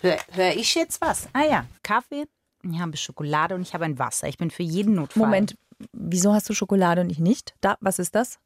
Hör, 0.00 0.18
hör 0.32 0.56
ich 0.56 0.74
jetzt 0.74 1.00
was? 1.00 1.28
Ah 1.32 1.44
ja, 1.44 1.66
Kaffee, 1.82 2.26
ich 2.62 2.78
habe 2.80 2.96
Schokolade 2.96 3.54
und 3.54 3.62
ich 3.62 3.74
habe 3.74 3.84
ein 3.84 3.98
Wasser. 3.98 4.28
Ich 4.28 4.38
bin 4.38 4.50
für 4.50 4.62
jeden 4.62 4.94
Notfall. 4.94 5.24
Moment, 5.24 5.56
wieso 5.92 6.32
hast 6.32 6.48
du 6.48 6.54
Schokolade 6.54 7.00
und 7.00 7.10
ich 7.10 7.18
nicht? 7.18 7.54
Da, 7.60 7.76
was 7.80 7.98
ist 7.98 8.14
das? 8.14 8.38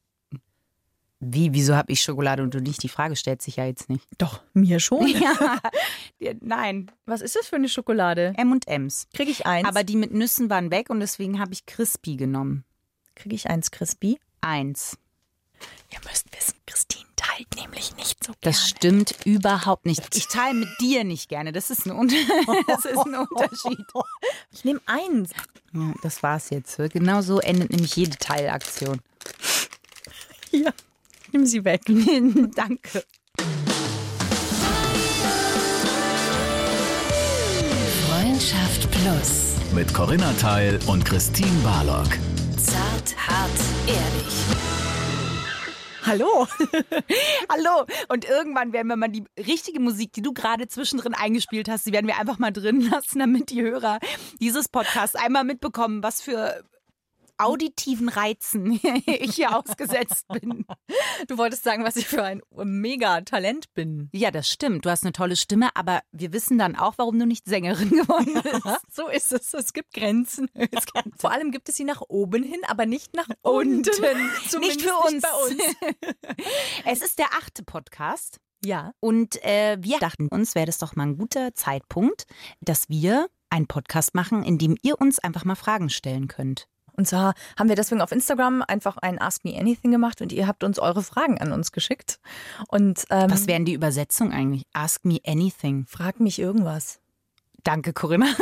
Wie, 1.21 1.55
wieso 1.55 1.75
habe 1.75 1.91
ich 1.91 2.03
Schokolade 2.03 2.43
und 2.43 2.53
du 2.53 2.61
nicht? 2.61 2.83
Die 2.83 2.89
Frage 2.89 3.17
stellt 3.17 3.41
sich 3.41 3.57
ja 3.57 3.65
jetzt 3.65 3.89
nicht. 3.89 4.07
Doch, 4.19 4.43
mir 4.53 4.81
schon. 4.81 5.07
Ja, 6.21 6.33
nein, 6.41 6.91
Was 7.07 7.21
ist 7.21 7.37
das 7.37 7.49
für 7.49 7.57
eine 7.57 7.69
Schokolade? 7.69 8.33
M&M's. 8.37 9.09
Kriege 9.13 9.31
ich 9.31 9.47
eins? 9.47 9.69
Aber 9.69 9.85
die 9.85 9.97
mit 9.97 10.13
Nüssen 10.13 10.49
waren 10.49 10.71
weg 10.71 10.89
und 10.89 11.01
deswegen 11.01 11.39
habe 11.39 11.53
ich 11.53 11.67
Crispy 11.67 12.17
genommen. 12.17 12.65
Kriege 13.15 13.35
ich 13.35 13.51
eins 13.51 13.71
Crispy? 13.71 14.19
Eins. 14.41 14.97
Ihr 15.93 15.99
müsst 16.09 16.35
wissen, 16.35 16.55
Christine 16.67 17.05
teilt 17.35 17.57
nämlich 17.57 17.97
nicht 17.97 18.23
so 18.25 18.33
Das 18.41 18.69
stimmt 18.69 19.15
überhaupt 19.25 19.87
nicht. 19.87 20.03
Ich 20.15 20.29
teile 20.29 20.55
mit 20.55 20.69
dir 20.81 21.05
nicht 21.05 21.29
gerne. 21.29 21.53
Das 21.53 21.71
ist 21.71 21.87
ein, 21.87 21.93
Unter 21.93 22.17
das 22.67 22.85
ist 22.85 22.99
ein 22.99 23.15
Unterschied. 23.15 23.79
Ich 24.53 24.65
nehme 24.65 24.81
eins. 24.87 25.31
Ja, 25.73 25.93
das 26.03 26.23
war's 26.23 26.51
jetzt. 26.51 26.77
Genau 26.93 27.23
so 27.23 27.41
endet 27.41 27.71
nämlich 27.71 27.97
jede 27.97 28.17
Teilaktion. 28.17 29.01
Hier, 30.51 30.73
nimm 31.33 31.47
sie 31.47 31.65
weg. 31.65 31.83
Danke. 32.55 33.05
Freundschaft 38.07 38.91
Plus. 38.91 39.55
Mit 39.73 39.93
Corinna 39.93 40.33
Teil 40.35 40.79
und 40.87 41.05
Christine 41.05 41.61
Barlock. 41.65 42.09
Zart, 42.57 43.17
hart, 43.17 43.51
ehrlich. 43.89 44.64
Hallo. 46.07 46.47
Hallo. 47.49 47.87
Und 48.09 48.27
irgendwann 48.27 48.73
werden 48.73 48.89
wir 48.89 48.97
mal 48.97 49.09
die 49.09 49.25
richtige 49.39 49.81
Musik, 49.81 50.13
die 50.13 50.23
du 50.23 50.35
gerade 50.35 50.69
zwischendrin 50.69 51.15
eingespielt 51.15 51.69
hast, 51.69 51.87
die 51.87 51.93
werden 51.93 52.07
wir 52.07 52.19
einfach 52.19 52.39
mal 52.39 52.53
drin 52.53 52.81
lassen, 52.91 53.19
damit 53.21 53.51
die 53.51 53.63
Hörer 53.63 53.99
dieses 54.41 54.69
Podcasts 54.69 55.17
einmal 55.17 55.45
mitbekommen, 55.45 56.03
was 56.03 56.21
für 56.21 56.63
auditiven 57.39 58.09
Reizen 58.09 58.73
ich 59.07 59.35
hier 59.37 59.57
ausgesetzt 59.57 60.27
bin. 60.29 60.65
Du 61.29 61.39
wolltest 61.39 61.65
sagen, 61.65 61.85
was 61.85 61.97
ich 61.97 62.07
für 62.07 62.23
ein 62.23 62.41
Mega-Talent 62.53 63.73
bin. 63.75 64.09
Ja, 64.13 64.31
das 64.31 64.49
stimmt. 64.49 64.85
Du 64.85 64.91
hast 64.91 65.05
eine 65.05 65.13
tolle 65.13 65.37
Stimme, 65.37 65.71
aber 65.75 66.03
wir 66.13 66.33
wissen 66.33 66.59
dann 66.59 66.77
auch, 66.77 66.95
warum 66.97 67.19
du 67.19 67.27
nicht 67.27 67.47
Sängerin 67.47 67.91
geworden 67.91 68.41
bist. 68.43 68.95
So 68.95 69.09
ist 69.09 69.33
es. 69.33 69.55
Es 69.55 69.73
gibt 69.73 69.95
Grenzen. 69.95 70.49
Vor 71.19 71.31
allem 71.33 71.51
gibt 71.51 71.69
es 71.69 71.77
sie 71.77 71.85
nach 71.85 72.03
oben 72.09 72.43
hin, 72.43 72.61
aber 72.67 72.87
nicht 72.87 73.15
nach 73.15 73.29
Unten. 73.43 73.89
unten. 73.89 74.61
Nicht 74.61 74.83
für 74.83 74.95
uns. 74.95 75.23
bei 75.23 75.33
uns. 75.45 75.77
Es 76.85 77.03
ist 77.03 77.19
der 77.19 77.33
achte 77.35 77.63
Podcast. 77.63 78.41
Ja. 78.65 78.93
Und 79.01 79.43
äh, 79.45 79.77
wir 79.81 79.99
dachten 79.99 80.29
uns, 80.29 80.55
wäre 80.55 80.67
das 80.67 80.79
doch 80.79 80.97
mal 80.97 81.05
ein 81.05 81.19
guter 81.19 81.55
Zeitpunkt, 81.55 82.27
dass 82.61 82.89
wir 82.89 83.29
einen 83.51 83.67
Podcast 83.67 84.15
machen, 84.15 84.43
in 84.43 84.59
dem 84.59 84.77
ihr 84.83 85.01
uns 85.01 85.19
einfach 85.19 85.45
mal 85.45 85.55
Fragen 85.55 85.91
stellen 85.91 86.29
könnt. 86.29 86.67
Und 86.97 87.07
zwar 87.07 87.35
haben 87.59 87.69
wir 87.69 87.77
deswegen 87.77 88.01
auf 88.01 88.13
Instagram 88.13 88.63
einfach 88.67 88.97
ein 88.99 89.21
Ask 89.21 89.45
Me 89.45 89.59
Anything 89.59 89.91
gemacht 89.91 90.21
und 90.21 90.33
ihr 90.33 90.47
habt 90.47 90.65
uns 90.65 90.79
eure 90.79 91.03
Fragen 91.03 91.41
an 91.41 91.53
uns 91.53 91.73
geschickt. 91.73 92.21
Und 92.69 93.05
ähm, 93.11 93.31
Was 93.31 93.47
wären 93.47 93.65
die 93.65 93.75
Übersetzung 93.75 94.33
eigentlich? 94.33 94.65
Ask 94.73 95.05
me 95.05 95.19
anything. 95.27 95.87
frag 95.87 96.21
mich 96.21 96.39
irgendwas. 96.39 97.01
Danke, 97.63 97.93
Corinna. 97.93 98.27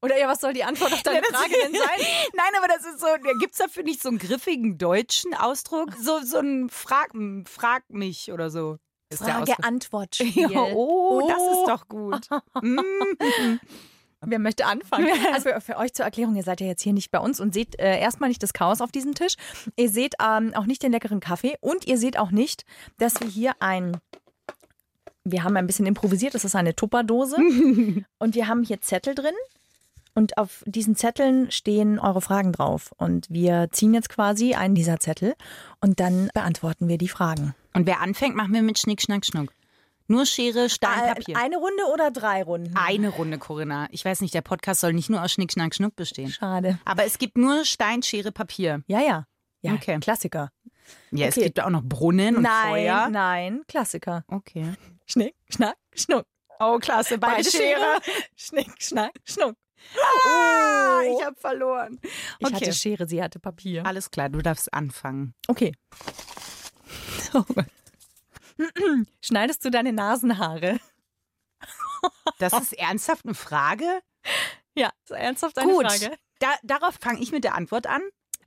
Oder 0.00 0.18
ja, 0.18 0.28
was 0.28 0.40
soll 0.40 0.52
die 0.52 0.64
Antwort 0.64 0.92
auf 0.92 1.02
deine 1.02 1.22
Frage 1.32 1.54
denn 1.64 1.72
sein? 1.72 2.06
Nein, 2.34 2.52
aber 2.56 2.68
das 2.68 2.84
ist 2.84 3.00
so, 3.00 3.06
gibt 3.40 3.52
es 3.52 3.58
dafür 3.58 3.82
nicht 3.82 4.00
so 4.02 4.08
einen 4.08 4.18
griffigen 4.18 4.78
deutschen 4.78 5.34
Ausdruck? 5.34 5.92
So, 6.00 6.20
so 6.22 6.38
ein 6.38 6.68
Frag, 6.68 7.12
frag 7.46 7.88
mich 7.90 8.30
oder 8.32 8.50
so. 8.50 8.78
Frage-Antwort-Spiel. 9.12 10.52
Ja, 10.52 10.64
oh, 10.74 11.26
das 11.28 11.38
ist 11.38 11.66
doch 11.66 11.88
gut. 11.88 12.28
Mm. 12.60 13.58
Wer 14.20 14.38
möchte 14.38 14.66
anfangen? 14.66 15.08
Also 15.32 15.50
für, 15.60 15.76
euch 15.76 15.94
zur 15.94 16.04
Erklärung, 16.04 16.34
ihr 16.34 16.42
seid 16.42 16.60
ja 16.60 16.66
jetzt 16.66 16.82
hier 16.82 16.92
nicht 16.92 17.10
bei 17.10 17.20
uns 17.20 17.38
und 17.38 17.54
seht 17.54 17.78
äh, 17.78 18.00
erstmal 18.00 18.28
nicht 18.28 18.42
das 18.42 18.52
Chaos 18.52 18.80
auf 18.80 18.90
diesem 18.90 19.14
Tisch. 19.14 19.34
Ihr 19.76 19.88
seht 19.88 20.14
ähm, 20.20 20.52
auch 20.54 20.66
nicht 20.66 20.82
den 20.82 20.92
leckeren 20.92 21.20
Kaffee 21.20 21.56
und 21.60 21.86
ihr 21.86 21.98
seht 21.98 22.18
auch 22.18 22.30
nicht, 22.30 22.64
dass 22.98 23.20
wir 23.20 23.28
hier 23.28 23.52
ein 23.60 23.96
wir 25.30 25.44
haben 25.44 25.58
ein 25.58 25.66
bisschen 25.66 25.84
improvisiert, 25.84 26.34
das 26.34 26.46
ist 26.46 26.56
eine 26.56 26.74
Tupperdose 26.74 27.36
und 28.18 28.34
wir 28.34 28.48
haben 28.48 28.62
hier 28.62 28.80
Zettel 28.80 29.14
drin 29.14 29.34
und 30.14 30.36
auf 30.36 30.64
diesen 30.66 30.96
Zetteln 30.96 31.50
stehen 31.50 31.98
eure 31.98 32.20
Fragen 32.20 32.52
drauf 32.52 32.92
und 32.96 33.26
wir 33.30 33.68
ziehen 33.70 33.94
jetzt 33.94 34.08
quasi 34.08 34.54
einen 34.54 34.74
dieser 34.74 34.98
Zettel 34.98 35.34
und 35.80 36.00
dann 36.00 36.30
beantworten 36.34 36.88
wir 36.88 36.98
die 36.98 37.08
Fragen. 37.08 37.54
Und 37.72 37.86
wer 37.86 38.00
anfängt, 38.00 38.34
machen 38.34 38.52
wir 38.52 38.62
mit 38.62 38.78
Schnick, 38.78 39.00
Schnack, 39.00 39.24
Schnuck. 39.24 39.52
Nur 40.10 40.24
Schere, 40.26 40.70
Stein, 40.70 41.14
Papier. 41.14 41.36
Eine 41.36 41.58
Runde 41.58 41.82
oder 41.92 42.10
drei 42.10 42.42
Runden? 42.42 42.74
Eine 42.76 43.10
Runde, 43.10 43.38
Corinna. 43.38 43.88
Ich 43.90 44.04
weiß 44.04 44.22
nicht, 44.22 44.32
der 44.32 44.40
Podcast 44.40 44.80
soll 44.80 44.94
nicht 44.94 45.10
nur 45.10 45.22
aus 45.22 45.32
Schnick, 45.32 45.52
Schnack, 45.52 45.74
Schnuck 45.74 45.94
bestehen. 45.96 46.30
Schade. 46.32 46.78
Aber 46.86 47.04
es 47.04 47.18
gibt 47.18 47.36
nur 47.36 47.64
Stein, 47.66 48.02
Schere, 48.02 48.32
Papier. 48.32 48.82
Ja, 48.86 49.00
ja. 49.00 49.26
Ja, 49.60 49.74
Okay. 49.74 49.98
Klassiker. 50.00 50.50
Ja, 51.10 51.26
es 51.26 51.36
Okay. 51.36 51.46
gibt 51.46 51.60
auch 51.60 51.68
noch 51.68 51.82
Brunnen 51.82 52.36
und 52.36 52.42
nein, 52.42 52.70
Feuer. 52.70 53.08
nein, 53.10 53.62
Klassiker. 53.68 54.24
Okay. 54.28 54.72
Schnick, 55.06 55.34
schnack, 55.50 55.76
schnuck. 55.94 56.24
Oh, 56.58 56.78
klasse. 56.78 57.18
Bei 57.18 57.34
Beide 57.34 57.50
Schere. 57.50 57.78
Schere. 57.78 58.00
Schnick, 58.36 58.70
schnack, 58.82 59.12
schnuck. 59.24 59.56
Ah, 59.94 61.00
Oh. 61.00 61.16
ich 61.18 61.24
habe 61.24 61.36
verloren. 61.36 62.00
Ich 62.38 62.46
Okay. 62.46 62.54
hatte 62.54 62.72
Schere, 62.72 63.06
sie 63.06 63.22
hatte 63.22 63.38
Papier. 63.38 63.84
Alles 63.84 64.10
klar, 64.10 64.28
du 64.30 64.38
darfst 64.40 64.72
anfangen. 64.72 65.34
Okay. 65.48 65.72
Schneidest 69.24 69.64
du 69.64 69.70
deine 69.70 69.92
Nasenhaare? 69.92 70.78
Das 72.38 72.52
ist 72.52 72.72
ernsthaft 72.74 73.24
eine 73.24 73.34
Frage? 73.34 74.00
Ja, 74.76 74.92
ist 75.02 75.10
ernsthaft 75.10 75.58
eine 75.58 75.72
Gut, 75.72 75.90
Frage. 75.90 76.16
Da, 76.38 76.54
darauf 76.62 76.94
fange 77.00 77.20
ich 77.20 77.32
mit 77.32 77.42
der 77.42 77.56
Antwort 77.56 77.88
an. 77.88 78.00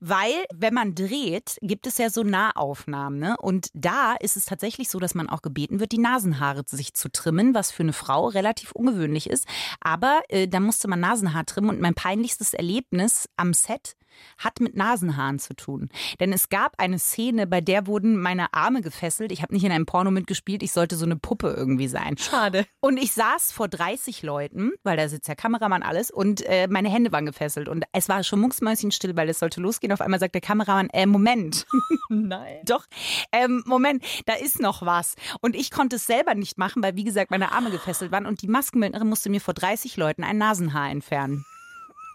Weil, 0.03 0.34
wenn 0.51 0.73
man 0.73 0.95
dreht, 0.95 1.57
gibt 1.62 1.85
es 1.85 2.00
ja 2.00 2.09
so 2.09 2.23
Nahaufnahmen. 2.23 3.19
Ne? 3.19 3.38
Und 3.38 3.69
da 3.75 4.16
ist 4.19 4.35
es 4.35 4.45
tatsächlich 4.45 4.89
so, 4.89 5.00
dass 5.00 5.13
man 5.13 5.29
auch 5.29 5.44
gebeten 5.44 5.79
wird, 5.79 5.91
die 5.91 6.00
Nasenhaare 6.00 6.63
sich 6.66 6.95
zu 6.95 7.12
trimmen, 7.12 7.53
was 7.53 7.72
für 7.72 7.84
eine 7.84 7.94
Frau 7.94 8.28
relativ 8.28 8.72
ungewöhnlich 8.72 9.29
ist. 9.29 9.45
Aber 9.79 10.22
äh, 10.29 10.47
da 10.47 10.59
musste 10.59 10.88
man 10.88 11.00
Nasenhaar 11.00 11.45
trimmen. 11.45 11.69
Und 11.69 11.81
mein 11.81 11.94
peinlichstes 11.94 12.56
Erlebnis 12.56 13.29
am 13.38 13.53
Set 13.53 13.95
hat 14.38 14.59
mit 14.59 14.75
Nasenhaaren 14.75 15.40
zu 15.40 15.53
tun. 15.56 15.90
Denn 16.19 16.34
es 16.34 16.50
gab 16.50 16.79
eine 16.79 17.00
Szene, 17.00 17.47
bei 17.47 17.61
der 17.61 17.88
wurden 17.88 18.17
meine 18.19 18.53
Arme 18.53 18.81
gefesselt. 18.81 19.31
Ich 19.31 19.41
habe 19.41 19.53
nicht 19.53 19.63
in 19.63 19.72
einem 19.72 19.85
Porno 19.85 20.11
mitgespielt, 20.11 20.63
ich 20.63 20.72
sollte 20.72 20.95
so 20.95 21.06
eine 21.06 21.16
Puppe 21.16 21.53
irgendwie 21.56 21.88
sein. 21.88 22.17
Schade. 22.17 22.66
Und 22.79 22.97
ich 22.97 23.13
saß 23.13 23.51
vor 23.51 23.67
30 23.67 24.23
Leuten, 24.23 24.72
weil 24.84 24.97
da 24.97 25.07
sitzt 25.07 25.28
der 25.28 25.35
Kameramann 25.35 25.84
alles, 25.84 26.11
und 26.11 26.41
äh, 26.45 26.67
meine 26.67 26.90
Hände 26.90 27.11
waren 27.11 27.25
gefesselt. 27.25 27.69
Und 27.69 27.85
es 27.94 28.09
war 28.09 28.23
schon 28.23 28.40
mucksmäuschenstill, 28.40 29.16
weil 29.16 29.29
es 29.29 29.40
sollte 29.40 29.61
losgehen. 29.61 29.91
Auf 29.91 30.02
einmal 30.02 30.19
sagt 30.19 30.35
der 30.35 30.41
Kameramann, 30.41 30.90
äh, 30.90 31.06
Moment. 31.06 31.66
Nein. 32.09 32.62
Doch, 32.66 32.85
ähm, 33.31 33.63
Moment, 33.66 34.03
da 34.25 34.34
ist 34.34 34.59
noch 34.59 34.85
was. 34.85 35.16
Und 35.41 35.56
ich 35.56 35.72
konnte 35.72 35.97
es 35.97 36.06
selber 36.06 36.35
nicht 36.35 36.57
machen, 36.57 36.84
weil, 36.84 36.96
wie 36.96 37.03
gesagt, 37.03 37.31
meine 37.31 37.52
Arme 37.52 37.72
gefesselt 37.72 38.12
waren. 38.12 38.25
Und 38.25 38.41
die 38.41 38.47
Maskenbildnerin 38.47 39.07
musste 39.07 39.29
mir 39.29 39.41
vor 39.41 39.53
30 39.53 39.97
Leuten 39.97 40.24
ein 40.24 40.38
Nasenhaar 40.38 40.90
entfernen. 40.90 41.46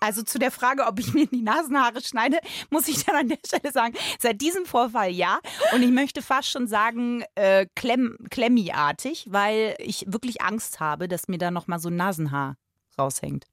Also 0.00 0.22
zu 0.22 0.38
der 0.38 0.50
Frage, 0.50 0.86
ob 0.86 0.98
ich 0.98 1.14
mir 1.14 1.26
die 1.26 1.42
Nasenhaare 1.42 2.02
schneide, 2.02 2.38
muss 2.70 2.88
ich 2.88 3.04
dann 3.04 3.16
an 3.16 3.28
der 3.28 3.38
Stelle 3.44 3.72
sagen, 3.72 3.94
seit 4.18 4.40
diesem 4.40 4.66
Vorfall 4.66 5.10
ja. 5.10 5.40
Und 5.74 5.82
ich 5.82 5.90
möchte 5.90 6.22
fast 6.22 6.50
schon 6.50 6.66
sagen, 6.66 7.24
äh, 7.34 7.66
klemm, 7.74 8.16
klemmiartig, 8.30 9.26
weil 9.30 9.74
ich 9.78 10.04
wirklich 10.06 10.42
Angst 10.42 10.80
habe, 10.80 11.08
dass 11.08 11.28
mir 11.28 11.38
da 11.38 11.50
nochmal 11.50 11.78
so 11.78 11.88
ein 11.88 11.96
Nasenhaar 11.96 12.56
raushängt. 12.98 13.46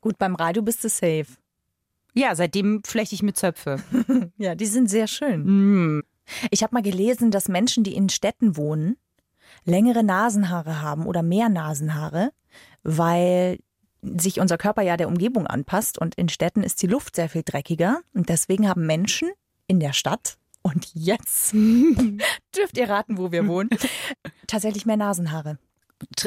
Gut, 0.00 0.18
beim 0.18 0.34
Radio 0.34 0.62
bist 0.62 0.84
du 0.84 0.88
safe. 0.88 1.26
Ja, 2.14 2.34
seitdem 2.34 2.82
flechte 2.84 3.14
ich 3.14 3.22
mit 3.22 3.36
Zöpfe. 3.36 3.82
Ja, 4.40 4.54
die 4.54 4.66
sind 4.66 4.88
sehr 4.88 5.08
schön. 5.08 5.96
Mm. 5.96 6.02
Ich 6.52 6.62
habe 6.62 6.72
mal 6.72 6.82
gelesen, 6.82 7.32
dass 7.32 7.48
Menschen, 7.48 7.82
die 7.82 7.94
in 7.94 8.08
Städten 8.08 8.56
wohnen, 8.56 8.96
längere 9.64 10.04
Nasenhaare 10.04 10.80
haben 10.80 11.06
oder 11.06 11.22
mehr 11.22 11.48
Nasenhaare, 11.48 12.30
weil 12.84 13.58
sich 14.02 14.38
unser 14.38 14.58
Körper 14.58 14.82
ja 14.82 14.96
der 14.96 15.08
Umgebung 15.08 15.46
anpasst 15.46 15.98
und 15.98 16.14
in 16.14 16.28
Städten 16.28 16.62
ist 16.62 16.82
die 16.82 16.86
Luft 16.86 17.16
sehr 17.16 17.28
viel 17.28 17.42
dreckiger 17.44 18.00
und 18.14 18.28
deswegen 18.28 18.68
haben 18.68 18.86
Menschen 18.86 19.30
in 19.66 19.80
der 19.80 19.92
Stadt 19.92 20.38
und 20.62 20.88
jetzt 20.94 21.52
dürft 22.56 22.76
ihr 22.76 22.88
raten, 22.88 23.18
wo 23.18 23.32
wir 23.32 23.46
wohnen, 23.48 23.70
tatsächlich 24.46 24.86
mehr 24.86 24.96
Nasenhaare. 24.96 25.58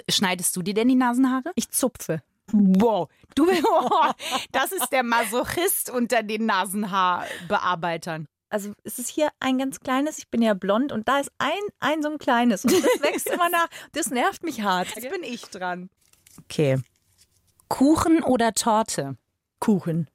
Schneidest 0.10 0.56
du 0.56 0.62
dir 0.62 0.74
denn 0.74 0.90
die 0.90 0.96
Nasenhaare? 0.96 1.52
Ich 1.56 1.70
zupfe. 1.70 2.22
Wow, 2.54 3.10
du, 3.36 3.48
oh, 3.50 4.12
das 4.52 4.72
ist 4.72 4.90
der 4.92 5.04
Masochist 5.04 5.90
unter 5.90 6.24
den 6.24 6.46
Nasenhaarbearbeitern. 6.46 8.28
Also 8.50 8.74
es 8.84 9.00
ist 9.00 9.08
hier 9.08 9.30
ein 9.40 9.58
ganz 9.58 9.80
kleines, 9.80 10.18
ich 10.18 10.28
bin 10.30 10.42
ja 10.42 10.54
blond 10.54 10.92
und 10.92 11.08
da 11.08 11.20
ist 11.20 11.32
ein, 11.38 11.62
ein 11.80 12.04
so 12.04 12.10
ein 12.10 12.18
kleines 12.18 12.66
und 12.66 12.74
das 12.74 13.02
wächst 13.02 13.30
immer 13.34 13.50
nach. 13.50 13.68
Das 13.94 14.10
nervt 14.10 14.44
mich 14.44 14.62
hart. 14.62 14.90
Jetzt 14.96 15.10
bin 15.10 15.24
ich 15.24 15.44
dran. 15.46 15.90
Okay. 16.44 16.82
Kuchen 17.70 18.22
oder 18.22 18.54
Torte? 18.54 19.16
Kuchen. 19.60 20.10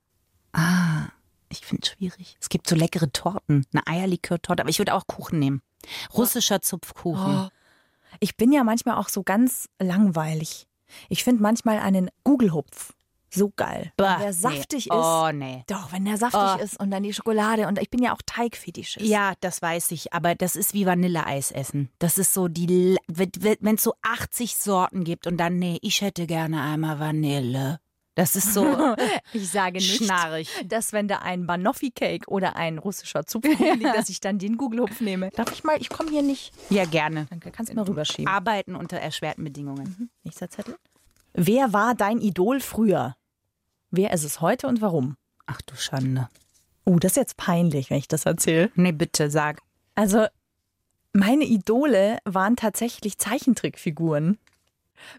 Ah, 0.52 1.06
ich 1.48 1.64
finde 1.64 1.82
es 1.84 1.92
schwierig. 1.92 2.36
Es 2.38 2.50
gibt 2.50 2.68
so 2.68 2.76
leckere 2.76 3.10
Torten, 3.10 3.64
eine 3.72 3.86
Eierlikör-Torte, 3.86 4.62
aber 4.62 4.70
ich 4.70 4.78
würde 4.78 4.92
auch 4.92 5.06
Kuchen 5.06 5.38
nehmen. 5.38 5.62
Russischer 6.12 6.60
Zupfkuchen. 6.60 7.46
Oh. 7.46 7.48
Ich 8.20 8.36
bin 8.36 8.52
ja 8.52 8.64
manchmal 8.64 8.96
auch 8.96 9.08
so 9.08 9.22
ganz 9.22 9.68
langweilig. 9.78 10.66
Ich 11.08 11.24
finde 11.24 11.42
manchmal 11.42 11.78
einen 11.78 12.10
Google-Hupf 12.24 12.92
so 13.36 13.52
geil. 13.54 13.92
Bah, 13.96 14.16
wenn 14.16 14.22
der 14.22 14.32
saftig 14.32 14.88
nee. 14.90 14.96
ist. 14.96 15.04
Oh, 15.04 15.30
nee. 15.32 15.64
Doch, 15.66 15.92
wenn 15.92 16.04
der 16.04 16.16
saftig 16.16 16.40
Oh. 16.40 16.62
ist 16.62 16.80
und 16.80 16.90
dann 16.90 17.02
die 17.02 17.12
Schokolade. 17.12 17.66
Und 17.66 17.80
ich 17.80 17.90
bin 17.90 18.02
ja 18.02 18.14
auch 18.14 18.22
Teigfetischist. 18.24 19.04
Ja, 19.06 19.34
das 19.40 19.62
weiß 19.62 19.90
ich, 19.92 20.12
aber 20.12 20.34
das 20.34 20.56
ist 20.56 20.74
wie 20.74 20.86
Vanilleeis 20.86 21.50
essen. 21.50 21.90
Das 21.98 22.18
ist 22.18 22.34
so 22.34 22.48
die, 22.48 22.96
wenn 23.08 23.74
es 23.74 23.82
so 23.82 23.94
80 24.02 24.56
Sorten 24.56 25.04
gibt 25.04 25.26
und 25.26 25.36
dann, 25.36 25.58
nee, 25.58 25.78
ich 25.82 26.00
hätte 26.00 26.26
gerne 26.26 26.62
einmal 26.62 26.98
Vanille. 26.98 27.80
Das 28.16 28.34
ist 28.34 28.54
so 28.54 28.64
Ich 29.34 29.50
sage 29.50 29.74
nicht, 29.74 30.02
schnarrig. 30.04 30.50
dass 30.66 30.92
wenn 30.92 31.06
da 31.06 31.18
ein 31.18 31.46
Banoffee-Cake 31.46 32.28
oder 32.28 32.56
ein 32.56 32.78
russischer 32.78 33.26
Zupfkuchen 33.26 33.78
liegt, 33.78 33.94
dass 33.94 34.08
ich 34.08 34.20
dann 34.20 34.38
den 34.38 34.56
Google-Hupf 34.56 35.00
nehme. 35.00 35.30
Darf 35.30 35.52
ich 35.52 35.62
mal? 35.62 35.76
Ich 35.80 35.90
komme 35.90 36.10
hier 36.10 36.22
nicht. 36.22 36.52
Ja, 36.70 36.86
gerne. 36.86 37.26
Danke, 37.30 37.50
kannst 37.52 37.70
du 37.70 37.76
mal 37.76 37.84
rüberschieben. 37.84 38.26
Arbeiten 38.26 38.74
unter 38.74 38.96
erschwerten 38.96 39.44
Bedingungen. 39.44 40.10
Nächster 40.24 40.48
Zettel. 40.50 40.76
Wer 41.34 41.74
war 41.74 41.94
dein 41.94 42.18
Idol 42.20 42.60
früher? 42.60 43.14
Wer 43.90 44.12
ist 44.14 44.24
es 44.24 44.40
heute 44.40 44.66
und 44.66 44.80
warum? 44.80 45.16
Ach 45.44 45.60
du 45.60 45.76
Schande. 45.76 46.28
Oh, 46.86 46.98
das 46.98 47.12
ist 47.12 47.16
jetzt 47.16 47.36
peinlich, 47.36 47.90
wenn 47.90 47.98
ich 47.98 48.08
das 48.08 48.24
erzähle. 48.24 48.70
Nee, 48.76 48.92
bitte, 48.92 49.30
sag. 49.30 49.60
Also, 49.94 50.26
meine 51.12 51.44
Idole 51.44 52.18
waren 52.24 52.56
tatsächlich 52.56 53.18
Zeichentrickfiguren. 53.18 54.38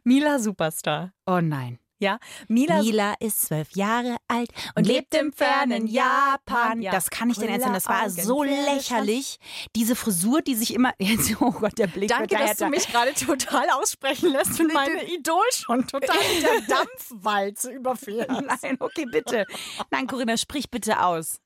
Mila 0.04 0.40
Superstar. 0.40 1.14
Oh 1.28 1.40
nein. 1.42 1.78
Ja, 2.00 2.20
Mila, 2.48 2.82
Mila 2.84 3.16
ist 3.20 3.42
zwölf 3.42 3.72
Jahre 3.72 4.18
alt 4.28 4.52
und, 4.76 4.86
lebt 4.86 5.16
im 5.16 5.34
fernen 5.34 5.88
Japan. 5.88 6.82
Ja. 6.82 6.92
Das 6.92 7.10
kann 7.10 7.32
ich 7.32 7.38
dir 7.38 7.50
erzählen. 7.50 7.74
Das 7.74 7.88
war 7.88 8.08
so 8.10 8.44
lächerlich. 8.44 9.40
Diese 9.76 9.96
Frisur, 9.96 10.42
die 10.42 10.56
sich 10.56 10.74
immer. 10.74 10.94
Oh 11.40 11.52
Gott, 11.52 11.78
der 11.78 11.88
Blick. 11.88 12.10
Danke, 12.10 12.36
dass 12.36 12.58
du 12.58 12.68
mich 12.68 12.88
gerade 12.88 13.14
total 13.14 13.70
aussprechen 13.72 14.32
lässt 14.32 14.60
und 14.60 14.74
meine 14.74 15.04
Idol 15.12 15.44
schon 15.52 15.88
total 15.88 16.18
mit 16.34 16.44
der 16.44 16.62
Dampfwalze 16.76 17.72
überfährst. 17.72 18.30
Nein, 18.30 18.78
okay, 18.80 19.06
bitte. 19.12 19.46
Nein, 19.90 20.08
Corinna, 20.08 20.38
sprich 20.38 20.70
bitte 20.70 21.04
aus. 21.04 21.40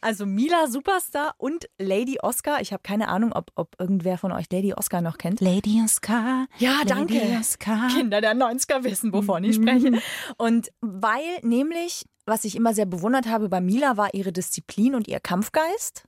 Also 0.00 0.26
Mila 0.26 0.66
Superstar 0.66 1.34
und 1.38 1.68
Lady 1.78 2.18
Oscar. 2.22 2.60
Ich 2.60 2.72
habe 2.72 2.82
keine 2.82 3.08
Ahnung, 3.08 3.32
ob, 3.32 3.50
ob 3.54 3.76
irgendwer 3.78 4.18
von 4.18 4.32
euch 4.32 4.46
Lady 4.52 4.74
Oscar 4.74 5.00
noch 5.00 5.18
kennt. 5.18 5.40
Lady 5.40 5.80
Oscar. 5.84 6.46
Ja, 6.58 6.78
Lady 6.78 6.88
danke. 6.88 7.20
Oscar. 7.38 7.88
Kinder 7.88 8.20
der 8.20 8.34
90er 8.34 8.84
wissen, 8.84 9.12
wovon 9.12 9.44
ich 9.44 9.56
spreche. 9.56 10.00
Und 10.36 10.70
weil 10.80 11.38
nämlich, 11.42 12.04
was 12.26 12.44
ich 12.44 12.56
immer 12.56 12.74
sehr 12.74 12.86
bewundert 12.86 13.26
habe 13.26 13.48
bei 13.48 13.60
Mila, 13.60 13.96
war 13.96 14.14
ihre 14.14 14.32
Disziplin 14.32 14.94
und 14.94 15.08
ihr 15.08 15.20
Kampfgeist. 15.20 16.04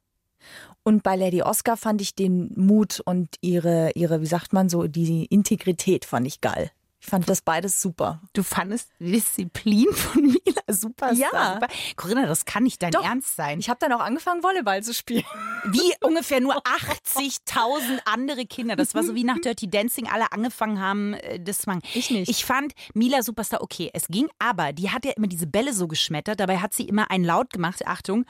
Und 0.82 1.02
bei 1.02 1.16
Lady 1.16 1.42
Oscar 1.42 1.76
fand 1.76 2.00
ich 2.00 2.14
den 2.14 2.52
Mut 2.56 3.00
und 3.04 3.36
ihre, 3.40 3.90
ihre, 3.94 4.22
wie 4.22 4.26
sagt 4.26 4.52
man 4.52 4.68
so, 4.68 4.86
die 4.86 5.26
Integrität 5.26 6.04
fand 6.04 6.26
ich 6.26 6.40
geil. 6.40 6.70
Ich 7.02 7.06
fand 7.08 7.28
das 7.30 7.40
beides 7.40 7.80
super. 7.80 8.20
Du 8.34 8.42
fandest 8.42 8.90
die 8.98 9.12
Disziplin 9.12 9.86
von 9.92 10.22
Mila 10.22 10.62
super. 10.68 11.12
Ja. 11.12 11.54
super. 11.54 11.68
Corinna, 11.96 12.26
das 12.26 12.44
kann 12.44 12.62
nicht 12.64 12.82
dein 12.82 12.90
Doch. 12.90 13.04
Ernst 13.04 13.36
sein. 13.36 13.58
Ich 13.58 13.70
habe 13.70 13.78
dann 13.80 13.92
auch 13.92 14.00
angefangen, 14.00 14.42
Volleyball 14.42 14.82
zu 14.82 14.92
spielen. 14.92 15.24
Wie 15.64 15.92
ungefähr 16.02 16.40
nur 16.40 16.56
80.000 16.56 18.00
andere 18.04 18.44
Kinder. 18.44 18.76
Das 18.76 18.94
war 18.94 19.02
so 19.02 19.14
wie 19.14 19.24
nach 19.24 19.38
Dirty 19.38 19.68
Dancing 19.68 20.08
alle 20.08 20.30
angefangen 20.32 20.80
haben, 20.80 21.14
äh, 21.14 21.40
das 21.40 21.60
zu 21.60 21.70
machen. 21.70 21.82
Ich 21.94 22.10
nicht. 22.10 22.28
Ich 22.28 22.44
fand 22.44 22.72
Mila 22.94 23.22
Superstar 23.22 23.62
okay. 23.62 23.90
Es 23.94 24.08
ging, 24.08 24.28
aber 24.38 24.72
die 24.72 24.90
hat 24.90 25.04
ja 25.04 25.12
immer 25.12 25.26
diese 25.26 25.46
Bälle 25.46 25.72
so 25.72 25.88
geschmettert. 25.88 26.40
Dabei 26.40 26.58
hat 26.58 26.74
sie 26.74 26.84
immer 26.84 27.10
einen 27.10 27.24
Laut 27.24 27.50
gemacht. 27.50 27.86
Achtung. 27.86 28.24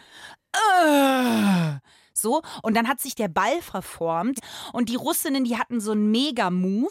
Äh, 0.53 1.79
So, 2.21 2.43
und 2.63 2.77
dann 2.77 2.87
hat 2.89 3.01
sich 3.01 3.15
der 3.15 3.29
Ball 3.29 3.61
verformt 3.63 4.41
und 4.73 4.89
die 4.89 4.97
Russinnen, 4.97 5.45
die 5.45 5.57
hatten 5.57 5.81
so 5.81 5.93
einen 5.93 6.11
Mega-Move, 6.11 6.91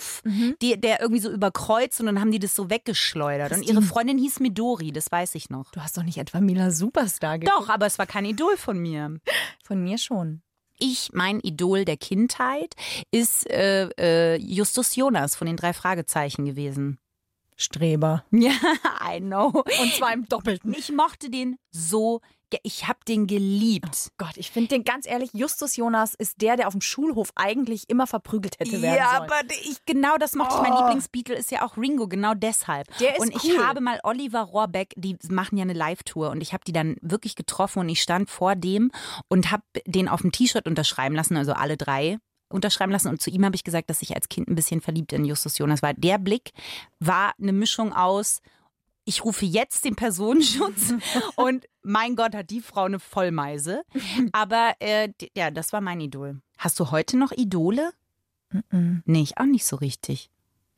die- 0.62 0.80
der 0.80 1.02
irgendwie 1.02 1.22
so 1.22 1.30
überkreuzt 1.32 2.00
und 2.00 2.06
dann 2.08 2.20
haben 2.20 2.32
die 2.32 2.40
das 2.40 2.56
so 2.56 2.70
weggeschleudert. 2.70 3.52
Und 3.52 3.58
ihre 3.64 3.74
Christine. 3.76 3.82
Freundin 3.88 4.18
hieß 4.18 4.40
Midori, 4.40 4.92
das 4.92 5.12
weiß 5.12 5.36
ich 5.36 5.50
noch. 5.50 5.72
Du 5.72 5.82
hast 5.82 5.98
doch 5.98 6.04
nicht 6.04 6.18
etwa 6.18 6.40
Mila 6.42 6.72
Superstar 6.72 7.40
geguckt? 7.40 7.58
Doch, 7.60 7.70
aber 7.70 7.86
es 7.86 8.00
war 8.00 8.06
kein 8.08 8.26
Idol 8.26 8.58
von 8.58 8.80
mir. 8.80 9.20
Von 9.64 9.84
mir 9.84 9.98
schon. 9.98 10.42
Ich, 10.80 11.10
mein 11.14 11.40
Idol 11.42 11.84
der 11.86 11.98
Kindheit, 11.98 12.74
ist 13.12 13.50
äh, 13.50 13.90
äh, 14.00 14.38
Justus 14.38 14.96
Jonas 14.96 15.36
von 15.36 15.46
den 15.48 15.58
drei 15.58 15.74
Fragezeichen 15.74 16.46
gewesen. 16.46 17.00
Streber. 17.58 18.24
Ja, 18.32 18.52
I 19.14 19.20
know. 19.20 19.48
Und 19.82 19.94
zwar 19.94 20.14
im 20.14 20.26
Doppelten. 20.30 20.74
Ich 20.74 20.92
mochte 20.94 21.30
den 21.30 21.58
so, 21.72 22.22
ich 22.64 22.88
habe 22.88 23.00
den 23.08 23.28
geliebt. 23.28 24.12
Gott, 24.18 24.36
ich 24.38 24.52
finde 24.52 24.70
den 24.70 24.84
ganz 24.84 25.06
ehrlich, 25.08 25.30
Justus 25.34 25.76
Jonas 25.76 26.14
ist 26.16 26.42
der, 26.42 26.56
der 26.58 26.68
auf 26.68 26.74
dem 26.74 26.82
Schulhof 26.82 27.30
eigentlich 27.36 27.90
immer 27.90 28.08
verprügelt 28.08 28.60
hätte 28.60 28.82
werden 28.82 28.96
Ja, 28.98 29.18
sollen. 29.18 29.30
aber 29.32 29.54
ich, 29.64 29.86
genau 29.86 30.18
das 30.18 30.34
mochte 30.36 30.56
ich. 30.56 30.62
Mein 30.62 30.74
Oh. 30.74 30.80
Lieblingsbeatle 30.80 31.36
ist 31.36 31.52
ja 31.52 31.64
auch 31.66 31.78
Ringo, 31.78 32.08
genau 32.08 32.34
deshalb. 32.34 32.88
Der 33.00 33.16
ist 33.16 33.22
und 33.22 33.36
ich 33.36 33.44
cool. 33.44 33.66
habe 33.66 33.82
mal 33.82 34.00
Oliver 34.04 34.42
Rohrbeck, 34.42 34.94
die 34.98 35.18
machen 35.30 35.58
ja 35.58 35.64
eine 35.64 35.74
Live-Tour 35.74 36.30
und 36.32 36.42
ich 36.42 36.54
habe 36.54 36.64
die 36.66 36.74
dann 36.74 36.96
wirklich 37.02 37.36
getroffen 37.36 37.80
und 37.80 37.90
ich 37.90 38.02
stand 38.02 38.30
vor 38.30 38.56
dem 38.56 38.92
und 39.28 39.52
habe 39.52 39.64
den 39.86 40.08
auf 40.08 40.22
dem 40.22 40.32
T-Shirt 40.32 40.68
unterschreiben 40.68 41.16
lassen, 41.16 41.38
also 41.38 41.54
alle 41.54 41.78
drei 41.78 42.18
unterschreiben 42.52 42.92
lassen 42.92 43.10
und 43.10 43.22
zu 43.22 43.30
ihm 43.30 43.46
habe 43.46 43.56
ich 43.56 43.64
gesagt, 43.64 43.90
dass 43.92 44.02
ich 44.02 44.16
als 44.16 44.28
Kind 44.28 44.48
ein 44.48 44.56
bisschen 44.56 44.82
verliebt 44.82 45.14
in 45.14 45.24
Justus 45.24 45.58
Jonas 45.60 45.84
war. 45.84 45.94
Der 45.94 46.18
Blick 46.18 46.52
war 47.00 47.34
eine 47.40 47.54
Mischung 47.54 47.94
aus 47.94 48.42
ich 49.10 49.26
rufe 49.26 49.44
jetzt 49.46 49.86
den 49.86 49.96
Personenschutz 49.96 50.94
und 51.36 51.66
mein 51.82 52.16
Gott, 52.16 52.36
hat 52.36 52.52
die 52.52 52.62
Frau 52.62 52.84
eine 52.84 53.00
Vollmeise. 53.00 53.84
Aber 54.32 54.74
äh, 54.80 55.10
ja, 55.36 55.50
das 55.50 55.74
war 55.74 55.82
mein 55.82 56.00
Idol. 56.00 56.40
Hast 56.60 56.80
du 56.80 56.92
heute 56.92 57.18
noch 57.18 57.32
Idole? 57.32 57.92
Nee, 58.72 59.22
ich 59.22 59.38
auch 59.38 59.46
nicht 59.46 59.66
so 59.66 59.78
richtig. 59.78 60.30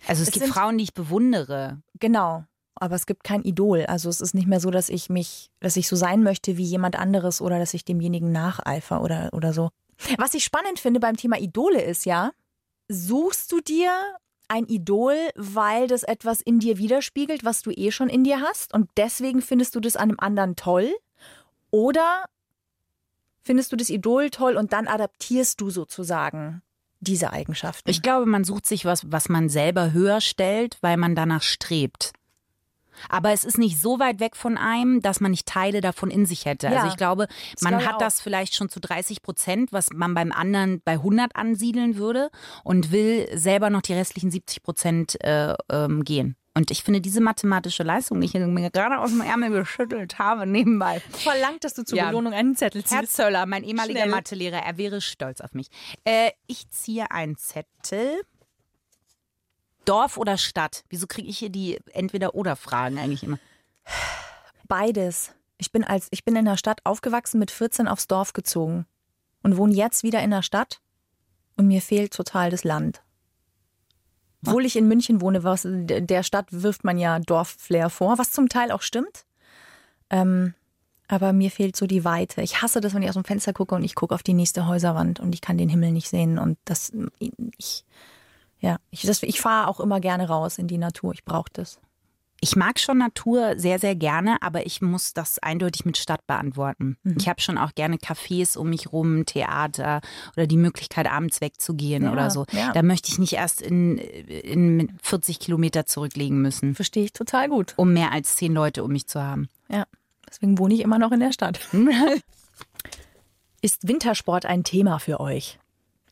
Also 0.08 0.22
es, 0.24 0.30
Es 0.30 0.34
gibt 0.34 0.48
Frauen, 0.48 0.78
die 0.78 0.86
ich 0.86 0.94
bewundere. 0.94 1.82
Genau. 2.00 2.46
Aber 2.76 2.96
es 2.96 3.06
gibt 3.06 3.26
kein 3.26 3.44
Idol. 3.44 3.86
Also 3.86 4.10
es 4.10 4.22
ist 4.22 4.34
nicht 4.34 4.48
mehr 4.48 4.62
so, 4.62 4.72
dass 4.72 4.88
ich 4.88 5.10
mich, 5.10 5.52
dass 5.60 5.76
ich 5.76 5.88
so 5.90 5.98
sein 5.98 6.24
möchte 6.24 6.56
wie 6.58 6.64
jemand 6.64 6.98
anderes 6.98 7.42
oder 7.42 7.60
dass 7.60 7.74
ich 7.74 7.84
demjenigen 7.84 8.32
nacheifer 8.32 9.02
oder, 9.02 9.30
oder 9.34 9.54
so. 9.54 9.70
Was 10.18 10.34
ich 10.34 10.44
spannend 10.46 10.80
finde 10.80 11.02
beim 11.02 11.18
Thema 11.18 11.38
Idole 11.38 11.82
ist 11.82 12.06
ja, 12.06 12.32
suchst 12.88 13.52
du 13.52 13.60
dir 13.60 13.92
ein 14.52 14.66
Idol, 14.66 15.16
weil 15.36 15.88
das 15.88 16.04
etwas 16.04 16.42
in 16.42 16.60
dir 16.60 16.78
widerspiegelt, 16.78 17.46
was 17.46 17.62
du 17.62 17.72
eh 17.72 17.92
schon 17.92 18.10
in 18.10 18.26
dir 18.26 18.42
hast 18.42 18.74
und 18.74 18.90
deswegen 18.98 19.42
findest 19.42 19.76
du 19.76 19.80
das 19.80 19.96
an 19.96 20.10
einem 20.10 20.20
anderen 20.20 20.56
toll? 20.58 20.94
Oder 21.72 22.26
findest 23.42 23.72
du 23.72 23.78
das 23.78 23.90
Idol 23.90 24.30
toll 24.30 24.58
und 24.58 24.74
dann 24.74 24.88
adaptierst 24.88 25.62
du 25.62 25.70
sozusagen 25.70 26.62
diese 27.00 27.32
Eigenschaften? 27.32 27.90
Ich 27.90 28.02
glaube, 28.02 28.26
man 28.26 28.44
sucht 28.44 28.66
sich 28.66 28.84
was, 28.84 29.10
was 29.10 29.30
man 29.30 29.48
selber 29.48 29.94
höher 29.94 30.20
stellt, 30.20 30.78
weil 30.82 30.98
man 30.98 31.16
danach 31.16 31.44
strebt. 31.44 32.12
Aber 33.10 33.32
es 33.32 33.44
ist 33.44 33.58
nicht 33.58 33.80
so 33.80 34.00
weit 34.00 34.20
weg 34.20 34.36
von 34.36 34.58
einem, 34.58 35.02
dass 35.02 35.20
man 35.20 35.32
nicht 35.32 35.48
Teile 35.48 35.82
davon 35.82 36.12
in 36.12 36.26
sich 36.26 36.46
hätte. 36.46 36.68
Ja, 36.68 36.78
also 36.78 36.88
ich 36.88 36.98
glaube, 36.98 37.28
man 37.62 37.72
glaube 37.72 37.84
ich 37.84 37.88
hat 37.90 37.96
auch. 37.96 38.00
das 38.00 38.22
vielleicht 38.22 38.56
schon 38.56 38.70
zu 38.70 38.80
30 38.80 39.22
Prozent, 39.22 39.72
was 39.72 39.90
man 39.94 40.14
beim 40.14 40.32
anderen 40.32 40.82
bei 40.84 40.94
100 40.94 41.36
ansiedeln 41.36 41.96
würde 41.98 42.30
und 42.64 42.92
will 42.92 43.28
selber 43.38 43.70
noch 43.70 43.82
die 43.82 43.94
restlichen 43.94 44.32
70 44.32 44.64
Prozent 44.64 45.24
äh, 45.24 45.56
ähm, 45.72 46.04
gehen. 46.04 46.36
Und 46.54 46.70
ich 46.70 46.84
finde 46.84 47.00
diese 47.00 47.22
mathematische 47.22 47.84
Leistung, 47.84 48.20
die 48.20 48.26
ich 48.26 48.34
mir 48.34 48.72
gerade 48.72 49.00
aus 49.00 49.12
dem 49.12 49.22
Ärmel 49.22 49.52
geschüttelt 49.52 50.20
habe, 50.20 50.46
nebenbei, 50.46 51.00
verlangt, 51.12 51.64
dass 51.64 51.74
du 51.76 51.84
zur 51.84 51.98
Ja. 51.98 52.08
Belohnung 52.08 52.34
einen 52.34 52.58
Zettel 52.58 52.84
Herr 52.90 53.02
ziehst. 53.04 53.16
Zöller, 53.16 53.46
mein 53.46 53.64
ehemaliger. 53.64 54.06
Mathelehrer, 54.06 54.58
er 54.58 54.78
wäre 54.78 55.00
stolz 55.00 55.40
auf 55.40 55.54
mich. 55.54 55.68
Äh, 56.04 56.32
ich 56.48 56.70
ziehe 56.70 57.10
einen 57.10 57.38
Zettel. 57.38 58.22
Dorf 59.86 60.18
oder 60.18 60.38
Stadt? 60.38 60.84
Wieso 60.90 61.08
kriege 61.08 61.28
ich 61.28 61.38
hier 61.38 61.50
die 61.50 61.80
Entweder-Oder-Fragen 61.94 62.98
eigentlich 62.98 63.24
immer? 63.24 63.40
Beides. 64.68 65.34
Ich 65.58 65.72
bin 65.72 65.84
als 65.84 66.08
ich 66.12 66.24
bin 66.24 66.36
in 66.36 66.46
der 66.46 66.58
Stadt 66.58 66.80
aufgewachsen, 66.86 67.40
mit 67.40 67.52
14 67.52 67.88
aufs 67.88 68.08
Dorf 68.08 68.34
gezogen 68.34 68.86
und 69.44 69.58
wohne 69.58 69.74
jetzt 69.74 70.04
wieder 70.04 70.22
in 70.24 70.32
der 70.32 70.42
Stadt 70.42 70.82
und 71.58 71.68
mir 71.68 71.82
fehlt 71.82 72.14
total 72.14 72.50
das 72.50 72.64
Land. 72.64 73.04
Obwohl 74.44 74.66
ich 74.66 74.76
in 74.76 74.88
München 74.88 75.22
wohne, 75.22 75.44
was 75.44 75.68
der 75.68 76.24
Stadt 76.24 76.48
wirft 76.50 76.84
man 76.84 76.98
ja 76.98 77.20
Dorfflair 77.20 77.90
vor, 77.90 78.18
was 78.18 78.32
zum 78.32 78.50
Teil 78.50 78.72
auch 78.72 78.82
stimmt. 78.82 79.26
Ähm, 80.10 80.56
aber 81.08 81.34
mir 81.34 81.52
fehlt 81.52 81.76
so 81.76 81.86
die 81.86 82.06
Weite. 82.06 82.42
Ich 82.42 82.62
hasse 82.62 82.82
das, 82.82 82.94
wenn 82.94 83.04
ich 83.04 83.10
aus 83.10 83.16
dem 83.16 83.26
Fenster 83.26 83.54
gucke 83.54 83.76
und 83.76 83.84
ich 83.84 83.96
gucke 83.96 84.16
auf 84.16 84.24
die 84.24 84.34
nächste 84.34 84.66
Häuserwand 84.66 85.20
und 85.20 85.36
ich 85.36 85.42
kann 85.42 85.58
den 85.58 85.70
Himmel 85.70 85.92
nicht 85.92 86.10
sehen 86.10 86.40
und 86.40 86.58
das 86.66 86.92
ich 87.20 87.86
ja, 88.62 88.78
ich, 88.92 89.02
das- 89.02 89.24
ich 89.24 89.42
fahre 89.42 89.68
auch 89.68 89.80
immer 89.82 90.00
gerne 90.00 90.28
raus 90.30 90.58
in 90.58 90.68
die 90.68 90.78
Natur. 90.78 91.14
Ich 91.14 91.26
brauche 91.26 91.50
das. 91.52 91.80
Ich 92.44 92.56
mag 92.56 92.80
schon 92.80 92.98
Natur 92.98 93.54
sehr, 93.60 93.78
sehr 93.78 93.94
gerne, 93.96 94.38
aber 94.42 94.66
ich 94.66 94.82
muss 94.82 95.14
das 95.14 95.38
eindeutig 95.38 95.86
mit 95.86 95.98
Stadt 96.00 96.26
beantworten. 96.26 96.98
Ich 97.16 97.30
habe 97.30 97.40
schon 97.40 97.60
auch 97.60 97.76
gerne 97.76 97.98
Cafés 97.98 98.58
um 98.58 98.72
mich 98.72 98.92
rum, 98.92 99.28
Theater 99.28 100.02
oder 100.36 100.48
die 100.48 100.58
Möglichkeit, 100.58 101.06
abends 101.06 101.40
wegzugehen 101.40 102.02
Ja, 102.06 102.12
oder 102.12 102.32
so. 102.32 102.46
ja. 102.52 102.72
Da 102.72 102.82
möchte 102.82 103.10
ich 103.12 103.20
nicht 103.20 103.34
erst 103.34 103.62
in, 103.62 104.00
in 104.00 104.92
40 105.04 105.40
Kilometer 105.40 105.86
zurücklegen 105.86 106.42
müssen, 106.42 106.74
Verstehe 106.74 107.04
ich 107.04 107.14
total 107.14 107.48
gut. 107.48 107.76
um 107.78 107.94
mehr 107.94 108.12
als 108.12 108.36
zehn 108.36 108.54
Leute 108.54 108.84
um 108.84 108.92
mich 108.92 109.06
zu 109.06 109.22
haben. 109.22 109.48
Ja, 109.70 109.86
deswegen 110.28 110.58
wohne 110.58 110.74
ich 110.74 110.80
immer 110.82 110.98
noch 110.98 111.12
in 111.12 111.20
der 111.20 111.34
Stadt. 111.34 111.60
Ist 113.62 113.88
Wintersport 113.88 114.48
ein 114.48 114.64
Thema 114.64 114.98
für 115.00 115.20
euch? 115.20 115.60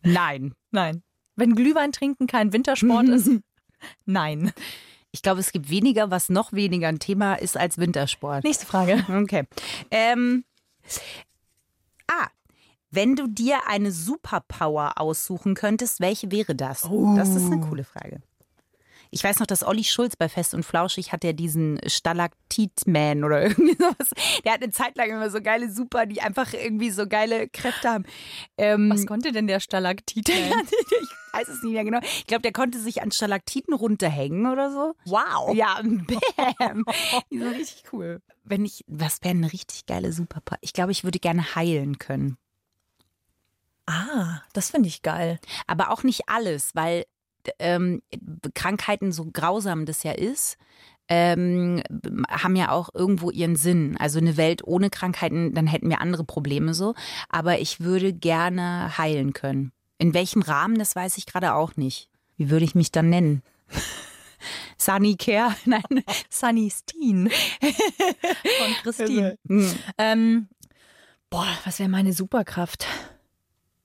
Nein. 0.03 0.53
Nein. 0.69 1.01
Wenn 1.39 1.55
Glühwein 1.55 1.91
trinken 1.91 2.27
kein 2.27 2.51
Wintersport 2.51 3.07
ist? 3.07 3.29
Nein. 4.05 4.51
Ich 5.11 5.23
glaube, 5.23 5.39
es 5.39 5.51
gibt 5.51 5.69
weniger, 5.69 6.11
was 6.11 6.29
noch 6.29 6.53
weniger 6.53 6.87
ein 6.89 6.99
Thema 6.99 7.35
ist 7.35 7.57
als 7.57 7.77
Wintersport. 7.77 8.43
Nächste 8.43 8.65
Frage. 8.65 9.05
Okay. 9.23 9.45
Ähm, 9.89 10.43
ah, 12.07 12.27
wenn 12.91 13.15
du 13.15 13.27
dir 13.27 13.67
eine 13.67 13.91
Superpower 13.91 14.93
aussuchen 14.97 15.55
könntest, 15.55 15.99
welche 15.99 16.29
wäre 16.31 16.55
das? 16.55 16.81
Das 17.15 17.29
ist 17.29 17.45
eine 17.51 17.61
coole 17.61 17.83
Frage. 17.83 18.21
Ich 19.11 19.23
weiß 19.23 19.39
noch, 19.39 19.47
dass 19.47 19.63
Olli 19.63 19.83
Schulz 19.83 20.15
bei 20.15 20.29
Fest 20.29 20.53
und 20.53 20.63
Flauschig 20.63 21.11
hat 21.11 21.23
ja 21.23 21.33
diesen 21.33 21.79
Stalaktitman 21.85 23.23
oder 23.23 23.41
irgendwie 23.47 23.75
sowas. 23.75 24.09
Der 24.45 24.53
hat 24.53 24.61
eine 24.61 24.71
Zeit 24.71 24.95
lang 24.97 25.09
immer 25.09 25.29
so 25.29 25.41
geile 25.41 25.71
Super, 25.71 26.05
die 26.05 26.21
einfach 26.21 26.53
irgendwie 26.53 26.91
so 26.91 27.07
geile 27.07 27.49
Kräfte 27.49 27.89
haben. 27.89 28.05
Ähm, 28.57 28.89
Was 28.91 29.05
konnte 29.05 29.31
denn 29.31 29.47
der 29.47 29.59
Stalaktit? 29.59 30.29
ich 30.29 30.39
weiß 31.33 31.47
es 31.47 31.63
nicht 31.63 31.73
mehr 31.73 31.83
genau. 31.83 31.99
Ich 32.03 32.27
glaube, 32.27 32.43
der 32.43 32.51
konnte 32.51 32.79
sich 32.79 33.01
an 33.01 33.11
Stalaktiten 33.11 33.73
runterhängen 33.73 34.45
oder 34.45 34.71
so. 34.71 34.93
Wow. 35.05 35.55
Ja, 35.55 35.81
bam. 35.81 36.85
Die 37.31 37.39
sind 37.39 37.55
richtig 37.55 37.83
cool. 37.91 38.21
Wenn 38.43 38.65
ich, 38.65 38.83
was 38.87 39.21
wäre 39.23 39.35
eine 39.35 39.51
richtig 39.51 39.85
geile 39.85 40.13
Superpower? 40.13 40.57
Ich 40.61 40.73
glaube, 40.73 40.91
ich 40.91 41.03
würde 41.03 41.19
gerne 41.19 41.55
heilen 41.55 41.97
können. 41.97 42.37
Ah, 43.87 44.41
das 44.53 44.69
finde 44.69 44.87
ich 44.87 45.01
geil. 45.01 45.39
Aber 45.65 45.89
auch 45.89 46.03
nicht 46.03 46.29
alles, 46.29 46.75
weil 46.75 47.05
ähm, 47.59 48.01
Krankheiten, 48.53 49.11
so 49.11 49.25
grausam 49.31 49.85
das 49.85 50.03
ja 50.03 50.11
ist, 50.11 50.57
ähm, 51.09 51.81
haben 52.29 52.55
ja 52.55 52.71
auch 52.71 52.89
irgendwo 52.93 53.31
ihren 53.31 53.55
Sinn. 53.55 53.97
Also 53.97 54.19
eine 54.19 54.37
Welt 54.37 54.61
ohne 54.63 54.89
Krankheiten, 54.89 55.53
dann 55.53 55.67
hätten 55.67 55.89
wir 55.89 56.01
andere 56.01 56.23
Probleme 56.23 56.73
so. 56.73 56.93
Aber 57.29 57.59
ich 57.59 57.79
würde 57.79 58.13
gerne 58.13 58.97
heilen 58.97 59.33
können. 59.33 59.71
In 59.97 60.13
welchem 60.13 60.41
Rahmen, 60.41 60.77
das 60.77 60.95
weiß 60.95 61.17
ich 61.17 61.25
gerade 61.25 61.55
auch 61.55 61.75
nicht. 61.75 62.09
Wie 62.37 62.49
würde 62.49 62.63
ich 62.63 62.75
mich 62.75 62.91
dann 62.91 63.09
nennen? 63.09 63.41
Sunny 64.77 65.17
Care? 65.17 65.55
Nein. 65.65 66.03
Sunny 66.29 66.71
Steen 66.71 67.29
von 67.59 68.73
Christine. 68.83 69.37
Hm. 69.47 69.75
Ähm, 69.97 70.47
boah, 71.29 71.47
was 71.65 71.79
wäre 71.79 71.89
meine 71.89 72.13
Superkraft? 72.13 72.85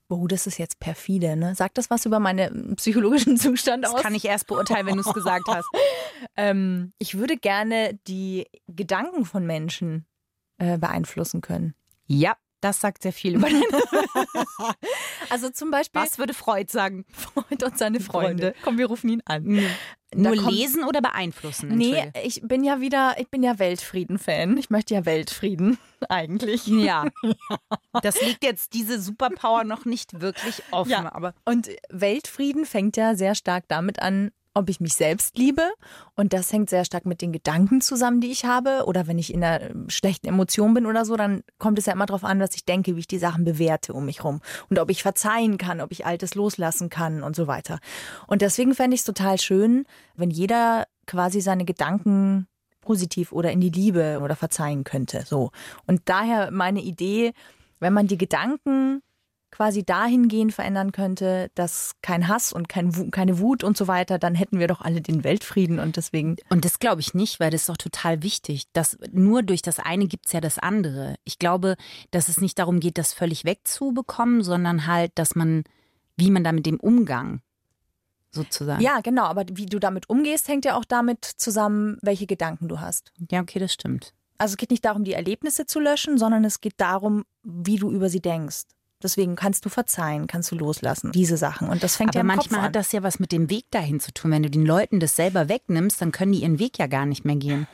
Oh, 0.08 0.26
das 0.26 0.46
ist 0.46 0.58
jetzt 0.58 0.80
perfide, 0.80 1.34
ne? 1.36 1.54
Sagt 1.54 1.78
das 1.78 1.88
was 1.90 2.04
über 2.04 2.20
meinen 2.20 2.76
psychologischen 2.76 3.36
Zustand 3.38 3.84
Das 3.84 3.94
aus? 3.94 4.02
kann 4.02 4.14
ich 4.14 4.24
erst 4.24 4.46
beurteilen, 4.46 4.86
wenn 4.86 4.96
du 4.96 5.00
es 5.02 5.14
gesagt 5.14 5.46
hast. 5.48 5.66
ähm, 6.36 6.92
ich 6.98 7.16
würde 7.16 7.36
gerne 7.36 7.98
die 8.06 8.46
Gedanken 8.66 9.24
von 9.24 9.46
Menschen 9.46 10.06
äh, 10.58 10.78
beeinflussen 10.78 11.40
können. 11.40 11.74
Ja, 12.06 12.36
das 12.64 12.80
sagt 12.80 13.02
sehr 13.02 13.12
viel 13.12 13.36
über 13.36 13.48
deine. 13.48 13.62
Also 15.30 15.50
zum 15.50 15.70
Beispiel 15.70 16.00
Was 16.00 16.18
würde 16.18 16.34
Freud 16.34 16.70
sagen? 16.70 17.04
Freund 17.12 17.62
und 17.62 17.78
seine 17.78 18.00
Freunde. 18.00 18.54
Komm, 18.62 18.78
wir 18.78 18.86
rufen 18.86 19.08
ihn 19.10 19.22
an. 19.24 19.60
Nur 20.14 20.36
kommt- 20.36 20.52
lesen 20.52 20.84
oder 20.84 21.00
beeinflussen? 21.00 21.70
Nee, 21.76 22.12
ich 22.22 22.40
bin 22.42 22.62
ja 22.62 22.80
wieder, 22.80 23.16
ich 23.18 23.28
bin 23.30 23.42
ja 23.42 23.58
Weltfrieden-Fan. 23.58 24.56
Ich 24.58 24.70
möchte 24.70 24.94
ja 24.94 25.04
Weltfrieden 25.04 25.78
eigentlich. 26.08 26.66
Ja. 26.84 27.06
Das 28.02 28.20
liegt 28.20 28.44
jetzt 28.44 28.74
diese 28.74 29.00
Superpower 29.00 29.64
noch 29.64 29.84
nicht 29.86 30.20
wirklich 30.20 30.62
offen, 30.70 30.90
Ja. 30.90 31.12
aber 31.12 31.34
Und 31.44 31.68
Weltfrieden 31.90 32.64
fängt 32.66 32.96
ja 32.96 33.14
sehr 33.16 33.34
stark 33.34 33.64
damit 33.68 34.00
an, 34.00 34.30
ob 34.54 34.68
ich 34.68 34.80
mich 34.80 34.94
selbst 34.94 35.36
liebe. 35.36 35.62
Und 36.14 36.32
das 36.32 36.52
hängt 36.52 36.70
sehr 36.70 36.84
stark 36.84 37.06
mit 37.06 37.20
den 37.20 37.32
Gedanken 37.32 37.80
zusammen, 37.80 38.20
die 38.20 38.30
ich 38.30 38.44
habe. 38.44 38.84
Oder 38.86 39.06
wenn 39.06 39.18
ich 39.18 39.34
in 39.34 39.44
einer 39.44 39.70
ähm, 39.70 39.90
schlechten 39.90 40.26
Emotion 40.26 40.74
bin 40.74 40.86
oder 40.86 41.04
so, 41.04 41.16
dann 41.16 41.42
kommt 41.58 41.78
es 41.78 41.86
ja 41.86 41.92
immer 41.92 42.06
darauf 42.06 42.24
an, 42.24 42.40
was 42.40 42.54
ich 42.54 42.64
denke, 42.64 42.96
wie 42.96 43.00
ich 43.00 43.08
die 43.08 43.18
Sachen 43.18 43.44
bewerte 43.44 43.92
um 43.92 44.06
mich 44.06 44.24
rum. 44.24 44.40
Und 44.70 44.78
ob 44.78 44.90
ich 44.90 45.02
verzeihen 45.02 45.58
kann, 45.58 45.80
ob 45.80 45.92
ich 45.92 46.06
Altes 46.06 46.34
loslassen 46.34 46.88
kann 46.88 47.22
und 47.22 47.36
so 47.36 47.46
weiter. 47.46 47.80
Und 48.26 48.42
deswegen 48.42 48.74
fände 48.74 48.94
ich 48.94 49.00
es 49.00 49.06
total 49.06 49.38
schön, 49.40 49.84
wenn 50.14 50.30
jeder 50.30 50.86
quasi 51.06 51.40
seine 51.40 51.64
Gedanken 51.64 52.46
positiv 52.80 53.32
oder 53.32 53.50
in 53.50 53.60
die 53.60 53.70
Liebe 53.70 54.20
oder 54.22 54.36
verzeihen 54.36 54.84
könnte. 54.84 55.24
So. 55.26 55.50
Und 55.86 56.02
daher 56.04 56.50
meine 56.50 56.80
Idee, 56.80 57.32
wenn 57.80 57.92
man 57.92 58.06
die 58.06 58.18
Gedanken 58.18 59.02
quasi 59.54 59.84
dahingehend 59.84 60.52
verändern 60.52 60.90
könnte, 60.90 61.48
dass 61.54 61.92
kein 62.02 62.26
Hass 62.26 62.52
und 62.52 62.68
kein 62.68 63.12
keine 63.12 63.38
Wut 63.38 63.62
und 63.62 63.76
so 63.76 63.86
weiter, 63.86 64.18
dann 64.18 64.34
hätten 64.34 64.58
wir 64.58 64.66
doch 64.66 64.80
alle 64.80 65.00
den 65.00 65.22
Weltfrieden 65.22 65.78
und 65.78 65.96
deswegen. 65.96 66.36
Und 66.48 66.64
das 66.64 66.80
glaube 66.80 67.00
ich 67.00 67.14
nicht, 67.14 67.38
weil 67.38 67.52
das 67.52 67.62
ist 67.62 67.68
doch 67.68 67.76
total 67.76 68.24
wichtig. 68.24 68.64
Dass 68.72 68.98
nur 69.12 69.44
durch 69.44 69.62
das 69.62 69.78
eine 69.78 70.08
gibt's 70.08 70.32
ja 70.32 70.40
das 70.40 70.58
andere. 70.58 71.14
Ich 71.22 71.38
glaube, 71.38 71.76
dass 72.10 72.28
es 72.28 72.40
nicht 72.40 72.58
darum 72.58 72.80
geht, 72.80 72.98
das 72.98 73.12
völlig 73.12 73.44
wegzubekommen, 73.44 74.42
sondern 74.42 74.88
halt, 74.88 75.12
dass 75.14 75.36
man, 75.36 75.62
wie 76.16 76.32
man 76.32 76.42
da 76.42 76.50
mit 76.50 76.66
dem 76.66 76.80
Umgang 76.80 77.40
sozusagen. 78.32 78.82
Ja, 78.82 79.02
genau, 79.02 79.26
aber 79.26 79.44
wie 79.52 79.66
du 79.66 79.78
damit 79.78 80.10
umgehst, 80.10 80.48
hängt 80.48 80.64
ja 80.64 80.76
auch 80.76 80.84
damit 80.84 81.24
zusammen, 81.24 81.98
welche 82.02 82.26
Gedanken 82.26 82.66
du 82.66 82.80
hast. 82.80 83.12
Ja, 83.30 83.40
okay, 83.40 83.60
das 83.60 83.72
stimmt. 83.72 84.14
Also 84.36 84.54
es 84.54 84.56
geht 84.56 84.72
nicht 84.72 84.84
darum, 84.84 85.04
die 85.04 85.12
Erlebnisse 85.12 85.64
zu 85.64 85.78
löschen, 85.78 86.18
sondern 86.18 86.44
es 86.44 86.60
geht 86.60 86.74
darum, 86.78 87.24
wie 87.44 87.76
du 87.76 87.92
über 87.92 88.08
sie 88.08 88.20
denkst. 88.20 88.64
Deswegen 89.04 89.36
kannst 89.36 89.64
du 89.66 89.68
verzeihen, 89.68 90.26
kannst 90.26 90.50
du 90.50 90.56
loslassen, 90.56 91.12
diese 91.12 91.36
Sachen. 91.36 91.68
Und 91.68 91.82
das 91.82 91.96
fängt 91.96 92.10
Aber 92.16 92.18
ja 92.20 92.24
manchmal 92.24 92.60
an. 92.60 92.66
hat 92.66 92.74
das 92.74 92.90
ja 92.90 93.02
was 93.02 93.20
mit 93.20 93.32
dem 93.32 93.50
Weg 93.50 93.70
dahin 93.70 94.00
zu 94.00 94.12
tun. 94.12 94.30
Wenn 94.30 94.42
du 94.42 94.48
den 94.50 94.64
Leuten 94.64 94.98
das 94.98 95.14
selber 95.14 95.48
wegnimmst, 95.50 96.00
dann 96.00 96.10
können 96.10 96.32
die 96.32 96.40
ihren 96.40 96.58
Weg 96.58 96.78
ja 96.78 96.86
gar 96.86 97.04
nicht 97.04 97.24
mehr 97.26 97.36
gehen. 97.36 97.66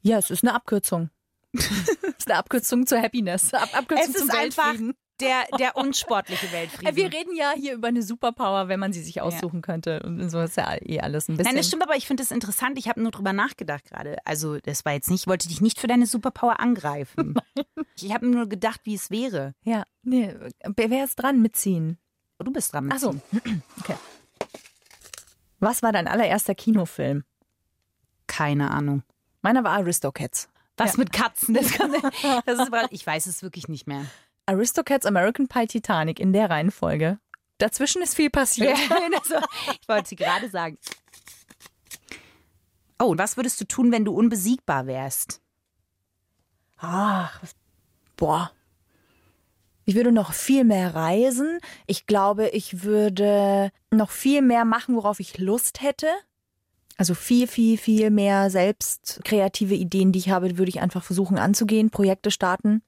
ja, 0.00 0.16
es 0.18 0.30
ist 0.30 0.42
eine 0.42 0.54
Abkürzung. 0.54 1.10
es 1.52 1.68
ist 1.70 2.30
eine 2.30 2.38
Abkürzung 2.38 2.86
zur 2.86 3.02
Happiness. 3.02 3.52
Ab 3.52 3.68
Abkürzung 3.74 4.06
Es 4.08 4.16
ist 4.16 4.26
zum 4.26 4.30
einfach 4.30 4.68
Weltfrieden. 4.70 4.94
Der, 5.22 5.44
der 5.58 5.76
unsportliche 5.76 6.46
Äh, 6.46 6.52
Weltfrieden. 6.52 6.96
Wir 6.96 7.12
reden 7.12 7.36
ja 7.36 7.52
hier 7.56 7.74
über 7.74 7.88
eine 7.88 8.02
Superpower, 8.02 8.68
wenn 8.68 8.80
man 8.80 8.92
sie 8.92 9.02
sich 9.02 9.20
aussuchen 9.20 9.62
könnte. 9.62 10.02
Und 10.02 10.28
so 10.30 10.40
ist 10.40 10.56
ja 10.56 10.76
eh 10.80 11.00
alles 11.00 11.28
ein 11.28 11.36
bisschen. 11.36 11.52
Nein, 11.52 11.56
das 11.56 11.68
stimmt, 11.68 11.82
aber 11.82 11.96
ich 11.96 12.06
finde 12.06 12.22
es 12.22 12.30
interessant. 12.30 12.78
Ich 12.78 12.88
habe 12.88 13.00
nur 13.00 13.10
drüber 13.10 13.32
nachgedacht 13.32 13.84
gerade. 13.84 14.16
Also, 14.24 14.58
das 14.58 14.84
war 14.84 14.92
jetzt 14.92 15.10
nicht, 15.10 15.22
ich 15.22 15.26
wollte 15.26 15.48
dich 15.48 15.60
nicht 15.60 15.78
für 15.80 15.86
deine 15.86 16.06
Superpower 16.06 16.60
angreifen. 16.60 17.34
ich 17.96 18.12
habe 18.12 18.26
nur 18.26 18.48
gedacht, 18.48 18.80
wie 18.84 18.94
es 18.94 19.10
wäre. 19.10 19.54
Ja, 19.64 19.84
nee, 20.02 20.34
wer 20.76 21.04
ist 21.04 21.16
dran 21.16 21.40
mitziehen? 21.40 21.98
Du 22.38 22.52
bist 22.52 22.72
dran. 22.72 22.84
Mit 22.84 22.94
Ach 22.94 22.98
so. 22.98 23.14
Okay. 23.80 23.96
Was 25.60 25.82
war 25.82 25.92
dein 25.92 26.08
allererster 26.08 26.56
Kinofilm? 26.56 27.22
Keine 28.26 28.72
Ahnung. 28.72 29.04
Meiner 29.42 29.62
war 29.62 29.72
Aristocats. 29.72 30.48
Was 30.76 30.96
mit 30.96 31.12
Katzen? 31.12 31.54
Das, 31.62 31.72
kann, 31.72 31.92
das 32.44 32.58
ist, 32.58 32.70
ich 32.90 33.06
weiß 33.06 33.26
es 33.26 33.42
wirklich 33.42 33.68
nicht 33.68 33.86
mehr. 33.86 34.06
Aristocats, 34.46 35.06
American 35.06 35.46
Pie, 35.48 35.66
Titanic 35.66 36.18
in 36.20 36.32
der 36.32 36.50
Reihenfolge. 36.50 37.18
Dazwischen 37.58 38.02
ist 38.02 38.14
viel 38.16 38.30
passiert. 38.30 38.76
also, 39.16 39.36
ich 39.80 39.88
wollte 39.88 40.08
sie 40.08 40.16
gerade 40.16 40.48
sagen. 40.48 40.78
Oh, 42.98 43.06
und 43.06 43.18
was 43.18 43.36
würdest 43.36 43.60
du 43.60 43.64
tun, 43.64 43.92
wenn 43.92 44.04
du 44.04 44.12
unbesiegbar 44.14 44.86
wärst? 44.86 45.40
Ach, 46.78 47.40
was- 47.42 47.54
boah. 48.16 48.50
Ich 49.84 49.94
würde 49.96 50.12
noch 50.12 50.32
viel 50.32 50.62
mehr 50.64 50.94
reisen. 50.94 51.58
Ich 51.86 52.06
glaube, 52.06 52.48
ich 52.48 52.84
würde 52.84 53.72
noch 53.90 54.10
viel 54.10 54.40
mehr 54.42 54.64
machen, 54.64 54.94
worauf 54.94 55.18
ich 55.18 55.38
Lust 55.38 55.82
hätte. 55.82 56.06
Also 56.96 57.14
viel, 57.14 57.48
viel, 57.48 57.78
viel 57.78 58.10
mehr 58.10 58.48
selbst 58.50 59.20
kreative 59.24 59.74
Ideen, 59.74 60.12
die 60.12 60.20
ich 60.20 60.30
habe, 60.30 60.56
würde 60.58 60.68
ich 60.68 60.80
einfach 60.80 61.02
versuchen 61.02 61.38
anzugehen, 61.38 61.90
Projekte 61.90 62.30
starten. 62.30 62.82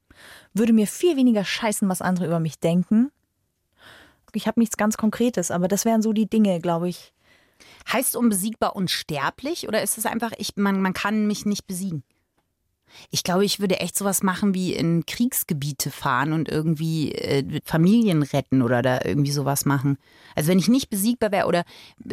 Würde 0.52 0.72
mir 0.72 0.86
viel 0.86 1.16
weniger 1.16 1.44
scheißen, 1.44 1.88
was 1.88 2.02
andere 2.02 2.26
über 2.26 2.40
mich 2.40 2.58
denken. 2.58 3.10
Ich 4.32 4.46
habe 4.46 4.60
nichts 4.60 4.76
ganz 4.76 4.96
Konkretes, 4.96 5.50
aber 5.50 5.68
das 5.68 5.84
wären 5.84 6.02
so 6.02 6.12
die 6.12 6.28
Dinge, 6.28 6.60
glaube 6.60 6.88
ich. 6.88 7.12
Heißt 7.92 8.16
unbesiegbar 8.16 8.76
unsterblich 8.76 9.68
oder 9.68 9.82
ist 9.82 9.98
es 9.98 10.06
einfach, 10.06 10.32
ich, 10.38 10.56
man, 10.56 10.80
man 10.80 10.92
kann 10.92 11.26
mich 11.26 11.46
nicht 11.46 11.66
besiegen? 11.66 12.02
Ich 13.10 13.22
glaube, 13.24 13.44
ich 13.44 13.60
würde 13.60 13.80
echt 13.80 13.96
sowas 13.96 14.22
machen 14.22 14.54
wie 14.54 14.72
in 14.72 15.06
Kriegsgebiete 15.06 15.90
fahren 15.90 16.32
und 16.32 16.48
irgendwie 16.48 17.12
äh, 17.12 17.60
Familien 17.64 18.22
retten 18.22 18.62
oder 18.62 18.82
da 18.82 19.00
irgendwie 19.04 19.30
sowas 19.30 19.64
machen. 19.64 19.98
Also 20.34 20.50
wenn 20.50 20.58
ich 20.58 20.68
nicht 20.68 20.90
besiegbar 20.90 21.32
wäre 21.32 21.46
oder 21.46 21.64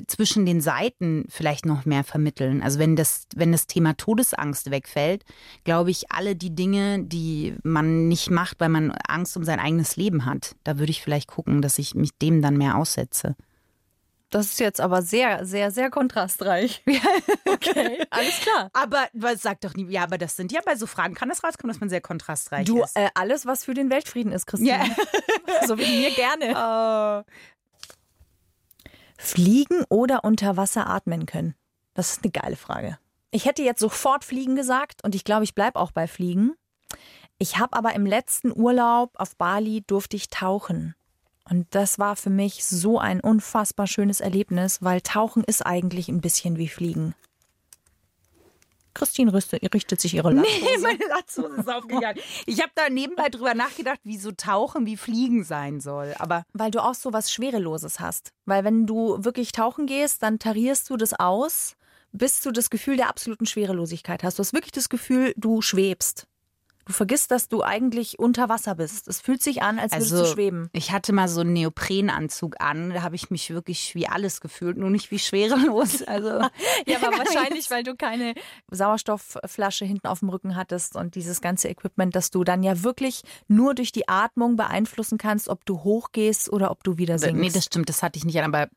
zwischen 0.08 0.46
den 0.46 0.62
Seiten 0.62 1.26
vielleicht 1.30 1.66
noch 1.66 1.86
mehr 1.86 2.04
vermitteln. 2.04 2.62
Also 2.62 2.80
wenn 2.80 2.96
das, 2.96 3.26
wenn 3.36 3.52
das 3.52 3.68
Thema 3.68 3.96
Todesangst 3.96 4.72
wegfällt, 4.72 5.24
glaube 5.64 5.92
ich, 5.92 6.12
alle 6.12 6.36
die 6.36 6.56
Dinge, 6.56 7.04
die 7.04 7.56
man 7.64 8.08
nicht 8.08 8.30
macht, 8.30 8.60
weil 8.60 8.70
man 8.70 8.92
Angst 8.92 9.36
um 9.38 9.44
sein 9.44 9.60
eigenes 9.60 9.96
Leben 9.96 10.26
hat, 10.26 10.56
da 10.64 10.78
würde 10.78 10.92
ich 10.92 11.02
vielleicht 11.02 11.28
gucken, 11.28 11.62
dass 11.62 11.80
ich 11.80 11.96
mich 11.96 12.12
dem 12.18 12.42
dann 12.42 12.58
mehr 12.58 12.78
aussetze. 12.78 13.36
Das 14.32 14.46
ist 14.48 14.60
jetzt 14.60 14.80
aber 14.82 15.02
sehr, 15.02 15.46
sehr, 15.46 15.72
sehr 15.72 15.90
kontrastreich. 15.92 16.84
Okay, 17.46 18.02
alles 18.10 18.40
klar. 18.40 18.70
Aber 18.74 19.08
was 19.14 19.42
sagt 19.42 19.66
doch 19.66 19.74
nie, 19.76 19.86
ja, 19.92 20.04
aber 20.04 20.18
das 20.18 20.36
sind 20.36 20.52
ja 20.52 20.62
bei 20.66 20.76
so 20.76 20.88
Fragen 20.88 21.14
kann 21.14 21.30
das 21.30 21.44
rauskommen, 21.44 21.72
dass 21.72 21.80
man 21.82 21.90
sehr 21.90 22.02
kontrastreich 22.02 22.66
Du, 22.66 22.82
ist. 22.82 22.96
äh, 22.96 23.10
alles, 23.14 23.46
was 23.46 23.66
für 23.66 23.74
den 23.74 23.90
Weltfrieden 23.92 24.32
ist, 24.32 24.48
Christine. 24.48 24.72
Ja. 24.88 25.68
so 25.68 25.78
wie 25.78 26.00
mir 26.00 26.12
gerne. 26.12 27.26
Oh. 27.26 27.32
Fliegen 29.18 29.84
oder 29.90 30.24
unter 30.24 30.58
Wasser 30.58 30.88
atmen 30.88 31.26
können? 31.26 31.56
Das 31.94 32.14
ist 32.14 32.24
eine 32.24 32.32
geile 32.32 32.56
Frage. 32.56 32.98
Ich 33.32 33.46
hätte 33.46 33.62
jetzt 33.64 33.82
sofort 33.82 34.24
Fliegen 34.24 34.56
gesagt 34.56 35.04
und 35.04 35.14
ich 35.14 35.24
glaube, 35.24 35.44
ich 35.44 35.54
bleibe 35.54 35.80
auch 35.80 35.92
bei 35.92 36.08
Fliegen. 36.08 36.56
Ich 37.38 37.60
habe 37.60 37.78
aber 37.78 37.94
im 37.94 38.06
letzten 38.06 38.52
Urlaub 38.58 39.12
auf 39.16 39.36
Bali 39.36 39.84
durfte 39.86 40.16
ich 40.16 40.30
tauchen. 40.30 40.96
Und 41.52 41.68
das 41.72 42.00
war 42.00 42.16
für 42.16 42.30
mich 42.30 42.64
so 42.64 42.98
ein 42.98 43.20
unfassbar 43.20 43.86
schönes 43.86 44.22
Erlebnis, 44.22 44.82
weil 44.82 45.02
Tauchen 45.02 45.44
ist 45.44 45.66
eigentlich 45.66 46.08
ein 46.08 46.22
bisschen 46.22 46.58
wie 46.58 46.70
Fliegen. 46.70 47.14
Christine 48.94 49.34
richtet, 49.34 49.74
richtet 49.74 50.00
sich 50.00 50.14
ihre 50.14 50.32
Latzhose. 50.34 50.64
Nee, 50.64 50.78
meine 50.82 51.06
Latzhose 51.10 51.56
ist 51.60 51.70
aufgegangen. 51.70 52.22
Ich 52.46 52.62
habe 52.62 52.72
da 52.76 52.90
nebenbei 52.90 53.28
drüber 53.28 53.54
nachgedacht, 53.54 54.00
wie 54.04 54.18
so 54.18 54.32
Tauchen 54.32 54.86
wie 54.86 54.96
Fliegen 54.96 55.44
sein 55.44 55.82
soll. 55.82 56.16
Aber 56.20 56.46
Weil 56.54 56.72
du 56.72 56.82
auch 56.82 56.96
so 56.96 57.12
was 57.12 57.34
Schwereloses 57.34 58.00
hast. 58.00 58.32
Weil 58.46 58.64
wenn 58.64 58.86
du 58.86 59.22
wirklich 59.22 59.52
tauchen 59.52 59.88
gehst, 59.88 60.24
dann 60.24 60.40
tarierst 60.40 60.90
du 60.90 60.96
das 60.96 61.14
aus, 61.14 61.76
bis 62.14 62.40
du 62.40 62.52
das 62.52 62.70
Gefühl 62.70 62.96
der 62.96 63.10
absoluten 63.10 63.46
Schwerelosigkeit 63.46 64.24
hast. 64.24 64.40
Du 64.40 64.40
hast 64.40 64.54
wirklich 64.54 64.72
das 64.72 64.88
Gefühl, 64.88 65.34
du 65.36 65.62
schwebst. 65.62 66.28
Du 66.86 66.94
vergisst, 66.94 67.32
dass 67.32 67.48
du 67.48 67.64
eigentlich 67.64 68.20
unter 68.20 68.50
Wasser 68.50 68.76
bist. 68.76 69.08
Es 69.08 69.22
fühlt 69.22 69.42
sich 69.42 69.62
an, 69.62 69.80
als 69.80 69.94
würdest 69.94 70.14
also, 70.14 70.26
du 70.26 70.32
schweben. 70.32 70.70
ich 70.74 70.92
hatte 70.92 71.14
mal 71.14 71.28
so 71.28 71.42
einen 71.42 71.54
Neoprenanzug 71.54 72.56
an. 72.60 72.90
Da 72.92 73.04
habe 73.04 73.16
ich 73.16 73.30
mich 73.30 73.52
wirklich 73.52 73.94
wie 73.96 74.08
alles 74.08 74.42
gefühlt, 74.42 74.78
nur 74.78 74.90
nicht 74.90 75.12
wie 75.12 75.20
schwerelos. 75.20 76.04
Also 76.12 76.30
Ja, 76.88 76.98
aber 76.98 77.18
wahrscheinlich, 77.18 77.70
weil 77.70 77.84
du 77.84 77.96
keine 77.96 78.34
Sauerstoffflasche 78.70 79.86
hinten 79.86 80.08
auf 80.08 80.20
dem 80.20 80.30
Rücken 80.30 80.56
hattest 80.56 80.96
und 80.96 81.16
dieses 81.16 81.42
ganze 81.42 81.70
Equipment, 81.70 82.16
dass 82.16 82.32
du 82.32 82.44
dann 82.44 82.64
ja 82.64 82.84
wirklich 82.84 83.22
nur 83.48 83.76
durch 83.76 83.92
die 83.92 84.10
Atmung 84.10 84.56
beeinflussen 84.58 85.18
kannst, 85.18 85.48
ob 85.48 85.66
du 85.66 85.84
hochgehst 85.84 86.52
oder 86.52 86.72
ob 86.72 86.84
du 86.84 86.98
wieder 86.98 87.18
sinkst. 87.18 87.40
Nee, 87.40 87.50
das 87.50 87.66
stimmt, 87.66 87.88
das 87.88 88.04
hatte 88.04 88.18
ich 88.18 88.26
nicht 88.26 88.38
an, 88.40 88.54
aber 88.54 88.70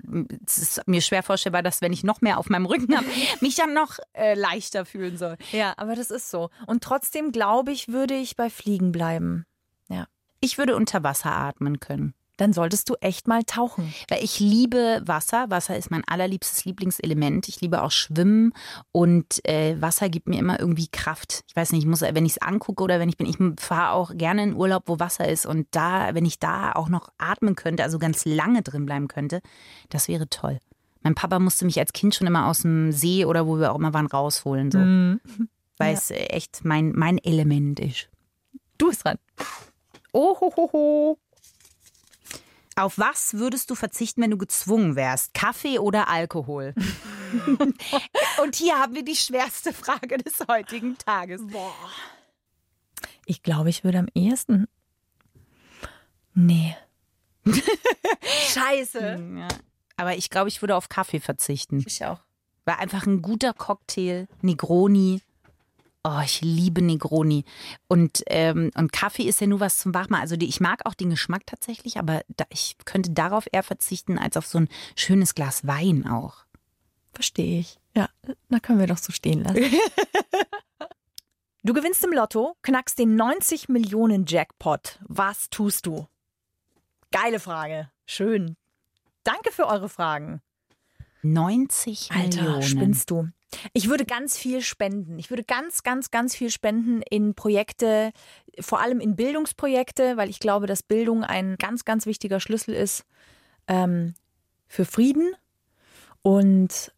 es 0.47 0.59
ist 0.59 0.87
mir 0.87 1.01
schwer 1.01 1.23
vorstellbar, 1.23 1.63
dass 1.63 1.81
wenn 1.81 1.93
ich 1.93 2.05
noch 2.05 2.21
mehr 2.21 2.39
auf 2.39 2.49
meinem 2.51 2.67
Rücken 2.67 2.97
habe, 2.97 3.07
mich 3.41 3.57
dann 3.57 3.75
noch 3.75 3.99
äh, 4.13 4.35
leichter 4.35 4.85
fühlen 4.85 5.17
soll. 5.17 5.37
ja, 5.53 5.75
aber 5.77 5.97
das 5.97 6.11
ist 6.11 6.31
so. 6.31 6.51
Und 6.67 6.85
trotzdem 6.85 7.33
glaube 7.33 7.73
ich, 7.73 7.89
würde 7.95 8.15
ich 8.15 8.37
bei 8.37 8.51
Fliegen 8.51 8.93
bleiben. 8.93 9.47
Ja. 9.89 10.07
Ich 10.41 10.59
würde 10.59 10.77
unter 10.77 11.03
Wasser 11.03 11.33
atmen 11.33 11.81
können. 11.81 12.13
Dann 12.37 12.53
solltest 12.53 12.91
du 12.91 12.95
echt 13.01 13.29
mal 13.29 13.45
tauchen. 13.45 13.95
Weil 14.09 14.25
ich 14.25 14.41
liebe 14.41 15.03
Wasser. 15.05 15.51
Wasser 15.51 15.77
ist 15.77 15.91
mein 15.91 16.03
allerliebstes 16.05 16.65
Lieblingselement. 16.65 17.49
Ich 17.49 17.61
liebe 17.61 17.81
auch 17.81 17.93
Schwimmen 17.93 18.53
und 18.91 19.45
äh, 19.49 19.81
Wasser 19.81 20.09
gibt 20.09 20.29
mir 20.29 20.41
immer 20.41 20.59
irgendwie 20.59 20.89
Kraft. 20.89 21.45
Ich 21.47 21.55
weiß 21.55 21.71
nicht, 21.73 21.83
ich 21.83 21.89
muss, 21.89 22.01
wenn 22.01 22.27
ich 22.27 22.33
es 22.33 22.43
angucke 22.43 22.83
oder 22.83 22.99
wenn 22.99 23.09
ich 23.09 23.17
bin, 23.17 23.29
ich 23.29 23.39
fahre 23.63 23.93
auch 23.93 24.13
gerne 24.17 24.43
in 24.43 24.55
Urlaub, 24.55 24.83
wo 24.87 24.99
Wasser 24.99 25.29
ist 25.29 25.47
und 25.47 25.69
da, 25.71 26.15
wenn 26.15 26.27
ich 26.27 26.41
da 26.41 26.73
auch 26.73 26.89
noch 26.89 27.09
atmen 27.19 27.55
könnte, 27.55 27.85
also 27.85 28.01
ganz 28.01 28.25
lange 28.25 28.63
drin 28.63 28.85
bleiben 28.85 29.07
könnte, 29.07 29.41
das 29.91 30.09
wäre 30.09 30.29
toll. 30.29 30.59
Mein 31.05 31.15
Papa 31.15 31.39
musste 31.39 31.67
mich 31.67 31.79
als 31.79 31.93
Kind 31.93 32.15
schon 32.15 32.27
immer 32.27 32.47
aus 32.47 32.63
dem 32.63 32.91
See 32.91 33.27
oder 33.27 33.47
wo 33.47 33.59
wir 33.59 33.71
auch 33.71 33.79
immer 33.79 33.95
waren 33.95 34.07
rausholen, 34.07 34.71
so, 34.73 34.79
weil 35.79 35.93
Ja. 35.93 35.99
es 35.99 36.11
äh, 36.11 36.17
echt 36.27 36.65
mein 36.65 36.93
mein 36.95 37.19
Element 37.19 37.81
ist. 37.81 38.09
Du 38.79 38.89
bist 38.89 39.05
dran. 39.05 39.19
Oh, 40.13 40.39
ho, 40.41 40.53
ho, 40.57 40.71
ho. 40.73 41.19
Auf 42.77 42.99
was 42.99 43.35
würdest 43.35 43.71
du 43.71 43.75
verzichten, 43.77 44.21
wenn 44.23 44.33
du 44.33 44.37
gezwungen 44.39 44.97
wärst? 44.97 45.33
Kaffee 45.35 45.79
oder 45.79 46.09
Alkohol? 46.09 46.75
Und 48.43 48.57
hier 48.57 48.79
haben 48.79 48.95
wir 48.95 49.05
die 49.05 49.17
schwerste 49.17 49.73
Frage 49.73 50.19
des 50.19 50.35
heutigen 50.49 50.97
Tages. 50.99 51.41
Ich 53.27 53.43
glaube, 53.43 53.71
ich 53.71 53.83
würde 53.85 53.99
am 53.99 54.09
ehesten. 54.15 54.67
Nee. 56.35 56.77
Scheiße. 58.53 59.23
Ja. 59.39 59.49
Aber 59.97 60.17
ich 60.17 60.31
glaube, 60.31 60.49
ich 60.49 60.61
würde 60.63 60.77
auf 60.77 60.89
Kaffee 60.89 61.21
verzichten. 61.21 61.83
Ich 61.87 62.05
auch. 62.05 62.21
War 62.65 62.79
einfach 62.79 63.07
ein 63.07 63.23
guter 63.23 63.53
Cocktail, 63.53 64.27
Negroni. 64.43 65.21
Oh, 66.07 66.21
ich 66.23 66.43
liebe 66.43 66.83
Negroni. 66.83 67.47
Und, 67.89 68.23
ähm, 68.27 68.71
und 68.77 68.93
Kaffee 68.93 69.23
ist 69.23 69.41
ja 69.41 69.47
nur 69.47 69.61
was 69.61 69.79
zum 69.79 69.95
Wachmachen. 69.95 70.21
Also 70.21 70.37
die, 70.37 70.47
ich 70.47 70.61
mag 70.61 70.85
auch 70.85 70.93
den 70.93 71.09
Geschmack 71.09 71.47
tatsächlich, 71.47 71.99
aber 71.99 72.21
da, 72.37 72.45
ich 72.51 72.77
könnte 72.85 73.13
darauf 73.13 73.47
eher 73.51 73.63
verzichten 73.63 74.19
als 74.19 74.37
auf 74.37 74.47
so 74.47 74.59
ein 74.59 74.69
schönes 74.97 75.35
Glas 75.35 75.67
Wein 75.67 76.07
auch. 76.07 76.45
Verstehe 77.15 77.61
ich. 77.61 77.79
Ja, 77.97 78.11
da 78.51 78.59
können 78.59 78.81
wir 78.81 78.87
doch 78.87 78.99
so 78.99 79.13
stehen 79.13 79.45
lassen. 79.45 79.65
du 81.63 81.73
gewinnst 81.73 82.05
im 82.05 82.13
Lotto, 82.13 82.55
knackst 82.61 82.99
den 82.99 83.17
90 83.17 83.71
Millionen 83.71 84.27
Jackpot. 84.27 84.99
Was 85.09 85.49
tust 85.49 85.87
du? 85.87 86.07
Geile 87.13 87.41
Frage. 87.41 87.91
Schön. 88.05 88.57
Danke 89.23 89.53
für 89.53 89.67
eure 89.69 89.89
Fragen. 89.89 90.43
90 91.23 92.11
Alter, 92.13 92.43
Millionen. 92.43 92.63
spinnst 92.63 93.11
du. 93.11 93.29
Ich 93.73 93.89
würde 93.89 94.05
ganz 94.05 94.37
viel 94.37 94.61
spenden. 94.63 95.19
Ich 95.19 95.31
würde 95.31 95.45
ganz, 95.45 95.83
ganz, 95.83 96.11
ganz 96.11 96.35
viel 96.35 96.51
spenden 96.51 97.03
in 97.03 97.35
Projekte, 97.35 98.13
vor 98.61 98.81
allem 98.81 99.01
in 99.01 99.17
Bildungsprojekte, 99.17 100.17
weil 100.17 100.31
ich 100.31 100.41
glaube, 100.41 100.67
dass 100.67 100.83
Bildung 100.83 101.25
ein 101.25 101.57
ganz, 101.57 101.85
ganz 101.85 102.07
wichtiger 102.07 102.41
Schlüssel 102.41 102.75
ist 102.75 103.05
ähm, 103.69 104.15
für 104.67 104.85
Frieden. 104.85 105.35
Und 106.23 106.93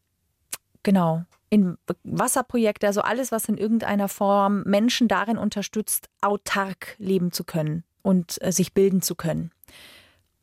genau, 0.82 1.24
in 1.50 1.78
Wasserprojekte, 2.04 2.86
also 2.86 3.00
alles, 3.00 3.32
was 3.32 3.48
in 3.48 3.56
irgendeiner 3.56 4.08
Form 4.08 4.62
Menschen 4.64 5.08
darin 5.08 5.38
unterstützt, 5.38 6.08
autark 6.20 6.96
leben 6.98 7.32
zu 7.32 7.44
können 7.44 7.84
und 8.02 8.40
äh, 8.42 8.52
sich 8.52 8.72
bilden 8.72 9.02
zu 9.02 9.14
können. 9.14 9.50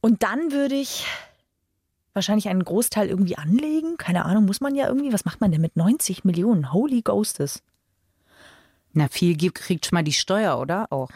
Und 0.01 0.23
dann 0.23 0.51
würde 0.51 0.75
ich 0.75 1.05
wahrscheinlich 2.13 2.49
einen 2.49 2.63
Großteil 2.63 3.07
irgendwie 3.07 3.37
anlegen. 3.37 3.97
Keine 3.97 4.25
Ahnung, 4.25 4.45
muss 4.45 4.61
man 4.61 4.75
ja 4.75 4.87
irgendwie. 4.87 5.13
Was 5.13 5.25
macht 5.25 5.41
man 5.41 5.51
denn 5.51 5.61
mit 5.61 5.75
90 5.75 6.23
Millionen? 6.23 6.71
Holy 6.73 7.01
Ghostes. 7.01 7.61
Na, 8.93 9.07
viel 9.07 9.35
gibt- 9.35 9.55
kriegt 9.55 9.85
schon 9.85 9.95
mal 9.95 10.03
die 10.03 10.13
Steuer, 10.13 10.59
oder? 10.59 10.91
Auch. 10.91 11.09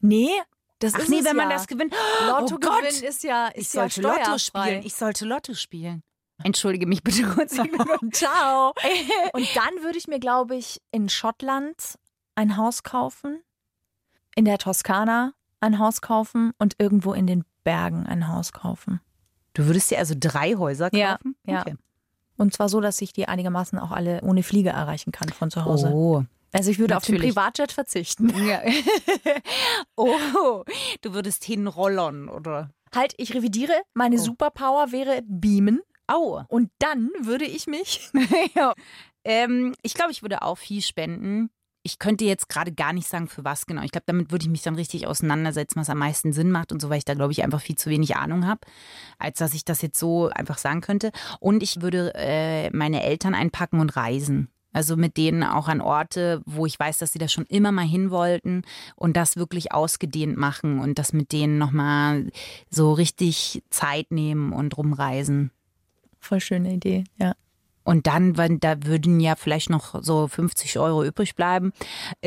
Nee, 0.00 0.30
das 0.78 0.94
Ach 0.94 1.00
ist 1.00 1.08
nee, 1.08 1.24
wenn 1.24 1.36
man 1.36 1.50
ja. 1.50 1.56
das 1.56 1.66
gewinnt. 1.66 1.94
Lotto 2.26 2.56
oh 2.56 2.58
Gott. 2.58 2.82
gewinnen 2.82 3.04
ist 3.04 3.24
ja 3.24 3.48
ist 3.48 3.58
Ich 3.58 3.68
sollte 3.70 4.02
ja 4.02 4.08
Lotto 4.08 4.38
spielen. 4.38 4.82
Ich 4.84 4.94
sollte 4.94 5.24
Lotto 5.24 5.54
spielen. 5.54 6.02
Entschuldige 6.42 6.86
mich 6.86 7.02
bitte 7.02 7.22
kurz. 7.22 7.52
Ciao. 8.12 8.74
Und 9.32 9.56
dann 9.56 9.82
würde 9.82 9.98
ich 9.98 10.08
mir, 10.08 10.18
glaube 10.18 10.56
ich, 10.56 10.82
in 10.90 11.08
Schottland 11.08 11.98
ein 12.34 12.56
Haus 12.56 12.82
kaufen, 12.82 13.40
in 14.34 14.44
der 14.44 14.58
Toskana 14.58 15.32
ein 15.60 15.78
Haus 15.78 16.02
kaufen 16.02 16.52
und 16.58 16.74
irgendwo 16.78 17.14
in 17.14 17.26
den 17.26 17.44
Bergen 17.62 18.06
ein 18.06 18.28
Haus 18.28 18.52
kaufen. 18.52 19.00
Du 19.54 19.66
würdest 19.66 19.90
dir 19.90 19.98
also 19.98 20.14
drei 20.18 20.54
Häuser 20.56 20.90
kaufen? 20.90 21.36
ja. 21.46 21.60
Okay. 21.62 21.76
Und 22.36 22.52
zwar 22.52 22.68
so, 22.68 22.80
dass 22.80 23.00
ich 23.00 23.12
die 23.12 23.28
einigermaßen 23.28 23.78
auch 23.78 23.92
alle 23.92 24.20
ohne 24.22 24.42
Fliege 24.42 24.70
erreichen 24.70 25.12
kann 25.12 25.28
von 25.28 25.50
zu 25.50 25.64
Hause. 25.64 25.90
Oh. 25.92 26.24
Also 26.52 26.70
ich 26.70 26.78
würde 26.78 26.96
auf 26.96 27.04
den 27.04 27.16
Natürlich. 27.16 27.34
Privatjet 27.34 27.72
verzichten. 27.72 28.32
Ja. 28.46 28.62
oh, 29.96 30.64
du 31.00 31.12
würdest 31.12 31.44
hinrollern, 31.44 32.28
oder? 32.28 32.70
Halt, 32.94 33.14
ich 33.16 33.34
revidiere. 33.34 33.72
Meine 33.92 34.18
Superpower 34.18 34.92
wäre 34.92 35.22
beamen. 35.26 35.82
Au. 36.06 36.42
Und 36.48 36.70
dann 36.78 37.10
würde 37.20 37.44
ich 37.44 37.66
mich. 37.66 38.08
ja. 38.54 38.74
ähm, 39.24 39.74
ich 39.82 39.94
glaube, 39.94 40.12
ich 40.12 40.22
würde 40.22 40.42
auch 40.42 40.58
viel 40.58 40.80
spenden. 40.82 41.50
Ich 41.86 41.98
könnte 41.98 42.24
jetzt 42.24 42.48
gerade 42.48 42.72
gar 42.72 42.94
nicht 42.94 43.06
sagen, 43.06 43.28
für 43.28 43.44
was 43.44 43.66
genau. 43.66 43.82
Ich 43.82 43.92
glaube, 43.92 44.06
damit 44.06 44.32
würde 44.32 44.44
ich 44.44 44.50
mich 44.50 44.62
dann 44.62 44.74
richtig 44.74 45.06
auseinandersetzen, 45.06 45.78
was 45.78 45.90
am 45.90 45.98
meisten 45.98 46.32
Sinn 46.32 46.50
macht 46.50 46.72
und 46.72 46.80
so, 46.80 46.88
weil 46.88 46.98
ich 46.98 47.04
da, 47.04 47.12
glaube 47.12 47.32
ich, 47.32 47.44
einfach 47.44 47.60
viel 47.60 47.76
zu 47.76 47.90
wenig 47.90 48.16
Ahnung 48.16 48.46
habe, 48.46 48.62
als 49.18 49.38
dass 49.38 49.52
ich 49.52 49.66
das 49.66 49.82
jetzt 49.82 49.98
so 49.98 50.30
einfach 50.30 50.56
sagen 50.56 50.80
könnte. 50.80 51.12
Und 51.40 51.62
ich 51.62 51.82
würde 51.82 52.12
äh, 52.14 52.70
meine 52.70 53.02
Eltern 53.02 53.34
einpacken 53.34 53.80
und 53.80 53.96
reisen. 53.96 54.48
Also 54.72 54.96
mit 54.96 55.16
denen 55.16 55.44
auch 55.44 55.68
an 55.68 55.80
Orte, 55.80 56.42
wo 56.46 56.66
ich 56.66 56.78
weiß, 56.78 56.98
dass 56.98 57.12
sie 57.12 57.20
da 57.20 57.28
schon 57.28 57.46
immer 57.46 57.70
mal 57.70 57.86
hin 57.86 58.10
wollten 58.10 58.62
und 58.96 59.16
das 59.16 59.36
wirklich 59.36 59.72
ausgedehnt 59.72 60.36
machen 60.36 60.80
und 60.80 60.98
das 60.98 61.12
mit 61.12 61.30
denen 61.32 61.58
nochmal 61.58 62.30
so 62.70 62.92
richtig 62.92 63.62
Zeit 63.70 64.10
nehmen 64.10 64.52
und 64.52 64.76
rumreisen. 64.76 65.52
Voll 66.18 66.40
schöne 66.40 66.72
Idee, 66.72 67.04
ja. 67.18 67.34
Und 67.84 68.06
dann, 68.06 68.36
wenn, 68.38 68.60
da 68.60 68.82
würden 68.84 69.20
ja 69.20 69.36
vielleicht 69.36 69.68
noch 69.68 70.02
so 70.02 70.26
50 70.26 70.78
Euro 70.78 71.04
übrig 71.04 71.34
bleiben. 71.34 71.72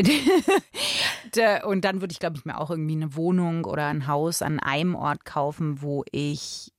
Und 1.65 1.81
dann 1.83 2.01
würde 2.01 2.11
ich, 2.11 2.19
glaube 2.19 2.37
ich, 2.37 2.45
mir 2.45 2.59
auch 2.59 2.69
irgendwie 2.69 2.95
eine 2.95 3.15
Wohnung 3.15 3.65
oder 3.65 3.87
ein 3.87 4.07
Haus 4.07 4.41
an 4.41 4.59
einem 4.59 4.95
Ort 4.95 5.25
kaufen, 5.25 5.81
wo 5.81 6.03
ich 6.11 6.71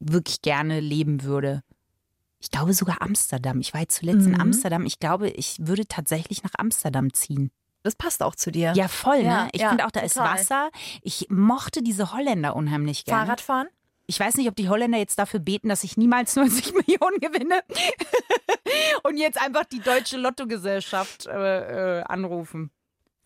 wirklich 0.00 0.42
gerne 0.42 0.80
leben 0.80 1.22
würde. 1.22 1.62
Ich 2.40 2.50
glaube 2.50 2.72
sogar 2.72 3.00
Amsterdam. 3.02 3.60
Ich 3.60 3.72
war 3.74 3.80
jetzt 3.80 3.96
zuletzt 3.96 4.26
in 4.26 4.32
Mhm. 4.32 4.40
Amsterdam. 4.40 4.84
Ich 4.86 4.98
glaube, 4.98 5.30
ich 5.30 5.56
würde 5.60 5.86
tatsächlich 5.86 6.42
nach 6.42 6.52
Amsterdam 6.58 7.12
ziehen. 7.12 7.50
Das 7.82 7.94
passt 7.96 8.22
auch 8.22 8.34
zu 8.34 8.50
dir. 8.50 8.72
Ja, 8.74 8.88
voll, 8.88 9.18
Ja, 9.18 9.44
ne? 9.44 9.48
Ich 9.52 9.60
ja, 9.60 9.68
finde 9.70 9.86
auch, 9.86 9.90
da 9.90 10.00
total. 10.00 10.06
ist 10.36 10.40
Wasser. 10.40 10.70
Ich 11.02 11.26
mochte 11.30 11.82
diese 11.82 12.12
Holländer 12.12 12.56
unheimlich 12.56 13.04
gerne. 13.04 13.26
Fahrradfahren? 13.26 13.68
Ich 14.06 14.20
weiß 14.20 14.34
nicht, 14.36 14.48
ob 14.48 14.56
die 14.56 14.68
Holländer 14.68 14.98
jetzt 14.98 15.18
dafür 15.18 15.40
beten, 15.40 15.68
dass 15.68 15.82
ich 15.84 15.96
niemals 15.96 16.36
90 16.36 16.74
Millionen 16.74 17.18
gewinne 17.20 17.62
und 19.02 19.16
jetzt 19.16 19.40
einfach 19.40 19.64
die 19.64 19.80
deutsche 19.80 20.16
Lottogesellschaft 20.16 21.26
äh, 21.26 22.00
äh, 22.00 22.02
anrufen. 22.04 22.70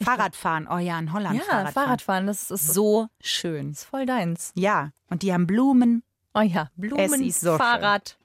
Fahrradfahren, 0.01 0.69
oh 0.71 0.79
ja, 0.79 0.97
in 0.99 1.13
Holland 1.13 1.37
Ja, 1.39 1.43
Fahrradfahren. 1.45 1.73
Fahrradfahren, 1.75 2.27
das 2.29 2.51
ist, 2.53 2.73
So 2.73 3.09
schön. 3.21 3.73
ist 3.73 3.85
voll 3.85 4.07
deins. 4.07 4.53
Ja, 4.55 4.93
und 5.11 5.23
die 5.23 5.33
haben 5.33 5.47
Blumen. 5.49 6.05
Oh 6.35 6.41
ja, 6.41 6.71
Blumen, 6.77 7.01
Es 7.05 7.13
ist 7.21 7.41
so 7.41 7.51
schön. 7.51 7.59
Fahrrad. 7.59 8.17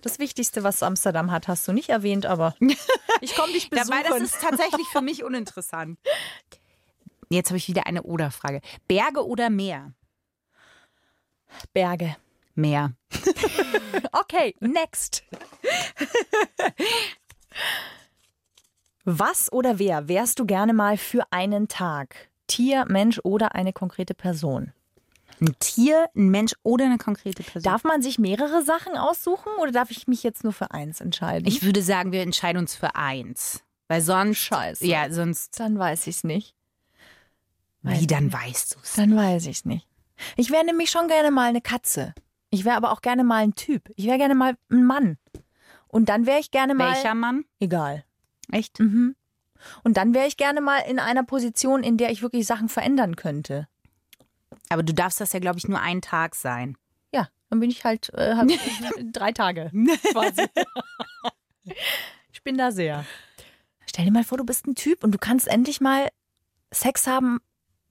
Das 0.00 0.18
Wichtigste, 0.18 0.64
was 0.64 0.82
Amsterdam 0.82 1.30
hat, 1.30 1.48
hast 1.48 1.68
du 1.68 1.72
nicht 1.72 1.90
erwähnt, 1.90 2.24
aber 2.24 2.54
ich 3.20 3.36
komme 3.36 3.52
dich 3.52 3.68
besuchen. 3.68 3.90
Dabei, 3.90 4.08
das 4.08 4.20
ist 4.22 4.40
tatsächlich 4.40 4.86
für 4.88 5.02
mich 5.02 5.22
uninteressant. 5.22 5.98
Jetzt 7.28 7.50
habe 7.50 7.58
ich 7.58 7.68
wieder 7.68 7.86
eine 7.86 8.02
Oder-Frage. 8.02 8.62
Berge 8.88 9.26
oder 9.26 9.50
Meer? 9.50 9.92
Berge. 11.72 12.16
Meer. 12.54 12.92
Okay, 14.12 14.54
next. 14.60 15.22
Was 19.04 19.50
oder 19.52 19.78
wer 19.78 20.08
wärst 20.08 20.38
du 20.38 20.46
gerne 20.46 20.72
mal 20.72 20.96
für 20.96 21.24
einen 21.30 21.68
Tag? 21.68 22.28
Tier, 22.46 22.84
Mensch 22.88 23.20
oder 23.24 23.54
eine 23.54 23.72
konkrete 23.72 24.14
Person? 24.14 24.72
Ein 25.40 25.56
Tier, 25.58 26.08
ein 26.14 26.28
Mensch 26.28 26.52
oder 26.62 26.84
eine 26.84 26.98
konkrete 26.98 27.42
Person? 27.42 27.62
Darf 27.62 27.84
man 27.84 28.02
sich 28.02 28.18
mehrere 28.18 28.62
Sachen 28.62 28.96
aussuchen 28.96 29.50
oder 29.60 29.72
darf 29.72 29.90
ich 29.90 30.06
mich 30.06 30.22
jetzt 30.22 30.44
nur 30.44 30.52
für 30.52 30.70
eins 30.70 31.00
entscheiden? 31.00 31.48
ich 31.48 31.62
würde 31.62 31.82
sagen, 31.82 32.12
wir 32.12 32.22
entscheiden 32.22 32.58
uns 32.58 32.74
für 32.74 32.94
eins. 32.94 33.62
Weil 33.88 34.02
sonst. 34.02 34.38
Scheiße. 34.38 34.86
Ja, 34.86 35.10
sonst. 35.10 35.58
dann 35.58 35.78
weiß 35.78 36.06
ich 36.06 36.16
es 36.16 36.24
nicht. 36.24 36.54
Wie 37.82 38.06
dann 38.06 38.32
weißt 38.32 38.74
du 38.74 38.78
es? 38.82 38.94
Dann 38.94 39.16
weiß 39.16 39.46
ich 39.46 39.58
es 39.58 39.64
nicht. 39.64 39.86
Ich 40.36 40.50
wäre 40.50 40.64
nämlich 40.64 40.90
schon 40.90 41.08
gerne 41.08 41.30
mal 41.30 41.48
eine 41.48 41.60
Katze. 41.60 42.14
Ich 42.50 42.64
wäre 42.64 42.76
aber 42.76 42.92
auch 42.92 43.00
gerne 43.00 43.24
mal 43.24 43.42
ein 43.42 43.54
Typ. 43.54 43.88
Ich 43.96 44.06
wäre 44.06 44.18
gerne 44.18 44.34
mal 44.34 44.56
ein 44.70 44.84
Mann. 44.84 45.18
Und 45.88 46.08
dann 46.08 46.26
wäre 46.26 46.38
ich 46.38 46.50
gerne 46.50 46.74
mal. 46.74 46.94
Welcher 46.94 47.14
Mann? 47.14 47.44
Egal. 47.60 48.04
Echt? 48.50 48.78
Mhm. 48.80 49.16
Und 49.84 49.96
dann 49.96 50.14
wäre 50.14 50.26
ich 50.26 50.36
gerne 50.36 50.60
mal 50.60 50.78
in 50.78 50.98
einer 50.98 51.22
Position, 51.22 51.82
in 51.82 51.96
der 51.96 52.10
ich 52.10 52.22
wirklich 52.22 52.46
Sachen 52.46 52.68
verändern 52.68 53.16
könnte. 53.16 53.68
Aber 54.68 54.82
du 54.82 54.92
darfst 54.92 55.20
das 55.20 55.32
ja, 55.32 55.40
glaube 55.40 55.58
ich, 55.58 55.68
nur 55.68 55.80
einen 55.80 56.02
Tag 56.02 56.34
sein. 56.34 56.76
Ja, 57.14 57.28
dann 57.50 57.60
bin 57.60 57.70
ich 57.70 57.84
halt 57.84 58.12
äh, 58.14 58.34
hab 58.34 58.48
drei 59.12 59.32
Tage 59.32 59.70
quasi. 60.12 60.46
ich 62.32 62.42
bin 62.42 62.58
da 62.58 62.72
sehr. 62.72 63.04
Stell 63.86 64.04
dir 64.04 64.12
mal 64.12 64.24
vor, 64.24 64.38
du 64.38 64.44
bist 64.44 64.66
ein 64.66 64.74
Typ 64.74 65.04
und 65.04 65.12
du 65.12 65.18
kannst 65.18 65.46
endlich 65.46 65.80
mal 65.80 66.08
Sex 66.72 67.06
haben 67.06 67.40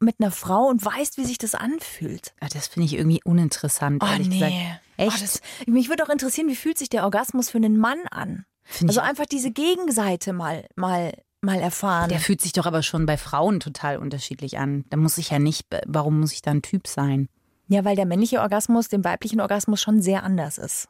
mit 0.02 0.16
einer 0.20 0.32
Frau 0.32 0.66
und 0.68 0.84
weißt, 0.84 1.18
wie 1.18 1.26
sich 1.26 1.38
das 1.38 1.56
anfühlt. 1.56 2.34
Ah, 2.40 2.48
Das 2.52 2.68
finde 2.68 2.86
ich 2.88 2.94
irgendwie 2.96 3.22
uninteressant, 3.24 4.04
ehrlich 4.04 4.30
gesagt. 4.30 4.54
Echt? 4.98 5.18
Oh, 5.18 5.20
das, 5.22 5.42
mich 5.68 5.90
würde 5.90 6.04
auch 6.04 6.10
interessieren, 6.10 6.48
wie 6.48 6.56
fühlt 6.56 6.78
sich 6.78 6.90
der 6.90 7.04
Orgasmus 7.04 7.50
für 7.50 7.58
einen 7.58 7.78
Mann 7.78 8.00
an? 8.12 8.46
Find 8.64 8.90
Also 8.90 9.02
einfach 9.02 9.26
diese 9.26 9.52
Gegenseite 9.52 10.34
mal, 10.34 10.66
mal, 10.76 11.14
mal 11.42 11.60
erfahren. 11.60 12.10
der 12.10 12.20
fühlt 12.20 12.42
sich 12.42 12.54
doch 12.54 12.66
aber 12.66 12.84
schon 12.84 13.06
bei 13.06 13.18
Frauen 13.18 13.60
total 13.60 13.98
unterschiedlich 13.98 14.58
an. 14.60 14.86
Da 14.90 14.98
muss 14.98 15.18
ich 15.18 15.30
ja 15.32 15.40
nicht, 15.40 15.66
warum 15.88 16.20
muss 16.20 16.34
ich 16.34 16.42
da 16.42 16.52
ein 16.52 16.62
Typ 16.62 16.88
sein? 16.88 17.30
ja, 17.68 17.86
weil 17.86 17.96
der 17.96 18.06
männliche 18.06 18.42
Orgasmus 18.42 18.90
dem 18.90 19.04
weiblichen 19.06 19.40
Orgasmus 19.40 19.80
schon 19.82 20.02
sehr 20.02 20.24
anders 20.24 20.58
ist. 20.58 20.90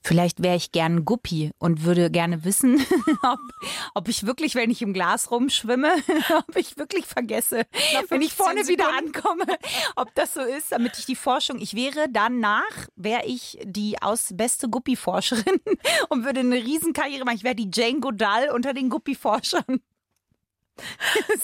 Vielleicht 0.00 0.42
wäre 0.42 0.56
ich 0.56 0.72
gern 0.72 1.04
Guppi 1.04 1.50
und 1.58 1.84
würde 1.84 2.10
gerne 2.10 2.44
wissen, 2.44 2.84
ob, 3.22 3.38
ob 3.94 4.08
ich 4.08 4.26
wirklich, 4.26 4.54
wenn 4.54 4.70
ich 4.70 4.80
im 4.82 4.92
Glas 4.92 5.30
rumschwimme, 5.30 5.92
ob 6.48 6.56
ich 6.56 6.76
wirklich 6.76 7.06
vergesse, 7.06 7.62
wenn 8.08 8.22
ich 8.22 8.32
15 8.34 8.44
vorne 8.44 8.68
wieder 8.68 8.84
Sekunden. 8.86 9.16
ankomme, 9.16 9.58
ob 9.96 10.14
das 10.14 10.34
so 10.34 10.40
ist, 10.40 10.72
damit 10.72 10.98
ich 10.98 11.06
die 11.06 11.16
Forschung, 11.16 11.60
ich 11.60 11.74
wäre 11.74 12.06
danach, 12.10 12.88
wäre 12.96 13.24
ich 13.26 13.58
die 13.64 14.00
aus 14.00 14.30
beste 14.34 14.68
Guppi-Forscherin 14.68 15.60
und 16.08 16.24
würde 16.24 16.40
eine 16.40 16.56
Riesenkarriere 16.56 17.24
machen. 17.24 17.36
Ich 17.36 17.44
wäre 17.44 17.54
die 17.56 17.70
Jane 17.72 18.00
Goodall 18.00 18.50
unter 18.50 18.74
den 18.74 18.88
Guppi-Forschern. 18.88 19.80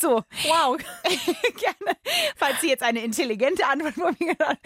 So, 0.01 0.23
Wow. 0.45 0.79
gerne. 0.79 1.97
Falls 2.37 2.61
Sie 2.61 2.69
jetzt 2.69 2.83
eine 2.83 3.05
intelligente 3.05 3.67
Antwort 3.67 3.95
von 3.95 4.17
mir 4.19 4.33
gedacht 4.33 4.59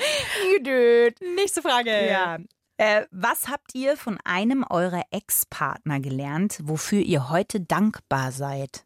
Judith. 0.52 1.14
Nächste 1.34 1.62
Frage. 1.62 2.06
Ja. 2.08 2.38
Äh, 2.82 3.06
was 3.12 3.46
habt 3.46 3.76
ihr 3.76 3.96
von 3.96 4.18
einem 4.24 4.64
eurer 4.68 5.02
Ex-Partner 5.12 6.00
gelernt, 6.00 6.58
wofür 6.64 6.98
ihr 6.98 7.30
heute 7.30 7.60
dankbar 7.60 8.32
seid? 8.32 8.84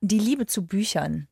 Die 0.00 0.20
Liebe 0.20 0.46
zu 0.46 0.64
Büchern 0.64 1.26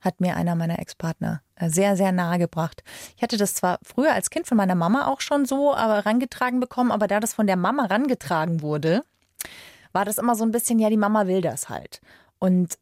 hat 0.00 0.20
mir 0.20 0.36
einer 0.36 0.54
meiner 0.54 0.78
Ex-Partner 0.78 1.42
äh, 1.56 1.68
sehr, 1.68 1.96
sehr 1.96 2.12
nahe 2.12 2.38
gebracht. 2.38 2.84
Ich 3.16 3.24
hatte 3.24 3.38
das 3.38 3.54
zwar 3.54 3.80
früher 3.82 4.12
als 4.14 4.30
Kind 4.30 4.46
von 4.46 4.56
meiner 4.56 4.76
Mama 4.76 5.08
auch 5.08 5.20
schon 5.20 5.46
so 5.46 5.74
aber 5.74 6.06
rangetragen 6.06 6.60
bekommen, 6.60 6.92
aber 6.92 7.08
da 7.08 7.18
das 7.18 7.34
von 7.34 7.48
der 7.48 7.56
Mama 7.56 7.86
rangetragen 7.86 8.62
wurde, 8.62 9.02
war 9.90 10.04
das 10.04 10.18
immer 10.18 10.36
so 10.36 10.44
ein 10.44 10.52
bisschen, 10.52 10.78
ja, 10.78 10.90
die 10.90 10.96
Mama 10.96 11.26
will 11.26 11.40
das 11.40 11.68
halt. 11.68 12.00
Und 12.38 12.78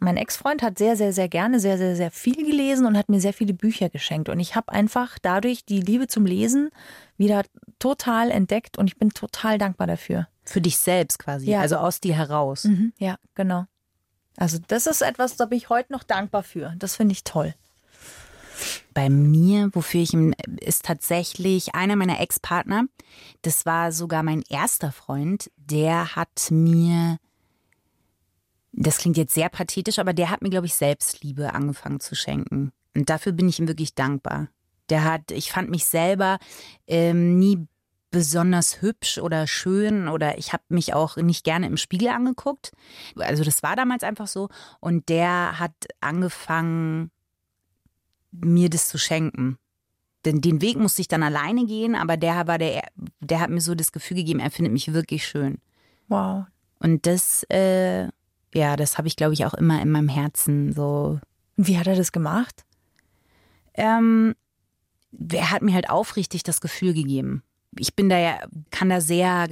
mein 0.00 0.16
Ex-Freund 0.16 0.62
hat 0.62 0.78
sehr, 0.78 0.96
sehr, 0.96 1.12
sehr 1.12 1.28
gerne, 1.28 1.60
sehr, 1.60 1.78
sehr, 1.78 1.96
sehr 1.96 2.10
viel 2.10 2.36
gelesen 2.36 2.86
und 2.86 2.96
hat 2.96 3.08
mir 3.08 3.20
sehr 3.20 3.32
viele 3.32 3.54
Bücher 3.54 3.88
geschenkt. 3.88 4.28
Und 4.28 4.38
ich 4.40 4.54
habe 4.54 4.70
einfach 4.72 5.18
dadurch 5.20 5.64
die 5.64 5.80
Liebe 5.80 6.08
zum 6.08 6.26
Lesen 6.26 6.70
wieder 7.16 7.42
total 7.78 8.30
entdeckt 8.30 8.78
und 8.78 8.86
ich 8.86 8.96
bin 8.98 9.10
total 9.10 9.58
dankbar 9.58 9.86
dafür. 9.86 10.28
Für 10.44 10.60
dich 10.60 10.78
selbst 10.78 11.18
quasi, 11.18 11.50
Ja. 11.50 11.60
also 11.60 11.76
aus 11.76 12.00
dir 12.00 12.14
heraus. 12.14 12.64
Mhm, 12.64 12.92
ja, 12.98 13.16
genau. 13.34 13.64
Also 14.36 14.58
das 14.68 14.86
ist 14.86 15.02
etwas, 15.02 15.36
da 15.36 15.46
bin 15.46 15.58
ich 15.58 15.68
heute 15.68 15.92
noch 15.92 16.04
dankbar 16.04 16.42
für. 16.42 16.74
Das 16.78 16.96
finde 16.96 17.12
ich 17.12 17.24
toll. 17.24 17.54
Bei 18.94 19.08
mir, 19.08 19.70
wofür 19.72 20.00
ich 20.00 20.12
ist 20.60 20.84
tatsächlich 20.84 21.74
einer 21.74 21.96
meiner 21.96 22.20
Ex-Partner, 22.20 22.84
das 23.42 23.66
war 23.66 23.92
sogar 23.92 24.22
mein 24.22 24.42
erster 24.48 24.90
Freund, 24.90 25.50
der 25.56 26.16
hat 26.16 26.48
mir, 26.50 27.18
das 28.72 28.98
klingt 28.98 29.16
jetzt 29.16 29.34
sehr 29.34 29.48
pathetisch, 29.48 29.98
aber 29.98 30.12
der 30.12 30.30
hat 30.30 30.42
mir, 30.42 30.50
glaube 30.50 30.66
ich, 30.66 30.74
Selbstliebe 30.74 31.54
angefangen 31.54 32.00
zu 32.00 32.14
schenken. 32.14 32.72
Und 32.94 33.10
dafür 33.10 33.32
bin 33.32 33.48
ich 33.48 33.58
ihm 33.58 33.68
wirklich 33.68 33.94
dankbar. 33.94 34.48
Der 34.90 35.04
hat, 35.04 35.30
ich 35.30 35.52
fand 35.52 35.70
mich 35.70 35.86
selber 35.86 36.38
ähm, 36.86 37.38
nie 37.38 37.66
besonders 38.10 38.80
hübsch 38.80 39.18
oder 39.18 39.46
schön 39.46 40.08
oder 40.08 40.38
ich 40.38 40.52
habe 40.52 40.62
mich 40.68 40.94
auch 40.94 41.16
nicht 41.16 41.44
gerne 41.44 41.66
im 41.66 41.76
Spiegel 41.76 42.08
angeguckt. 42.08 42.72
Also 43.16 43.44
das 43.44 43.62
war 43.62 43.76
damals 43.76 44.02
einfach 44.02 44.26
so. 44.26 44.48
Und 44.80 45.08
der 45.08 45.58
hat 45.58 45.74
angefangen, 46.00 47.10
mir 48.30 48.70
das 48.70 48.88
zu 48.88 48.98
schenken. 48.98 49.58
Denn 50.24 50.40
den 50.40 50.60
Weg 50.60 50.76
musste 50.76 51.00
ich 51.00 51.08
dann 51.08 51.22
alleine 51.22 51.66
gehen, 51.66 51.94
aber 51.94 52.16
der 52.16 52.46
war 52.46 52.58
der, 52.58 52.82
der 53.20 53.40
hat 53.40 53.50
mir 53.50 53.60
so 53.60 53.74
das 53.74 53.92
Gefühl 53.92 54.16
gegeben, 54.18 54.40
er 54.40 54.50
findet 54.50 54.72
mich 54.72 54.92
wirklich 54.92 55.26
schön. 55.26 55.58
Wow. 56.08 56.46
Und 56.80 57.06
das, 57.06 57.44
äh, 57.44 58.08
ja, 58.54 58.76
das 58.76 58.98
habe 58.98 59.08
ich, 59.08 59.16
glaube 59.16 59.34
ich, 59.34 59.44
auch 59.44 59.54
immer 59.54 59.80
in 59.80 59.90
meinem 59.90 60.08
Herzen 60.08 60.72
so. 60.72 61.20
Wie 61.56 61.78
hat 61.78 61.86
er 61.86 61.96
das 61.96 62.12
gemacht? 62.12 62.64
Ähm, 63.74 64.34
er 65.32 65.50
hat 65.50 65.62
mir 65.62 65.74
halt 65.74 65.90
aufrichtig 65.90 66.42
das 66.42 66.60
Gefühl 66.60 66.94
gegeben. 66.94 67.42
Ich 67.78 67.94
bin 67.94 68.08
da 68.08 68.18
ja, 68.18 68.40
kann 68.70 68.88
da 68.88 69.00
sehr, 69.00 69.46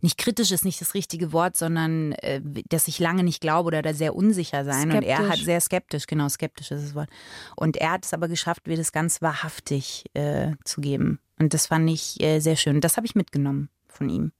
nicht 0.00 0.18
kritisch 0.18 0.50
ist 0.50 0.64
nicht 0.64 0.80
das 0.80 0.94
richtige 0.94 1.32
Wort, 1.32 1.56
sondern 1.56 2.12
äh, 2.12 2.40
dass 2.68 2.86
ich 2.86 2.98
lange 2.98 3.24
nicht 3.24 3.40
glaube 3.40 3.68
oder 3.68 3.80
da 3.80 3.94
sehr 3.94 4.14
unsicher 4.14 4.64
sein. 4.64 4.92
Und 4.92 5.02
er 5.02 5.18
hat 5.18 5.24
Skeptisch. 5.24 5.44
sehr 5.44 5.60
skeptisch, 5.60 6.06
genau, 6.06 6.28
skeptisch 6.28 6.70
ist 6.70 6.84
das 6.84 6.94
Wort. 6.94 7.08
Und 7.56 7.76
er 7.76 7.92
hat 7.92 8.04
es 8.04 8.12
aber 8.12 8.28
geschafft, 8.28 8.66
mir 8.66 8.76
das 8.76 8.92
ganz 8.92 9.22
wahrhaftig 9.22 10.04
äh, 10.14 10.52
zu 10.64 10.80
geben. 10.80 11.18
Und 11.38 11.54
das 11.54 11.66
fand 11.66 11.88
ich 11.88 12.20
äh, 12.22 12.40
sehr 12.40 12.56
schön. 12.56 12.80
Das 12.80 12.96
habe 12.96 13.06
ich 13.06 13.14
mitgenommen 13.14 13.70
von 13.88 14.08
ihm. 14.10 14.32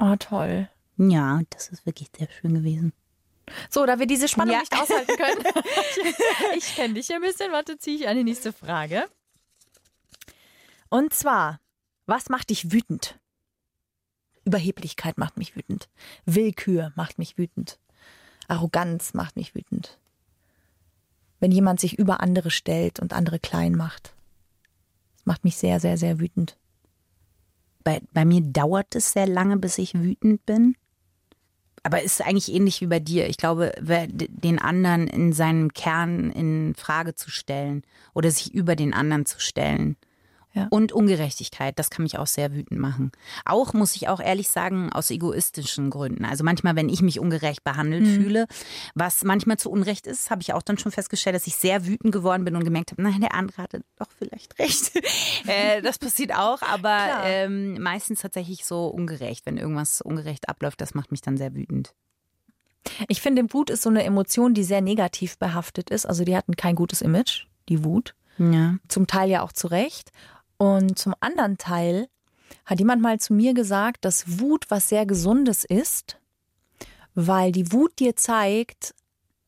Oh, 0.00 0.16
toll. 0.16 0.68
Ja, 0.98 1.40
das 1.50 1.68
ist 1.68 1.86
wirklich 1.86 2.08
sehr 2.16 2.28
schön 2.30 2.54
gewesen. 2.54 2.92
So, 3.70 3.86
da 3.86 3.98
wir 3.98 4.06
diese 4.06 4.28
Spannung 4.28 4.54
Ja. 4.54 4.60
nicht 4.60 4.74
aushalten 4.74 5.16
können. 5.16 5.44
ich 6.56 6.68
ich 6.68 6.74
kenne 6.74 6.94
dich 6.94 7.12
ein 7.14 7.22
bisschen. 7.22 7.52
Warte, 7.52 7.78
ziehe 7.78 7.96
ich 7.96 8.06
eine 8.08 8.24
nächste 8.24 8.52
Frage. 8.52 9.06
Und 10.90 11.14
zwar, 11.14 11.60
was 12.06 12.28
macht 12.28 12.50
dich 12.50 12.72
wütend? 12.72 13.18
Überheblichkeit 14.44 15.18
macht 15.18 15.36
mich 15.36 15.56
wütend. 15.56 15.88
Willkür 16.24 16.92
macht 16.96 17.18
mich 17.18 17.38
wütend. 17.38 17.78
Arroganz 18.48 19.14
macht 19.14 19.36
mich 19.36 19.54
wütend. 19.54 19.98
Wenn 21.40 21.52
jemand 21.52 21.80
sich 21.80 21.98
über 21.98 22.20
andere 22.20 22.50
stellt 22.50 22.98
und 22.98 23.12
andere 23.12 23.38
klein 23.38 23.72
macht. 23.72 24.14
Das 25.16 25.26
macht 25.26 25.44
mich 25.44 25.56
sehr, 25.56 25.80
sehr, 25.80 25.96
sehr 25.98 26.18
wütend. 26.18 26.56
Bei, 27.84 28.00
bei 28.12 28.24
mir 28.24 28.40
dauert 28.40 28.94
es 28.94 29.12
sehr 29.12 29.26
lange, 29.26 29.58
bis 29.58 29.78
ich 29.78 29.94
wütend 29.94 30.44
bin. 30.46 30.76
Aber 31.82 32.02
ist 32.02 32.20
eigentlich 32.20 32.52
ähnlich 32.52 32.80
wie 32.80 32.86
bei 32.86 33.00
dir. 33.00 33.28
Ich 33.28 33.36
glaube, 33.36 33.72
den 33.80 34.58
anderen 34.58 35.06
in 35.06 35.32
seinem 35.32 35.72
Kern 35.72 36.30
in 36.30 36.74
Frage 36.74 37.14
zu 37.14 37.30
stellen 37.30 37.82
oder 38.14 38.30
sich 38.30 38.52
über 38.54 38.76
den 38.76 38.94
anderen 38.94 39.26
zu 39.26 39.40
stellen. 39.40 39.96
Ja. 40.54 40.66
Und 40.70 40.92
Ungerechtigkeit, 40.92 41.78
das 41.78 41.90
kann 41.90 42.02
mich 42.02 42.18
auch 42.18 42.26
sehr 42.26 42.52
wütend 42.52 42.80
machen. 42.80 43.12
Auch 43.44 43.74
muss 43.74 43.94
ich 43.94 44.08
auch 44.08 44.18
ehrlich 44.18 44.48
sagen, 44.48 44.90
aus 44.92 45.10
egoistischen 45.10 45.90
Gründen. 45.90 46.24
Also 46.24 46.42
manchmal, 46.42 46.74
wenn 46.74 46.88
ich 46.88 47.02
mich 47.02 47.20
ungerecht 47.20 47.64
behandelt 47.64 48.06
fühle, 48.06 48.46
was 48.94 49.24
manchmal 49.24 49.58
zu 49.58 49.70
Unrecht 49.70 50.06
ist, 50.06 50.30
habe 50.30 50.40
ich 50.40 50.54
auch 50.54 50.62
dann 50.62 50.78
schon 50.78 50.90
festgestellt, 50.90 51.36
dass 51.36 51.46
ich 51.46 51.56
sehr 51.56 51.86
wütend 51.86 52.12
geworden 52.12 52.44
bin 52.44 52.56
und 52.56 52.64
gemerkt 52.64 52.92
habe, 52.92 53.02
nein, 53.02 53.20
der 53.20 53.34
andere 53.34 53.62
hatte 53.62 53.82
doch 53.98 54.08
vielleicht 54.18 54.58
recht. 54.58 54.96
äh, 55.46 55.82
das 55.82 55.98
passiert 55.98 56.34
auch, 56.34 56.62
aber 56.62 56.98
ähm, 57.24 57.80
meistens 57.80 58.22
tatsächlich 58.22 58.64
so 58.64 58.86
ungerecht. 58.86 59.44
Wenn 59.44 59.58
irgendwas 59.58 60.00
ungerecht 60.00 60.48
abläuft, 60.48 60.80
das 60.80 60.94
macht 60.94 61.10
mich 61.10 61.20
dann 61.20 61.36
sehr 61.36 61.54
wütend. 61.54 61.94
Ich 63.08 63.20
finde, 63.20 63.52
Wut 63.52 63.70
ist 63.70 63.82
so 63.82 63.90
eine 63.90 64.04
Emotion, 64.04 64.54
die 64.54 64.64
sehr 64.64 64.80
negativ 64.80 65.38
behaftet 65.38 65.90
ist. 65.90 66.06
Also 66.06 66.24
die 66.24 66.36
hatten 66.36 66.56
kein 66.56 66.74
gutes 66.74 67.02
Image, 67.02 67.46
die 67.68 67.84
Wut. 67.84 68.14
Ja. 68.38 68.76
Zum 68.88 69.06
Teil 69.06 69.30
ja 69.30 69.42
auch 69.42 69.52
zu 69.52 69.66
Recht. 69.66 70.10
Und 70.58 70.98
zum 70.98 71.14
anderen 71.20 71.56
Teil 71.56 72.08
hat 72.66 72.80
jemand 72.80 73.00
mal 73.00 73.18
zu 73.18 73.32
mir 73.32 73.54
gesagt, 73.54 74.04
dass 74.04 74.40
Wut 74.40 74.66
was 74.68 74.88
sehr 74.88 75.06
Gesundes 75.06 75.64
ist, 75.64 76.18
weil 77.14 77.52
die 77.52 77.72
Wut 77.72 77.98
dir 77.98 78.16
zeigt, 78.16 78.94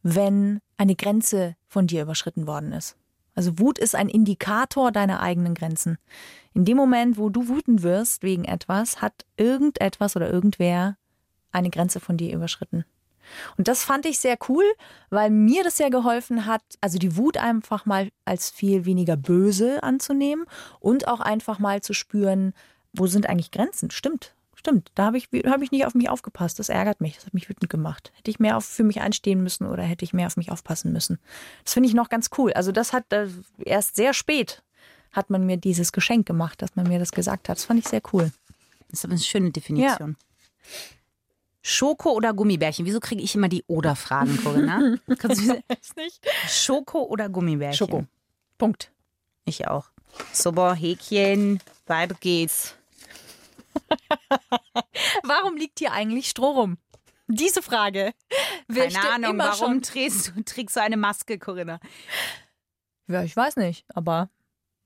wenn 0.03 0.61
eine 0.77 0.97
Grenze 0.97 1.57
von 1.67 1.87
dir 1.87 2.03
überschritten 2.03 2.47
worden 2.47 2.73
ist. 2.73 2.97
Also 3.35 3.59
Wut 3.59 3.79
ist 3.79 3.95
ein 3.95 4.09
Indikator 4.09 4.93
deiner 4.93 5.21
eigenen 5.21 5.55
Grenzen. 5.55 5.99
In 6.53 6.65
dem 6.65 6.77
Moment, 6.77 7.17
wo 7.17 7.29
du 7.29 7.49
wütend 7.49 7.83
wirst 7.83 8.23
wegen 8.23 8.45
etwas, 8.45 9.03
hat 9.03 9.25
irgendetwas 9.37 10.17
oder 10.17 10.31
irgendwer 10.31 10.97
eine 11.53 11.71
Grenze 11.71 12.01
von 12.01 12.17
dir 12.17 12.35
überschritten. 12.35 12.85
Und 13.57 13.69
das 13.69 13.85
fand 13.85 14.07
ich 14.07 14.19
sehr 14.19 14.37
cool, 14.49 14.65
weil 15.11 15.31
mir 15.31 15.65
das 15.65 15.77
sehr 15.77 15.91
geholfen 15.91 16.47
hat, 16.47 16.63
also 16.81 16.99
die 16.99 17.17
Wut 17.17 17.37
einfach 17.37 17.87
mal 17.87 18.11
als 18.25 18.51
viel 18.51 18.85
weniger 18.85 19.17
böse 19.17 19.83
anzunehmen 19.83 20.47
und 20.79 21.09
auch 21.09 21.21
einfach 21.21 21.59
mal 21.59 21.83
zu 21.83 21.93
spüren, 21.93 22.55
wo 22.93 23.07
sind 23.07 23.29
eigentlich 23.29 23.51
Grenzen? 23.51 23.91
Stimmt, 23.91 24.35
stimmt. 24.55 24.91
Da 24.95 25.05
habe 25.05 25.19
ich, 25.19 25.29
hab 25.47 25.63
ich 25.63 25.71
nicht 25.71 25.87
auf 25.87 25.95
mich 25.95 26.09
aufgepasst. 26.09 26.59
Das 26.59 26.69
ärgert 26.69 27.01
mich. 27.01 27.17
Das 27.17 27.27
hat 27.27 27.35
mich 27.35 27.49
wütend 27.49 27.71
gemacht. 27.71 28.13
Hätte 28.17 28.31
ich 28.31 28.41
mehr 28.41 28.57
auf, 28.57 28.65
für 28.65 28.85
mich 28.85 29.01
einstehen 29.01 29.43
müssen 29.43 29.67
oder 29.67 29.83
hätte 29.83 30.05
ich 30.05 30.13
mehr 30.13 30.27
auf 30.27 30.37
mich 30.37 30.51
aufpassen 30.51 30.93
müssen. 30.93 31.19
Das 31.65 31.75
finde 31.75 31.89
ich 31.89 31.95
noch 31.95 32.09
ganz 32.09 32.31
cool. 32.39 32.53
Also 32.53 32.73
das 32.73 32.93
hat 32.93 33.13
äh, 33.13 33.29
erst 33.65 33.97
sehr 33.97 34.13
spät 34.13 34.63
hat 35.13 35.31
man 35.31 35.47
mir 35.47 35.57
dieses 35.57 35.93
Geschenk 35.93 36.27
gemacht, 36.27 36.63
dass 36.63 36.77
man 36.77 36.87
mir 36.87 36.99
das 36.99 37.13
gesagt 37.13 37.49
hat. 37.49 37.59
Das 37.59 37.65
fand 37.65 37.81
ich 37.81 37.89
sehr 37.89 38.03
cool. 38.13 38.31
Das 38.89 39.01
ist 39.01 39.05
aber 39.05 39.13
eine 39.13 39.21
schöne 39.21 39.51
Definition. 39.51 40.17
Schoko 41.63 42.13
oder 42.13 42.33
Gummibärchen? 42.33 42.87
Wieso 42.87 43.01
kriege 43.01 43.23
ich 43.23 43.35
immer 43.35 43.49
die 43.49 43.65
Oder-Fragen, 43.67 44.37
Corinna? 44.43 44.97
Kannst 45.19 45.43
du- 45.43 45.63
Weiß 45.69 45.97
nicht. 45.97 46.21
Schoko 46.49 47.03
oder 47.05 47.29
Gummibärchen? 47.29 47.77
Schoko. 47.87 48.07
Punkt. 48.59 48.91
Ich 49.45 49.67
auch. 49.69 49.91
Super, 50.33 50.75
Häkchen, 50.75 51.61
weiter 51.87 52.17
geht's. 52.19 52.75
Warum 55.23 55.57
liegt 55.57 55.79
hier 55.79 55.93
eigentlich 55.93 56.29
Stroh 56.29 56.51
rum? 56.53 56.79
Diese 57.29 57.63
Frage. 57.63 58.13
Wer 58.67 58.89
Keine 58.91 59.09
Ahnung, 59.15 59.31
immer 59.33 59.45
warum 59.49 59.75
schon- 59.75 59.83
trägst 59.83 60.33
du, 60.35 60.43
trägst 60.45 60.77
du 60.77 60.83
eine 60.83 60.97
Maske, 60.97 61.39
Corinna? 61.39 61.79
Ja, 63.07 63.23
ich 63.23 63.37
weiß 63.37 63.57
nicht, 63.57 63.85
aber 63.95 64.31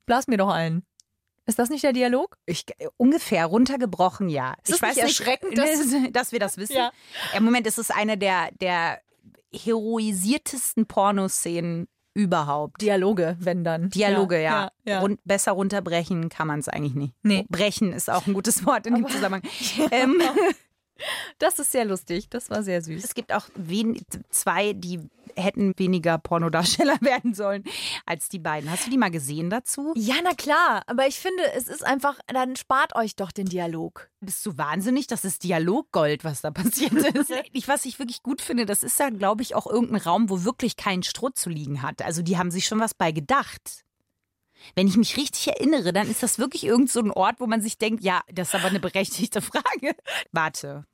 blas 0.05 0.27
mir 0.27 0.37
doch 0.37 0.49
ein. 0.49 0.83
Ist 1.47 1.59
das 1.59 1.69
nicht 1.69 1.83
der 1.83 1.93
Dialog? 1.93 2.37
Ich, 2.45 2.65
ungefähr 2.97 3.45
runtergebrochen, 3.45 4.29
ja. 4.29 4.55
Ist 4.63 4.75
ich 4.75 4.81
weiß 4.81 4.95
nicht 4.95 5.03
erschreckend, 5.03 5.57
dass- 5.57 6.11
dass, 6.11 6.31
wir 6.31 6.39
das 6.39 6.57
wissen. 6.57 6.75
Ja. 6.75 6.91
Im 7.35 7.43
Moment 7.43 7.67
ist 7.67 7.77
es 7.77 7.91
eine 7.91 8.17
der, 8.17 8.49
der 8.59 8.99
heroisiertesten 9.53 10.85
Pornoszenen 10.85 11.87
überhaupt. 12.13 12.81
Dialoge, 12.81 13.35
wenn 13.39 13.63
dann. 13.63 13.89
Dialoge, 13.89 14.41
ja. 14.41 14.71
ja, 14.85 14.93
ja. 14.93 14.99
Rund, 15.01 15.19
besser 15.25 15.51
runterbrechen 15.51 16.29
kann 16.29 16.47
man 16.47 16.59
es 16.59 16.69
eigentlich 16.69 16.95
nicht. 16.95 17.13
Nee. 17.23 17.45
Brechen 17.49 17.91
ist 17.93 18.09
auch 18.09 18.25
ein 18.25 18.33
gutes 18.33 18.65
Wort 18.65 18.87
in 18.87 18.95
dem 18.95 19.07
Zusammenhang. 19.07 19.43
Ähm, 19.91 20.21
Das 21.39 21.59
ist 21.59 21.71
sehr 21.71 21.85
lustig. 21.85 22.29
Das 22.29 22.49
war 22.49 22.63
sehr 22.63 22.81
süß. 22.81 23.03
es 23.03 23.13
gibt 23.13 23.33
auch 23.33 23.47
zwei, 24.29 24.73
die 24.73 24.99
hätten 25.35 25.73
weniger 25.77 26.17
Pornodarsteller 26.17 26.97
werden 27.01 27.33
sollen 27.33 27.63
als 28.05 28.29
die 28.29 28.39
beiden. 28.39 28.71
Hast 28.71 28.85
du 28.85 28.89
die 28.89 28.97
mal 28.97 29.11
gesehen 29.11 29.49
dazu? 29.49 29.93
Ja, 29.95 30.15
na 30.23 30.33
klar. 30.33 30.83
Aber 30.87 31.07
ich 31.07 31.19
finde, 31.19 31.43
es 31.53 31.67
ist 31.67 31.85
einfach, 31.85 32.17
dann 32.27 32.55
spart 32.55 32.95
euch 32.95 33.15
doch 33.15 33.31
den 33.31 33.47
Dialog. 33.47 34.09
Bist 34.21 34.45
du 34.45 34.57
wahnsinnig? 34.57 35.07
Das 35.07 35.25
ist 35.25 35.43
Dialoggold, 35.43 36.23
was 36.23 36.41
da 36.41 36.51
passiert 36.51 36.93
ist. 37.15 37.33
ich, 37.51 37.67
was 37.67 37.85
ich 37.85 37.99
wirklich 37.99 38.23
gut 38.23 38.41
finde, 38.41 38.65
das 38.65 38.83
ist 38.83 38.99
ja, 38.99 39.09
glaube 39.09 39.41
ich, 39.41 39.55
auch 39.55 39.67
irgendein 39.67 40.01
Raum, 40.01 40.29
wo 40.29 40.43
wirklich 40.43 40.77
kein 40.77 41.03
Stroh 41.03 41.29
zu 41.29 41.49
liegen 41.49 41.81
hat. 41.81 42.01
Also 42.01 42.21
die 42.21 42.37
haben 42.37 42.51
sich 42.51 42.65
schon 42.65 42.79
was 42.79 42.93
bei 42.93 43.11
gedacht. 43.11 43.83
Wenn 44.73 44.87
ich 44.87 44.97
mich 44.97 45.15
richtig 45.17 45.47
erinnere, 45.47 45.93
dann 45.93 46.09
ist 46.09 46.23
das 46.23 46.39
wirklich 46.39 46.63
irgend 46.63 46.89
so 46.89 46.99
ein 47.01 47.11
Ort, 47.11 47.39
wo 47.39 47.47
man 47.47 47.61
sich 47.61 47.77
denkt, 47.77 48.03
ja, 48.03 48.21
das 48.31 48.49
ist 48.49 48.55
aber 48.55 48.67
eine 48.67 48.79
berechtigte 48.79 49.41
Frage. 49.41 49.95
Warte. 50.31 50.85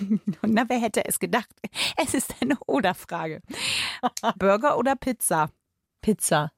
Na, 0.42 0.64
wer 0.68 0.80
hätte 0.80 1.04
es 1.04 1.18
gedacht? 1.20 1.48
Es 1.96 2.12
ist 2.14 2.34
eine 2.40 2.58
Oder-Frage. 2.66 3.40
Burger 4.36 4.76
oder 4.78 4.96
Pizza? 4.96 5.50
Pizza. 6.00 6.50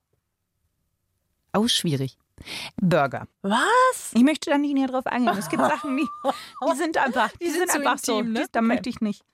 Oh, 1.54 1.68
schwierig. 1.68 2.16
Burger. 2.80 3.26
Was? 3.42 4.12
Ich 4.14 4.22
möchte 4.22 4.48
da 4.50 4.58
nicht 4.58 4.72
näher 4.74 4.86
drauf 4.86 5.06
eingehen. 5.06 5.36
Es 5.36 5.48
gibt 5.48 5.62
Sachen, 5.66 5.96
die, 5.96 6.06
die 6.72 6.76
sind 6.76 6.96
einfach, 6.96 7.30
die, 7.32 7.38
Die 7.44 7.50
sind, 7.50 7.70
sind 7.70 7.86
einfach 7.86 7.98
so. 8.02 8.18
intim, 8.18 8.32
ne? 8.32 8.40
Die, 8.46 8.52
da 8.52 8.60
Okay. 8.60 8.66
möchte 8.68 8.88
ich 8.88 9.00
nicht. 9.00 9.24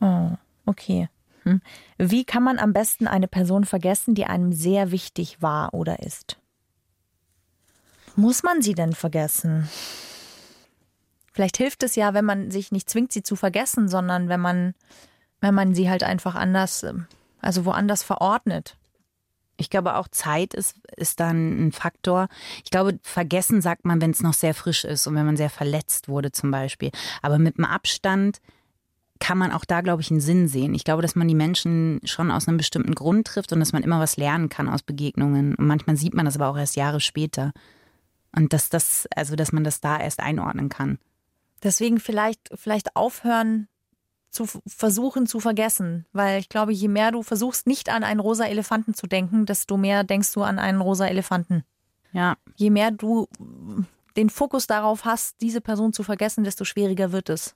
Oh, 0.00 0.30
okay. 0.66 1.08
Hm. 1.46 1.62
Wie 1.96 2.24
kann 2.24 2.42
man 2.42 2.58
am 2.58 2.72
besten 2.72 3.06
eine 3.06 3.28
Person 3.28 3.64
vergessen, 3.64 4.14
die 4.14 4.26
einem 4.26 4.52
sehr 4.52 4.90
wichtig 4.90 5.40
war 5.40 5.72
oder 5.72 6.00
ist? 6.00 6.38
Muss 8.16 8.42
man 8.42 8.62
sie 8.62 8.74
denn 8.74 8.94
vergessen? 8.94 9.68
Vielleicht 11.32 11.58
hilft 11.58 11.82
es 11.84 11.94
ja, 11.94 12.14
wenn 12.14 12.24
man 12.24 12.50
sich 12.50 12.72
nicht 12.72 12.90
zwingt, 12.90 13.12
sie 13.12 13.22
zu 13.22 13.36
vergessen, 13.36 13.88
sondern 13.88 14.28
wenn 14.28 14.40
man, 14.40 14.74
wenn 15.40 15.54
man 15.54 15.74
sie 15.74 15.88
halt 15.88 16.02
einfach 16.02 16.34
anders, 16.34 16.82
ähm, 16.82 17.06
also 17.40 17.64
woanders 17.64 18.02
verordnet. 18.02 18.76
Ich 19.58 19.70
glaube 19.70 19.96
auch 19.96 20.08
Zeit 20.08 20.52
ist, 20.52 20.80
ist 20.96 21.20
dann 21.20 21.68
ein 21.68 21.72
Faktor. 21.72 22.28
Ich 22.64 22.70
glaube, 22.70 22.98
vergessen 23.02 23.62
sagt 23.62 23.84
man, 23.84 24.00
wenn 24.00 24.10
es 24.10 24.20
noch 24.20 24.34
sehr 24.34 24.54
frisch 24.54 24.84
ist 24.84 25.06
und 25.06 25.14
wenn 25.14 25.26
man 25.26 25.36
sehr 25.36 25.50
verletzt 25.50 26.08
wurde 26.08 26.32
zum 26.32 26.50
Beispiel. 26.50 26.90
Aber 27.22 27.38
mit 27.38 27.56
dem 27.56 27.64
Abstand 27.64 28.40
kann 29.18 29.38
man 29.38 29.52
auch 29.52 29.64
da, 29.64 29.80
glaube 29.80 30.02
ich, 30.02 30.10
einen 30.10 30.20
Sinn 30.20 30.48
sehen. 30.48 30.74
Ich 30.74 30.84
glaube, 30.84 31.02
dass 31.02 31.16
man 31.16 31.28
die 31.28 31.34
Menschen 31.34 32.00
schon 32.04 32.30
aus 32.30 32.48
einem 32.48 32.56
bestimmten 32.56 32.94
Grund 32.94 33.26
trifft 33.26 33.52
und 33.52 33.60
dass 33.60 33.72
man 33.72 33.82
immer 33.82 34.00
was 34.00 34.16
lernen 34.16 34.48
kann 34.48 34.68
aus 34.68 34.82
Begegnungen. 34.82 35.54
Und 35.54 35.66
manchmal 35.66 35.96
sieht 35.96 36.14
man 36.14 36.24
das 36.24 36.36
aber 36.36 36.48
auch 36.48 36.58
erst 36.58 36.76
Jahre 36.76 37.00
später. 37.00 37.52
Und 38.34 38.52
dass 38.52 38.68
das, 38.68 39.08
also 39.14 39.36
dass 39.36 39.52
man 39.52 39.64
das 39.64 39.80
da 39.80 39.98
erst 39.98 40.20
einordnen 40.20 40.68
kann. 40.68 40.98
Deswegen 41.62 42.00
vielleicht, 42.00 42.50
vielleicht 42.54 42.96
aufhören 42.96 43.68
zu 44.30 44.46
versuchen 44.66 45.26
zu 45.26 45.40
vergessen. 45.40 46.06
Weil 46.12 46.40
ich 46.40 46.48
glaube, 46.48 46.72
je 46.72 46.88
mehr 46.88 47.10
du 47.10 47.22
versuchst, 47.22 47.66
nicht 47.66 47.88
an 47.88 48.04
einen 48.04 48.20
rosa 48.20 48.44
Elefanten 48.44 48.94
zu 48.94 49.06
denken, 49.06 49.46
desto 49.46 49.76
mehr 49.76 50.04
denkst 50.04 50.32
du 50.32 50.42
an 50.42 50.58
einen 50.58 50.80
rosa 50.80 51.06
Elefanten. 51.06 51.64
Ja, 52.12 52.36
Je 52.56 52.70
mehr 52.70 52.90
du 52.90 53.28
den 54.16 54.30
Fokus 54.30 54.66
darauf 54.66 55.04
hast, 55.04 55.40
diese 55.40 55.60
Person 55.60 55.92
zu 55.92 56.02
vergessen, 56.02 56.44
desto 56.44 56.64
schwieriger 56.64 57.12
wird 57.12 57.28
es. 57.28 57.54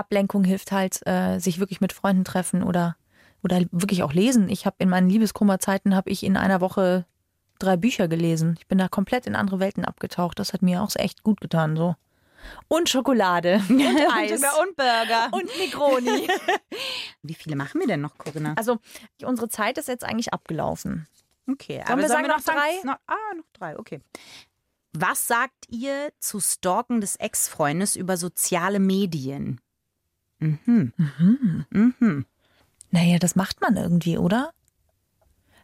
Ablenkung 0.00 0.42
hilft 0.44 0.72
halt, 0.72 1.06
äh, 1.06 1.38
sich 1.38 1.60
wirklich 1.60 1.80
mit 1.80 1.92
Freunden 1.92 2.24
treffen 2.24 2.62
oder, 2.62 2.96
oder 3.44 3.60
wirklich 3.70 4.02
auch 4.02 4.12
lesen. 4.12 4.48
Ich 4.48 4.66
habe 4.66 4.76
in 4.78 4.88
meinen 4.88 5.08
Liebeskummerzeiten 5.08 5.94
habe 5.94 6.10
ich 6.10 6.24
in 6.24 6.36
einer 6.36 6.60
Woche 6.60 7.06
drei 7.60 7.76
Bücher 7.76 8.08
gelesen. 8.08 8.56
Ich 8.58 8.66
bin 8.66 8.78
da 8.78 8.88
komplett 8.88 9.26
in 9.26 9.36
andere 9.36 9.60
Welten 9.60 9.84
abgetaucht. 9.84 10.38
Das 10.38 10.52
hat 10.52 10.62
mir 10.62 10.82
auch 10.82 10.90
echt 10.96 11.22
gut 11.22 11.40
getan. 11.40 11.76
So. 11.76 11.94
Und 12.68 12.88
Schokolade. 12.88 13.62
Und 13.68 13.80
Eis. 14.14 14.42
und 14.42 14.76
Burger. 14.76 15.28
Und 15.32 15.48
Negroni. 15.58 16.26
Wie 17.22 17.34
viele 17.34 17.54
machen 17.56 17.80
wir 17.80 17.86
denn 17.86 18.00
noch, 18.00 18.16
Corinna? 18.16 18.54
Also, 18.56 18.78
unsere 19.24 19.48
Zeit 19.48 19.76
ist 19.78 19.88
jetzt 19.88 20.04
eigentlich 20.04 20.32
abgelaufen. 20.32 21.06
Okay, 21.50 21.82
Sollen 21.86 21.98
wir 22.00 22.08
sagen, 22.08 22.28
noch 22.28 22.38
sagen- 22.38 22.58
drei? 22.58 22.86
Noch, 22.86 22.96
ah, 23.06 23.34
noch 23.36 23.44
drei, 23.52 23.78
okay. 23.78 24.00
Was 24.92 25.26
sagt 25.28 25.66
ihr 25.68 26.10
zu 26.18 26.40
Stalken 26.40 27.00
des 27.00 27.16
Ex-Freundes 27.16 27.94
über 27.94 28.16
soziale 28.16 28.80
Medien? 28.80 29.60
Mhm. 30.40 30.92
Mhm. 31.70 32.26
Naja, 32.90 33.18
das 33.18 33.36
macht 33.36 33.60
man 33.60 33.76
irgendwie, 33.76 34.18
oder? 34.18 34.50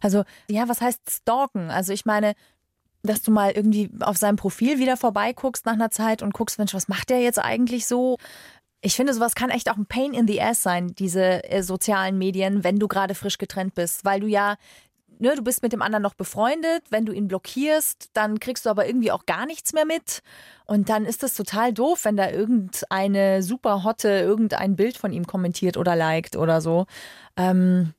Also, 0.01 0.25
ja, 0.49 0.69
was 0.69 0.81
heißt 0.81 1.01
stalken? 1.11 1.71
Also, 1.71 1.93
ich 1.93 2.05
meine, 2.05 2.35
dass 3.03 3.23
du 3.23 3.31
mal 3.31 3.53
irgendwie 3.53 3.91
auf 4.01 4.17
seinem 4.17 4.37
Profil 4.37 4.79
wieder 4.79 4.97
vorbeiguckst 4.97 5.65
nach 5.67 5.73
einer 5.73 5.91
Zeit 5.91 6.23
und 6.23 6.35
guckst, 6.35 6.59
Mensch, 6.59 6.75
was 6.75 6.89
macht 6.89 7.11
der 7.11 7.21
jetzt 7.21 7.39
eigentlich 7.39 7.87
so? 7.87 8.19
Ich 8.83 8.95
finde, 8.95 9.15
sowas 9.15 9.35
kann 9.35 9.51
echt 9.51 9.71
auch 9.71 9.77
ein 9.77 9.87
Pain 9.87 10.13
in 10.13 10.29
the 10.29 10.41
ass 10.41 10.63
sein, 10.63 10.95
diese 10.95 11.45
äh, 11.51 11.63
sozialen 11.63 12.19
Medien, 12.19 12.63
wenn 12.63 12.79
du 12.79 12.89
gerade 12.89 13.15
frisch 13.15 13.39
getrennt 13.39 13.75
bist, 13.75 14.05
weil 14.05 14.21
du 14.21 14.27
ja, 14.27 14.57
ne, 15.19 15.35
du 15.35 15.43
bist 15.43 15.63
mit 15.63 15.73
dem 15.73 15.83
anderen 15.83 16.03
noch 16.03 16.15
befreundet, 16.15 16.83
wenn 16.91 17.07
du 17.07 17.13
ihn 17.13 17.29
blockierst, 17.29 18.11
dann 18.13 18.41
kriegst 18.41 18.67
du 18.67 18.71
aber 18.71 18.87
irgendwie 18.87 19.13
auch 19.13 19.27
gar 19.27 19.47
nichts 19.47 19.73
mehr 19.73 19.85
mit 19.85 20.23
und 20.67 20.89
dann 20.89 21.05
ist 21.05 21.23
das 21.23 21.35
total 21.35 21.73
doof, 21.73 22.05
wenn 22.05 22.17
da 22.17 22.31
irgendeine 22.31 23.43
super 23.43 23.85
Hotte 23.85 24.09
irgendein 24.09 24.77
Bild 24.77 24.97
von 24.97 25.13
ihm 25.13 25.27
kommentiert 25.27 25.77
oder 25.77 25.97
liked 25.97 26.37
oder 26.37 26.61
so. 26.61 26.87
Ähm, 27.37 27.95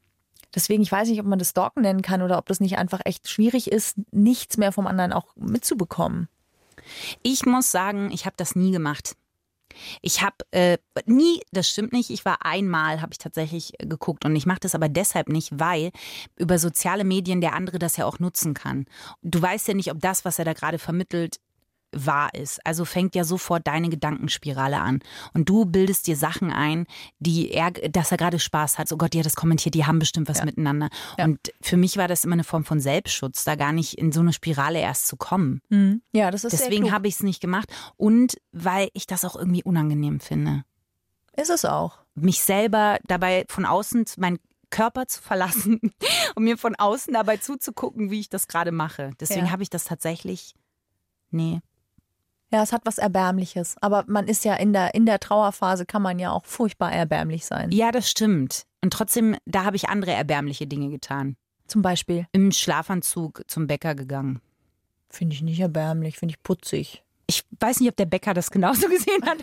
Deswegen, 0.56 0.82
ich 0.82 0.92
weiß 0.92 1.10
nicht, 1.10 1.20
ob 1.20 1.28
man 1.28 1.38
das 1.38 1.52
Stalken 1.52 1.82
nennen 1.82 2.02
kann 2.02 2.24
oder 2.24 2.38
ob 2.38 2.48
das 2.48 2.60
nicht 2.60 2.80
einfach 2.80 3.02
echt 3.06 3.30
schwierig 3.30 3.72
ist, 3.72 3.98
nichts 4.12 4.58
mehr 4.58 4.72
vom 4.72 4.88
anderen 4.88 5.14
auch 5.14 5.36
mitzubekommen. 5.36 6.30
Ich 7.22 7.46
muss 7.46 7.72
sagen, 7.72 8.12
ich 8.12 8.26
habe 8.26 8.36
das 8.38 8.56
nie 8.56 8.72
gemacht. 8.72 9.16
Ich 10.02 10.22
habe 10.22 10.36
äh, 10.52 10.78
nie, 11.06 11.42
das 11.52 11.70
stimmt 11.70 11.94
nicht, 11.94 12.10
ich 12.10 12.26
war 12.26 12.46
einmal, 12.46 13.02
habe 13.02 13.14
ich 13.14 13.18
tatsächlich 13.18 13.74
äh, 13.80 13.86
geguckt 13.86 14.26
und 14.26 14.36
ich 14.36 14.46
mache 14.46 14.60
das 14.62 14.76
aber 14.76 14.90
deshalb 14.90 15.30
nicht, 15.30 15.60
weil 15.60 15.92
über 16.38 16.60
soziale 16.60 17.04
Medien 17.04 17.42
der 17.42 17.54
andere 17.54 17.80
das 17.80 17.98
ja 17.98 18.06
auch 18.06 18.20
nutzen 18.20 18.54
kann. 18.54 18.86
Du 19.22 19.42
weißt 19.42 19.68
ja 19.68 19.74
nicht, 19.74 19.92
ob 19.92 20.00
das, 20.00 20.26
was 20.26 20.40
er 20.40 20.46
da 20.46 20.54
gerade 20.54 20.80
vermittelt, 20.80 21.38
wahr 21.92 22.34
ist. 22.34 22.60
Also 22.66 22.86
fängt 22.86 23.16
ja 23.16 23.24
sofort 23.24 23.66
deine 23.66 23.90
Gedankenspirale 23.90 24.80
an. 24.80 25.00
Und 25.34 25.50
du 25.50 25.66
bildest 25.66 26.08
dir 26.08 26.16
Sachen 26.18 26.52
ein, 26.52 26.86
die 27.20 27.52
er, 27.52 27.72
dass 27.72 28.12
er 28.12 28.18
gerade 28.18 28.40
Spaß 28.40 28.78
hat. 28.78 28.88
So 28.88 28.98
Gott, 28.98 29.14
die 29.14 29.20
hat 29.20 29.26
das 29.26 29.36
kommentiert, 29.36 29.76
die 29.76 29.86
haben 29.86 30.00
bestimmt 30.00 30.28
was 30.30 30.44
miteinander. 30.44 30.90
Ja. 31.18 31.26
Und 31.26 31.40
für 31.62 31.78
mich 31.78 31.98
war 31.98 32.08
das 32.08 32.26
immer 32.26 32.34
eine 32.34 32.44
Form 32.44 32.66
von 32.66 32.80
Selbstschutz, 32.80 33.44
da 33.46 33.56
gar 33.56 33.72
nicht 33.72 33.98
in 33.98 34.12
so 34.12 34.20
eine 34.20 34.34
Spirale 34.34 34.80
erst 34.80 35.08
zu 35.08 35.18
kommen. 35.18 35.62
Ja, 36.12 36.32
das 36.32 36.44
ist 36.44 36.54
Deswegen 36.54 36.92
habe 36.92 37.08
ich 37.08 37.16
es 37.16 37.24
nicht 37.24 37.42
gemacht. 37.42 37.70
Und 37.96 38.38
weil 38.52 38.90
ich 38.94 39.08
das 39.08 39.26
auch 39.26 39.36
irgendwie 39.36 39.64
unangenehm 39.64 40.20
finde. 40.20 40.64
Ist 41.36 41.50
es 41.50 41.66
auch. 41.66 42.00
Mich 42.16 42.42
selber 42.42 42.98
dabei 43.08 43.46
von 43.48 43.66
außen, 43.66 44.06
mein 44.18 44.40
Körper 44.70 45.08
zu 45.08 45.22
verlassen 45.22 45.80
und 46.36 46.44
mir 46.44 46.58
von 46.58 46.76
außen 46.76 47.14
dabei 47.14 47.38
zuzugucken, 47.38 48.12
wie 48.12 48.20
ich 48.20 48.30
das 48.30 48.48
gerade 48.48 48.72
mache. 48.72 49.12
Deswegen 49.20 49.46
Ja. 49.46 49.52
habe 49.52 49.64
ich 49.64 49.70
das 49.70 49.86
tatsächlich. 49.86 50.56
Nee. 51.30 51.62
Ja, 52.52 52.64
es 52.64 52.72
hat 52.72 52.86
was 52.86 52.98
Erbärmliches. 52.98 53.76
Aber 53.82 54.06
man 54.08 54.28
ist 54.28 54.46
ja 54.46 54.56
in 54.56 54.74
der, 54.74 54.96
in 54.96 55.06
der 55.06 55.20
Trauerphase, 55.20 55.86
kann 55.86 56.02
man 56.02 56.20
ja 56.20 56.32
auch 56.32 56.46
furchtbar 56.46 56.92
erbärmlich 56.92 57.46
sein. 57.46 57.72
Ja, 57.72 57.92
das 57.92 58.10
stimmt. 58.10 58.66
Und 58.82 58.94
trotzdem, 58.94 59.36
da 59.46 59.66
habe 59.66 59.76
ich 59.76 59.90
andere 59.90 60.12
erbärmliche 60.12 60.68
Dinge 60.68 60.90
getan. 60.90 61.36
Zum 61.68 61.82
Beispiel. 61.82 62.26
Im 62.32 62.52
Schlafanzug 62.52 63.44
zum 63.48 63.68
Bäcker 63.68 63.96
gegangen. 63.96 64.42
Finde 65.10 65.36
ich 65.36 65.42
nicht 65.42 65.60
erbärmlich, 65.60 66.18
finde 66.18 66.34
ich 66.34 66.44
putzig. 66.44 67.04
Ich 67.30 67.44
weiß 67.60 67.82
nicht, 67.82 67.90
ob 67.90 67.98
der 67.98 68.06
Bäcker 68.06 68.34
das 68.34 68.52
genauso 68.52 68.88
gesehen 68.90 69.26
hat. 69.26 69.38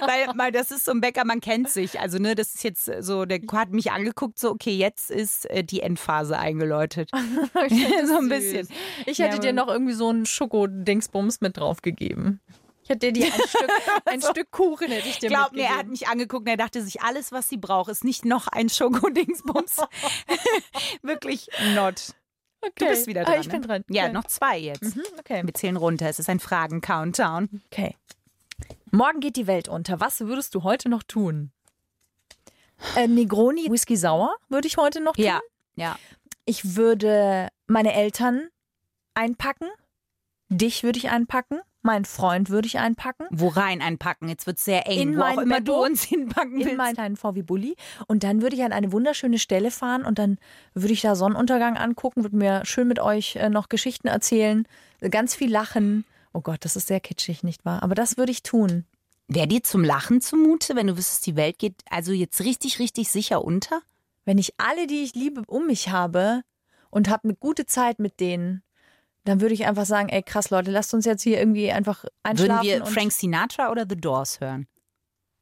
Weil, 0.00 0.28
weil 0.36 0.52
das 0.52 0.70
ist 0.70 0.84
so 0.84 0.92
ein 0.92 1.00
Bäcker, 1.00 1.24
man 1.24 1.40
kennt 1.40 1.68
sich. 1.68 1.98
Also, 1.98 2.18
ne, 2.18 2.34
das 2.34 2.54
ist 2.54 2.62
jetzt 2.64 2.90
so, 3.00 3.24
der 3.24 3.40
hat 3.52 3.70
mich 3.70 3.90
angeguckt, 3.90 4.38
so, 4.38 4.50
okay, 4.50 4.76
jetzt 4.76 5.10
ist 5.10 5.50
äh, 5.50 5.64
die 5.64 5.80
Endphase 5.80 6.38
eingeläutet. 6.38 7.10
so 8.04 8.18
ein 8.18 8.28
bisschen. 8.28 8.68
Ich 9.06 9.18
hätte 9.18 9.36
Ja, 9.36 9.42
dir 9.42 9.52
noch 9.52 9.68
irgendwie 9.68 9.94
so 9.94 10.08
einen 10.08 10.24
Schokodingsbums 10.26 11.40
mit 11.40 11.56
drauf 11.56 11.82
gegeben. 11.82 12.40
Ich 12.88 12.94
hätte 12.94 13.12
dir 13.12 13.26
ein, 13.26 13.32
Stück, 13.32 13.70
ein 14.06 14.22
Stück 14.22 14.50
Kuchen 14.50 14.90
hätte 14.90 15.08
ich 15.08 15.18
dir 15.18 15.28
Glaub 15.28 15.52
mir, 15.52 15.64
er 15.64 15.76
hat 15.76 15.88
mich 15.88 16.08
angeguckt 16.08 16.46
und 16.46 16.48
er 16.48 16.56
dachte 16.56 16.82
sich, 16.82 17.02
alles, 17.02 17.32
was 17.32 17.46
sie 17.46 17.58
braucht, 17.58 17.90
ist 17.90 18.02
nicht 18.02 18.24
noch 18.24 18.46
ein 18.48 18.70
Schokodingsbums. 18.70 19.76
Wirklich 21.02 21.48
not. 21.74 22.14
Okay. 22.60 22.72
Du 22.78 22.86
bist 22.86 23.06
wieder 23.06 23.24
dran. 23.24 23.34
Ah, 23.34 23.40
ich 23.40 23.48
bin 23.48 23.60
ne? 23.60 23.66
dran. 23.66 23.84
Ja, 23.88 24.04
Okay. 24.04 24.12
noch 24.12 24.24
zwei 24.26 24.58
jetzt. 24.58 24.96
Mhm, 24.96 25.02
okay. 25.18 25.42
Wir 25.44 25.54
zählen 25.54 25.76
runter. 25.76 26.08
Es 26.08 26.18
ist 26.18 26.28
ein 26.28 26.40
Fragen-Countdown. 26.40 27.62
okay. 27.70 27.96
Morgen 28.90 29.20
geht 29.20 29.36
die 29.36 29.46
Welt 29.46 29.68
unter. 29.68 30.00
Was 30.00 30.20
würdest 30.20 30.54
du 30.54 30.62
heute 30.62 30.88
noch 30.88 31.02
tun? 31.02 31.52
Äh, 32.96 33.06
Negroni 33.08 33.70
Whisky 33.70 33.96
Sauer 33.96 34.34
würde 34.48 34.68
ich 34.68 34.76
heute 34.76 35.00
noch 35.00 35.14
tun. 35.14 35.24
Ja, 35.24 35.40
ja. 35.76 35.96
Ich 36.44 36.76
würde 36.76 37.48
meine 37.66 37.92
Eltern 37.92 38.48
einpacken. 39.14 39.68
Dich 40.48 40.82
würde 40.84 40.98
ich 40.98 41.10
einpacken. 41.10 41.60
Meinen 41.82 42.04
Freund 42.04 42.50
würde 42.50 42.66
ich 42.66 42.78
einpacken. 42.78 43.26
Wo 43.30 43.48
rein 43.48 43.80
einpacken? 43.80 44.28
Jetzt 44.28 44.46
wird 44.46 44.58
sehr 44.58 44.86
eng. 44.88 45.00
In 45.00 45.16
Wo 45.16 45.22
auch 45.22 45.36
mein 45.36 45.44
immer 45.46 45.60
du 45.60 45.74
uns 45.74 46.02
hinpacken 46.02 46.60
In 46.60 46.64
willst. 46.66 46.76
meinen 46.76 46.94
kleinen 46.94 47.16
VW 47.16 47.42
Bulli. 47.42 47.76
Und 48.08 48.24
dann 48.24 48.42
würde 48.42 48.56
ich 48.56 48.62
an 48.62 48.72
eine 48.72 48.90
wunderschöne 48.92 49.38
Stelle 49.38 49.70
fahren 49.70 50.04
und 50.04 50.18
dann 50.18 50.38
würde 50.74 50.92
ich 50.92 51.02
da 51.02 51.14
Sonnenuntergang 51.14 51.76
angucken, 51.76 52.24
würde 52.24 52.36
mir 52.36 52.64
schön 52.64 52.88
mit 52.88 52.98
euch 52.98 53.36
äh, 53.36 53.48
noch 53.48 53.68
Geschichten 53.68 54.08
erzählen, 54.08 54.66
ganz 55.10 55.34
viel 55.34 55.50
lachen. 55.50 56.04
Oh 56.32 56.40
Gott, 56.40 56.64
das 56.64 56.76
ist 56.76 56.88
sehr 56.88 57.00
kitschig, 57.00 57.42
nicht 57.44 57.64
wahr? 57.64 57.82
Aber 57.82 57.94
das 57.94 58.16
würde 58.16 58.32
ich 58.32 58.42
tun. 58.42 58.84
Wäre 59.28 59.46
dir 59.46 59.62
zum 59.62 59.84
Lachen 59.84 60.20
zumute, 60.20 60.74
wenn 60.74 60.86
du 60.88 60.96
wüsstest, 60.96 61.26
die 61.26 61.36
Welt 61.36 61.58
geht 61.58 61.74
also 61.90 62.12
jetzt 62.12 62.40
richtig, 62.40 62.78
richtig 62.78 63.10
sicher 63.10 63.44
unter? 63.44 63.82
Wenn 64.24 64.38
ich 64.38 64.54
alle, 64.58 64.86
die 64.86 65.04
ich 65.04 65.14
liebe, 65.14 65.42
um 65.46 65.66
mich 65.66 65.90
habe 65.90 66.42
und 66.90 67.08
habe 67.08 67.24
eine 67.24 67.34
gute 67.34 67.66
Zeit 67.66 67.98
mit 67.98 68.20
denen, 68.20 68.62
dann 69.28 69.40
würde 69.40 69.54
ich 69.54 69.66
einfach 69.66 69.84
sagen, 69.84 70.08
ey 70.08 70.22
krass 70.22 70.50
Leute, 70.50 70.70
lasst 70.70 70.94
uns 70.94 71.04
jetzt 71.04 71.22
hier 71.22 71.38
irgendwie 71.38 71.70
einfach 71.70 72.04
einschlafen. 72.22 72.66
Würden 72.66 72.80
wir 72.80 72.84
und 72.86 72.92
Frank 72.92 73.12
Sinatra 73.12 73.70
oder 73.70 73.86
The 73.88 73.96
Doors 73.96 74.40
hören? 74.40 74.66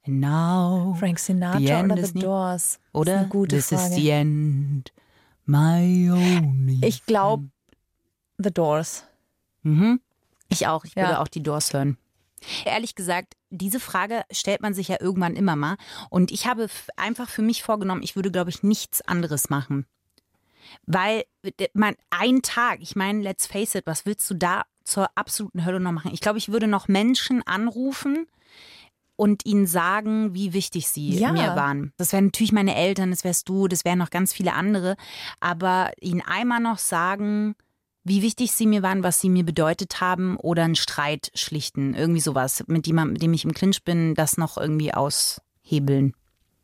And 0.06 0.20
now, 0.20 0.94
Frank 0.98 1.18
Sinatra 1.18 1.82
oder 1.84 2.04
The 2.04 2.12
Doors? 2.14 2.62
Das 2.62 2.72
ist 2.72 2.94
oder? 2.94 3.18
eine 3.18 3.28
gute 3.28 3.56
This 3.56 3.68
Frage. 3.68 3.82
is 3.84 3.94
the 3.94 4.10
end, 4.10 4.92
my 5.44 6.10
only. 6.10 6.80
Ich 6.84 7.06
glaube 7.06 7.48
The 8.38 8.50
Doors. 8.52 9.04
Mhm. 9.62 10.00
Ich 10.48 10.66
auch. 10.66 10.84
Ich 10.84 10.94
Ja. 10.94 11.02
würde 11.08 11.20
auch 11.20 11.28
die 11.28 11.42
Doors 11.42 11.72
hören. 11.72 11.96
Ehrlich 12.64 12.94
gesagt, 12.94 13.34
diese 13.50 13.80
Frage 13.80 14.22
stellt 14.30 14.60
man 14.60 14.74
sich 14.74 14.88
ja 14.88 14.96
irgendwann 15.00 15.34
immer 15.34 15.56
mal. 15.56 15.76
Und 16.10 16.30
ich 16.30 16.46
habe 16.46 16.68
einfach 16.96 17.28
für 17.28 17.42
mich 17.42 17.62
vorgenommen, 17.62 18.02
ich 18.02 18.14
würde, 18.14 18.30
glaube 18.30 18.50
ich, 18.50 18.62
nichts 18.62 19.00
anderes 19.02 19.48
machen. 19.48 19.86
Weil 20.86 21.24
man, 21.74 21.94
ein 22.10 22.42
Tag, 22.42 22.78
ich 22.80 22.96
meine, 22.96 23.22
let's 23.22 23.46
face 23.46 23.74
it, 23.74 23.86
was 23.86 24.06
willst 24.06 24.28
du 24.30 24.34
da 24.34 24.62
zur 24.84 25.10
absoluten 25.16 25.64
Hölle 25.64 25.80
noch 25.80 25.92
machen? 25.92 26.12
Ich 26.12 26.20
glaube, 26.20 26.38
ich 26.38 26.50
würde 26.50 26.66
noch 26.66 26.88
Menschen 26.88 27.42
anrufen 27.46 28.26
und 29.16 29.46
ihnen 29.46 29.66
sagen, 29.66 30.34
wie 30.34 30.52
wichtig 30.52 30.88
sie 30.88 31.18
Ja. 31.18 31.32
mir 31.32 31.56
waren. 31.56 31.92
Das 31.96 32.12
wären 32.12 32.26
natürlich 32.26 32.52
meine 32.52 32.76
Eltern, 32.76 33.10
das 33.10 33.24
wärst 33.24 33.48
du, 33.48 33.66
das 33.66 33.84
wären 33.84 33.98
noch 33.98 34.10
ganz 34.10 34.32
viele 34.32 34.52
andere. 34.52 34.96
Aber 35.40 35.90
ihnen 36.00 36.20
einmal 36.20 36.60
noch 36.60 36.78
sagen, 36.78 37.56
wie 38.04 38.22
wichtig 38.22 38.52
sie 38.52 38.66
mir 38.66 38.82
waren, 38.82 39.02
was 39.02 39.20
sie 39.20 39.30
mir 39.30 39.44
bedeutet 39.44 40.00
haben 40.00 40.36
oder 40.36 40.62
einen 40.64 40.76
Streit 40.76 41.32
schlichten. 41.34 41.94
Irgendwie 41.94 42.20
sowas, 42.20 42.62
mit 42.68 42.86
dem, 42.86 42.96
mit 43.12 43.22
dem 43.22 43.32
ich 43.32 43.44
im 43.44 43.52
Clinch 43.54 43.82
bin, 43.82 44.14
das 44.14 44.36
noch 44.36 44.56
irgendwie 44.58 44.94
aushebeln. 44.94 46.14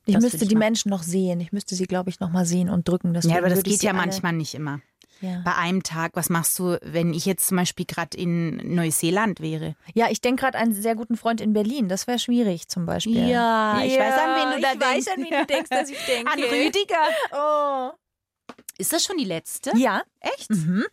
Ich 0.05 0.15
Das 0.15 0.23
müsste 0.23 0.39
ich 0.43 0.49
die 0.49 0.55
machen. 0.55 0.59
Menschen 0.61 0.89
noch 0.91 1.03
sehen. 1.03 1.41
Ich 1.41 1.53
müsste 1.53 1.75
sie, 1.75 1.87
glaube 1.87 2.11
ich, 2.11 2.19
noch 2.21 2.31
mal 2.31 2.45
sehen 2.45 2.69
und 2.69 2.89
drücken. 2.89 3.15
Deswegen 3.15 3.35
ja, 3.35 3.39
aber 3.41 3.49
das 3.49 3.63
geht 3.63 3.83
ja 3.83 3.93
manchmal 3.93 4.33
nicht 4.33 4.55
immer. 4.55 4.81
Ja. 5.21 5.41
Bei 5.45 5.55
einem 5.55 5.85
Tag, 5.85 6.13
was 6.15 6.29
machst 6.31 6.59
du, 6.59 6.81
wenn 6.83 7.15
ich 7.15 7.27
jetzt 7.27 7.47
zum 7.47 7.57
Beispiel 7.57 7.87
gerade 7.87 8.17
in 8.19 8.75
Neuseeland 8.75 9.41
wäre? 9.41 9.77
ja, 9.95 10.09
ich 10.11 10.21
denke 10.21 10.41
gerade 10.43 10.59
an 10.59 10.65
einen 10.65 10.75
sehr 10.83 10.97
guten 10.97 11.17
Freund 11.17 11.41
in 11.41 11.53
Berlin. 11.53 11.89
Das 11.89 12.09
wäre 12.09 12.19
schwierig 12.19 12.67
zum 12.67 12.87
Beispiel. 12.87 13.29
Ja, 13.29 13.81
ich 13.85 13.97
weiß, 13.97 14.15
an 14.19 14.35
wen 14.35 14.57
du 14.57 14.61
da 14.63 14.73
ich 14.73 14.81
weiß, 14.81 15.05
denkst. 15.05 15.09
an 15.17 15.23
wen 15.23 15.41
du 15.41 15.47
denkst, 15.47 15.71
dass 15.71 15.91
ich 15.91 15.99
denke. 16.07 16.33
An 16.33 16.41
Rüdiger. 16.43 16.97
Oh. 17.33 17.91
Ist 18.79 18.93
das 18.93 19.05
schon 19.05 19.17
die 19.17 19.25
letzte? 19.25 19.71
Ja. 19.77 20.03
Echt? 20.19 20.51
Mhm. 20.51 20.85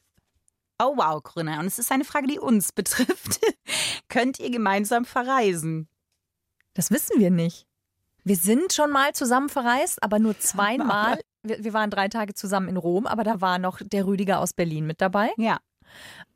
Oh 0.77 0.93
wow, 0.95 1.23
Grüner. 1.23 1.59
Und 1.59 1.65
es 1.65 1.79
ist 1.79 1.91
eine 1.91 2.05
Frage, 2.05 2.27
die 2.27 2.37
uns 2.37 2.71
betrifft. 2.73 3.39
Könnt 4.09 4.37
ihr 4.39 4.51
gemeinsam 4.51 5.05
verreisen? 5.05 5.89
Das 6.75 6.91
wissen 6.91 7.19
wir 7.19 7.31
nicht. 7.31 7.65
Wir 8.23 8.35
sind 8.35 8.73
schon 8.73 8.91
mal 8.91 9.13
zusammen 9.13 9.49
verreist, 9.49 10.01
aber 10.03 10.19
nur 10.19 10.37
zweimal. 10.39 11.19
Wir, 11.43 11.63
wir 11.63 11.73
waren 11.73 11.89
drei 11.89 12.07
Tage 12.07 12.33
zusammen 12.33 12.69
in 12.69 12.77
Rom, 12.77 13.07
aber 13.07 13.23
da 13.23 13.41
war 13.41 13.59
noch 13.59 13.79
der 13.81 14.05
Rüdiger 14.05 14.39
aus 14.39 14.53
Berlin 14.53 14.85
mit 14.85 15.01
dabei. 15.01 15.31
Ja. 15.37 15.59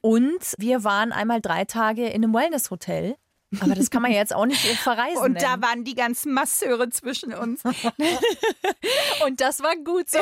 Und 0.02 0.56
wir 0.58 0.84
waren 0.84 1.12
einmal 1.12 1.42
drei 1.42 1.66
Tage 1.66 2.08
in 2.08 2.24
einem 2.24 2.34
Wellness-Hotel. 2.34 3.16
Aber 3.60 3.76
das 3.76 3.90
kann 3.92 4.02
man 4.02 4.12
ja 4.12 4.18
jetzt 4.18 4.34
auch 4.34 4.46
nicht 4.46 4.60
verreisen. 4.80 5.22
Und 5.22 5.42
da 5.42 5.62
waren 5.62 5.84
die 5.84 5.96
ganzen 5.96 6.34
Masseure 6.34 6.90
zwischen 6.90 7.34
uns. 7.34 7.64
Und 9.26 9.42
das 9.42 9.62
war 9.62 9.76
gut 9.76 10.10
so. 10.10 10.20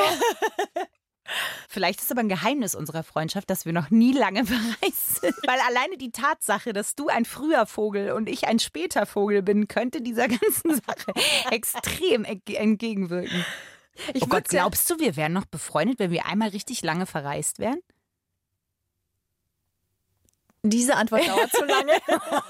Vielleicht 1.68 2.00
ist 2.00 2.10
aber 2.10 2.20
ein 2.20 2.28
Geheimnis 2.28 2.74
unserer 2.74 3.02
Freundschaft, 3.02 3.50
dass 3.50 3.64
wir 3.66 3.72
noch 3.72 3.90
nie 3.90 4.12
lange 4.12 4.44
verreist 4.46 5.20
sind. 5.20 5.34
Weil 5.46 5.58
alleine 5.68 5.96
die 5.98 6.10
Tatsache, 6.10 6.72
dass 6.72 6.94
du 6.94 7.08
ein 7.08 7.24
früher 7.24 7.66
Vogel 7.66 8.12
und 8.12 8.28
ich 8.28 8.46
ein 8.48 8.58
später 8.58 9.06
Vogel 9.06 9.42
bin, 9.42 9.68
könnte 9.68 10.00
dieser 10.02 10.28
ganzen 10.28 10.74
Sache 10.74 11.12
extrem 11.50 12.24
ent- 12.24 12.48
entgegenwirken. 12.50 13.44
Ich 14.14 14.22
oh 14.22 14.26
Gott, 14.26 14.48
glaubst 14.48 14.88
du, 14.90 14.98
wir 14.98 15.16
wären 15.16 15.32
noch 15.34 15.44
befreundet, 15.44 15.98
wenn 15.98 16.10
wir 16.10 16.26
einmal 16.26 16.48
richtig 16.48 16.82
lange 16.82 17.06
verreist 17.06 17.58
wären? 17.58 17.78
Diese 20.62 20.96
Antwort 20.96 21.26
dauert 21.26 21.50
zu 21.50 21.64
lange. 21.64 21.92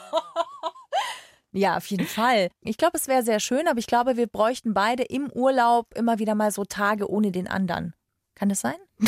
Ja, 1.54 1.76
auf 1.76 1.84
jeden 1.88 2.06
Fall. 2.06 2.48
Ich 2.62 2.78
glaube, 2.78 2.96
es 2.96 3.08
wäre 3.08 3.22
sehr 3.22 3.38
schön, 3.38 3.68
aber 3.68 3.78
ich 3.78 3.86
glaube, 3.86 4.16
wir 4.16 4.26
bräuchten 4.26 4.72
beide 4.72 5.02
im 5.02 5.30
Urlaub 5.30 5.92
immer 5.94 6.18
wieder 6.18 6.34
mal 6.34 6.50
so 6.50 6.64
Tage 6.64 7.10
ohne 7.10 7.30
den 7.30 7.46
anderen. 7.46 7.92
Kann 8.34 8.48
das 8.48 8.60
sein? 8.60 8.76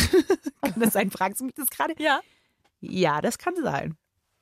Kann 0.63 0.81
das 0.81 0.93
sein? 0.93 1.11
Fragst 1.11 1.41
du 1.41 1.45
mich 1.45 1.55
das 1.55 1.71
gerade? 1.71 1.95
Ja. 1.99 2.21
Ja, 2.81 3.21
das 3.21 3.39
kann 3.39 3.55
sein. 3.57 3.97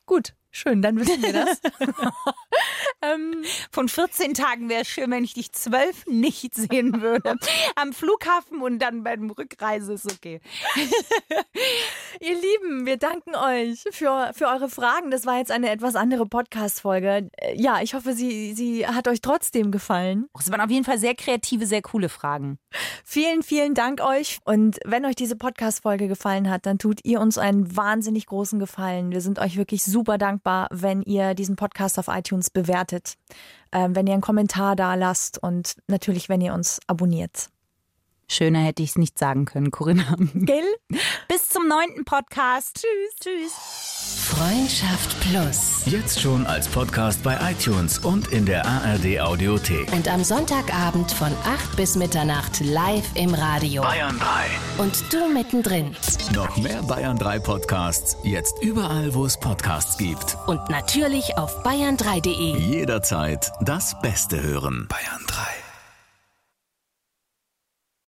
Gut, 0.07 0.35
schön, 0.53 0.83
dann 0.83 0.99
wissen 0.99 1.23
wir 1.23 1.33
das. 1.33 1.61
ähm, 3.03 3.43
Von 3.71 3.89
14 3.89 4.35
Tagen 4.35 4.69
wäre 4.69 4.83
es 4.83 4.89
schön, 4.89 5.11
wenn 5.11 5.25
ich 5.25 5.35
dich 5.35 5.53
zwölf 5.53 6.07
nicht 6.07 6.55
sehen 6.55 7.03
würde. 7.03 7.37
Am 7.75 7.93
Flughafen 7.93 8.61
und 8.63 8.79
dann 8.79 9.03
bei 9.03 9.17
der 9.17 9.29
Rückreise 9.37 9.95
ist 9.95 10.13
okay. 10.13 10.41
ihr 12.21 12.35
Lieben, 12.35 12.87
wir 12.87 12.97
danken 12.97 13.35
euch 13.35 13.83
für, 13.91 14.31
für 14.35 14.47
eure 14.47 14.69
Fragen. 14.69 15.11
Das 15.11 15.27
war 15.27 15.39
jetzt 15.39 15.51
eine 15.51 15.71
etwas 15.71 15.97
andere 15.97 16.27
Podcast-Folge. 16.27 17.31
Äh, 17.37 17.61
Ja, 17.61 17.81
ich 17.83 17.95
hoffe, 17.95 18.13
sie, 18.13 18.55
sie 18.55 18.87
hat 18.87 19.09
euch 19.09 19.21
trotzdem 19.21 19.71
gefallen. 19.71 20.27
Es 20.39 20.51
waren 20.51 20.61
auf 20.61 20.71
jeden 20.71 20.85
Fall 20.85 20.99
sehr 20.99 21.15
kreative, 21.15 21.67
sehr 21.67 21.83
coole 21.83 22.09
Fragen. 22.09 22.59
Vielen, 23.05 23.43
vielen 23.43 23.75
Dank 23.75 24.01
euch. 24.01 24.39
Und 24.45 24.79
wenn 24.85 25.05
euch 25.05 25.17
diese 25.17 25.37
Podcast-Folge 25.37 26.09
gefallen 26.09 26.51
hat, 26.51 26.67
dann 26.67 26.79
tut 26.79 27.01
ihr 27.05 27.21
uns 27.21 27.39
einen 27.39 27.77
wahnsinnig 27.77 28.27
großen 28.27 28.59
Gefallen. 28.59 29.11
Wir 29.11 29.21
sind 29.21 29.39
euch 29.39 29.57
wirklich 29.57 29.83
super 29.83 30.19
dankbar, 30.19 30.42
wenn 30.71 31.03
ihr 31.03 31.35
diesen 31.35 31.57
Podcast 31.57 31.99
auf 31.99 32.09
iTunes 32.09 32.51
bewertet, 32.51 33.15
ähm, 33.73 33.95
wenn 33.95 34.07
ihr 34.07 34.15
einen 34.15 34.23
Kommentar 34.23 34.77
da 34.77 34.95
lasst 34.95 35.43
und 35.43 35.77
natürlich, 35.87 36.29
wenn 36.29 36.41
ihr 36.41 36.55
uns 36.55 36.81
abonniert. 36.87 37.52
Schöner 38.29 38.61
hätte 38.61 38.83
ich 38.83 38.91
es 38.91 38.99
nicht 38.99 39.19
sagen 39.19 39.45
können, 39.45 39.71
Corinna. 39.71 40.17
Gell? 40.35 40.65
Bis 41.29 41.49
zum 41.49 41.69
neunten 41.69 42.05
Podcast. 42.05 42.77
Tschüss. 42.77 43.17
Tschüss. 43.21 43.53
Freundschaft 44.25 45.21
Plus. 45.21 45.83
Jetzt 45.87 46.21
schon 46.21 46.47
als 46.47 46.67
Podcast 46.69 47.23
bei 47.23 47.39
iTunes 47.51 47.99
und 47.99 48.29
in 48.29 48.47
der 48.47 48.65
ARD 48.67 49.21
Audiothek. 49.21 49.93
Und 49.93 50.09
am 50.09 50.25
Sonntagabend 50.25 51.11
von 51.13 51.33
8 51.45 51.77
bis 51.77 51.97
Mitternacht 51.97 52.61
live 52.61 53.05
im 53.15 53.35
Radio. 53.35 53.83
Bayern 53.83 54.19
3. 54.19 54.83
Und 54.83 55.13
du 55.13 55.29
mittendrin. 55.29 55.95
Noch 56.35 56.57
mehr 56.57 56.83
Bayern 56.83 57.19
3 57.19 57.39
Podcasts. 57.41 58.17
Jetzt 58.23 58.63
überall, 58.63 59.15
wo 59.15 59.27
es 59.27 59.39
Podcasts 59.39 59.99
gibt. 59.99 60.37
Und 60.47 60.69
natürlich 60.71 61.37
auf 61.37 61.63
bayern3.de. 61.65 62.57
Jederzeit 62.59 63.53
das 63.61 64.01
Beste 64.01 64.43
hören. 64.43 64.89
Bayern 64.89 65.25
3. 65.27 65.62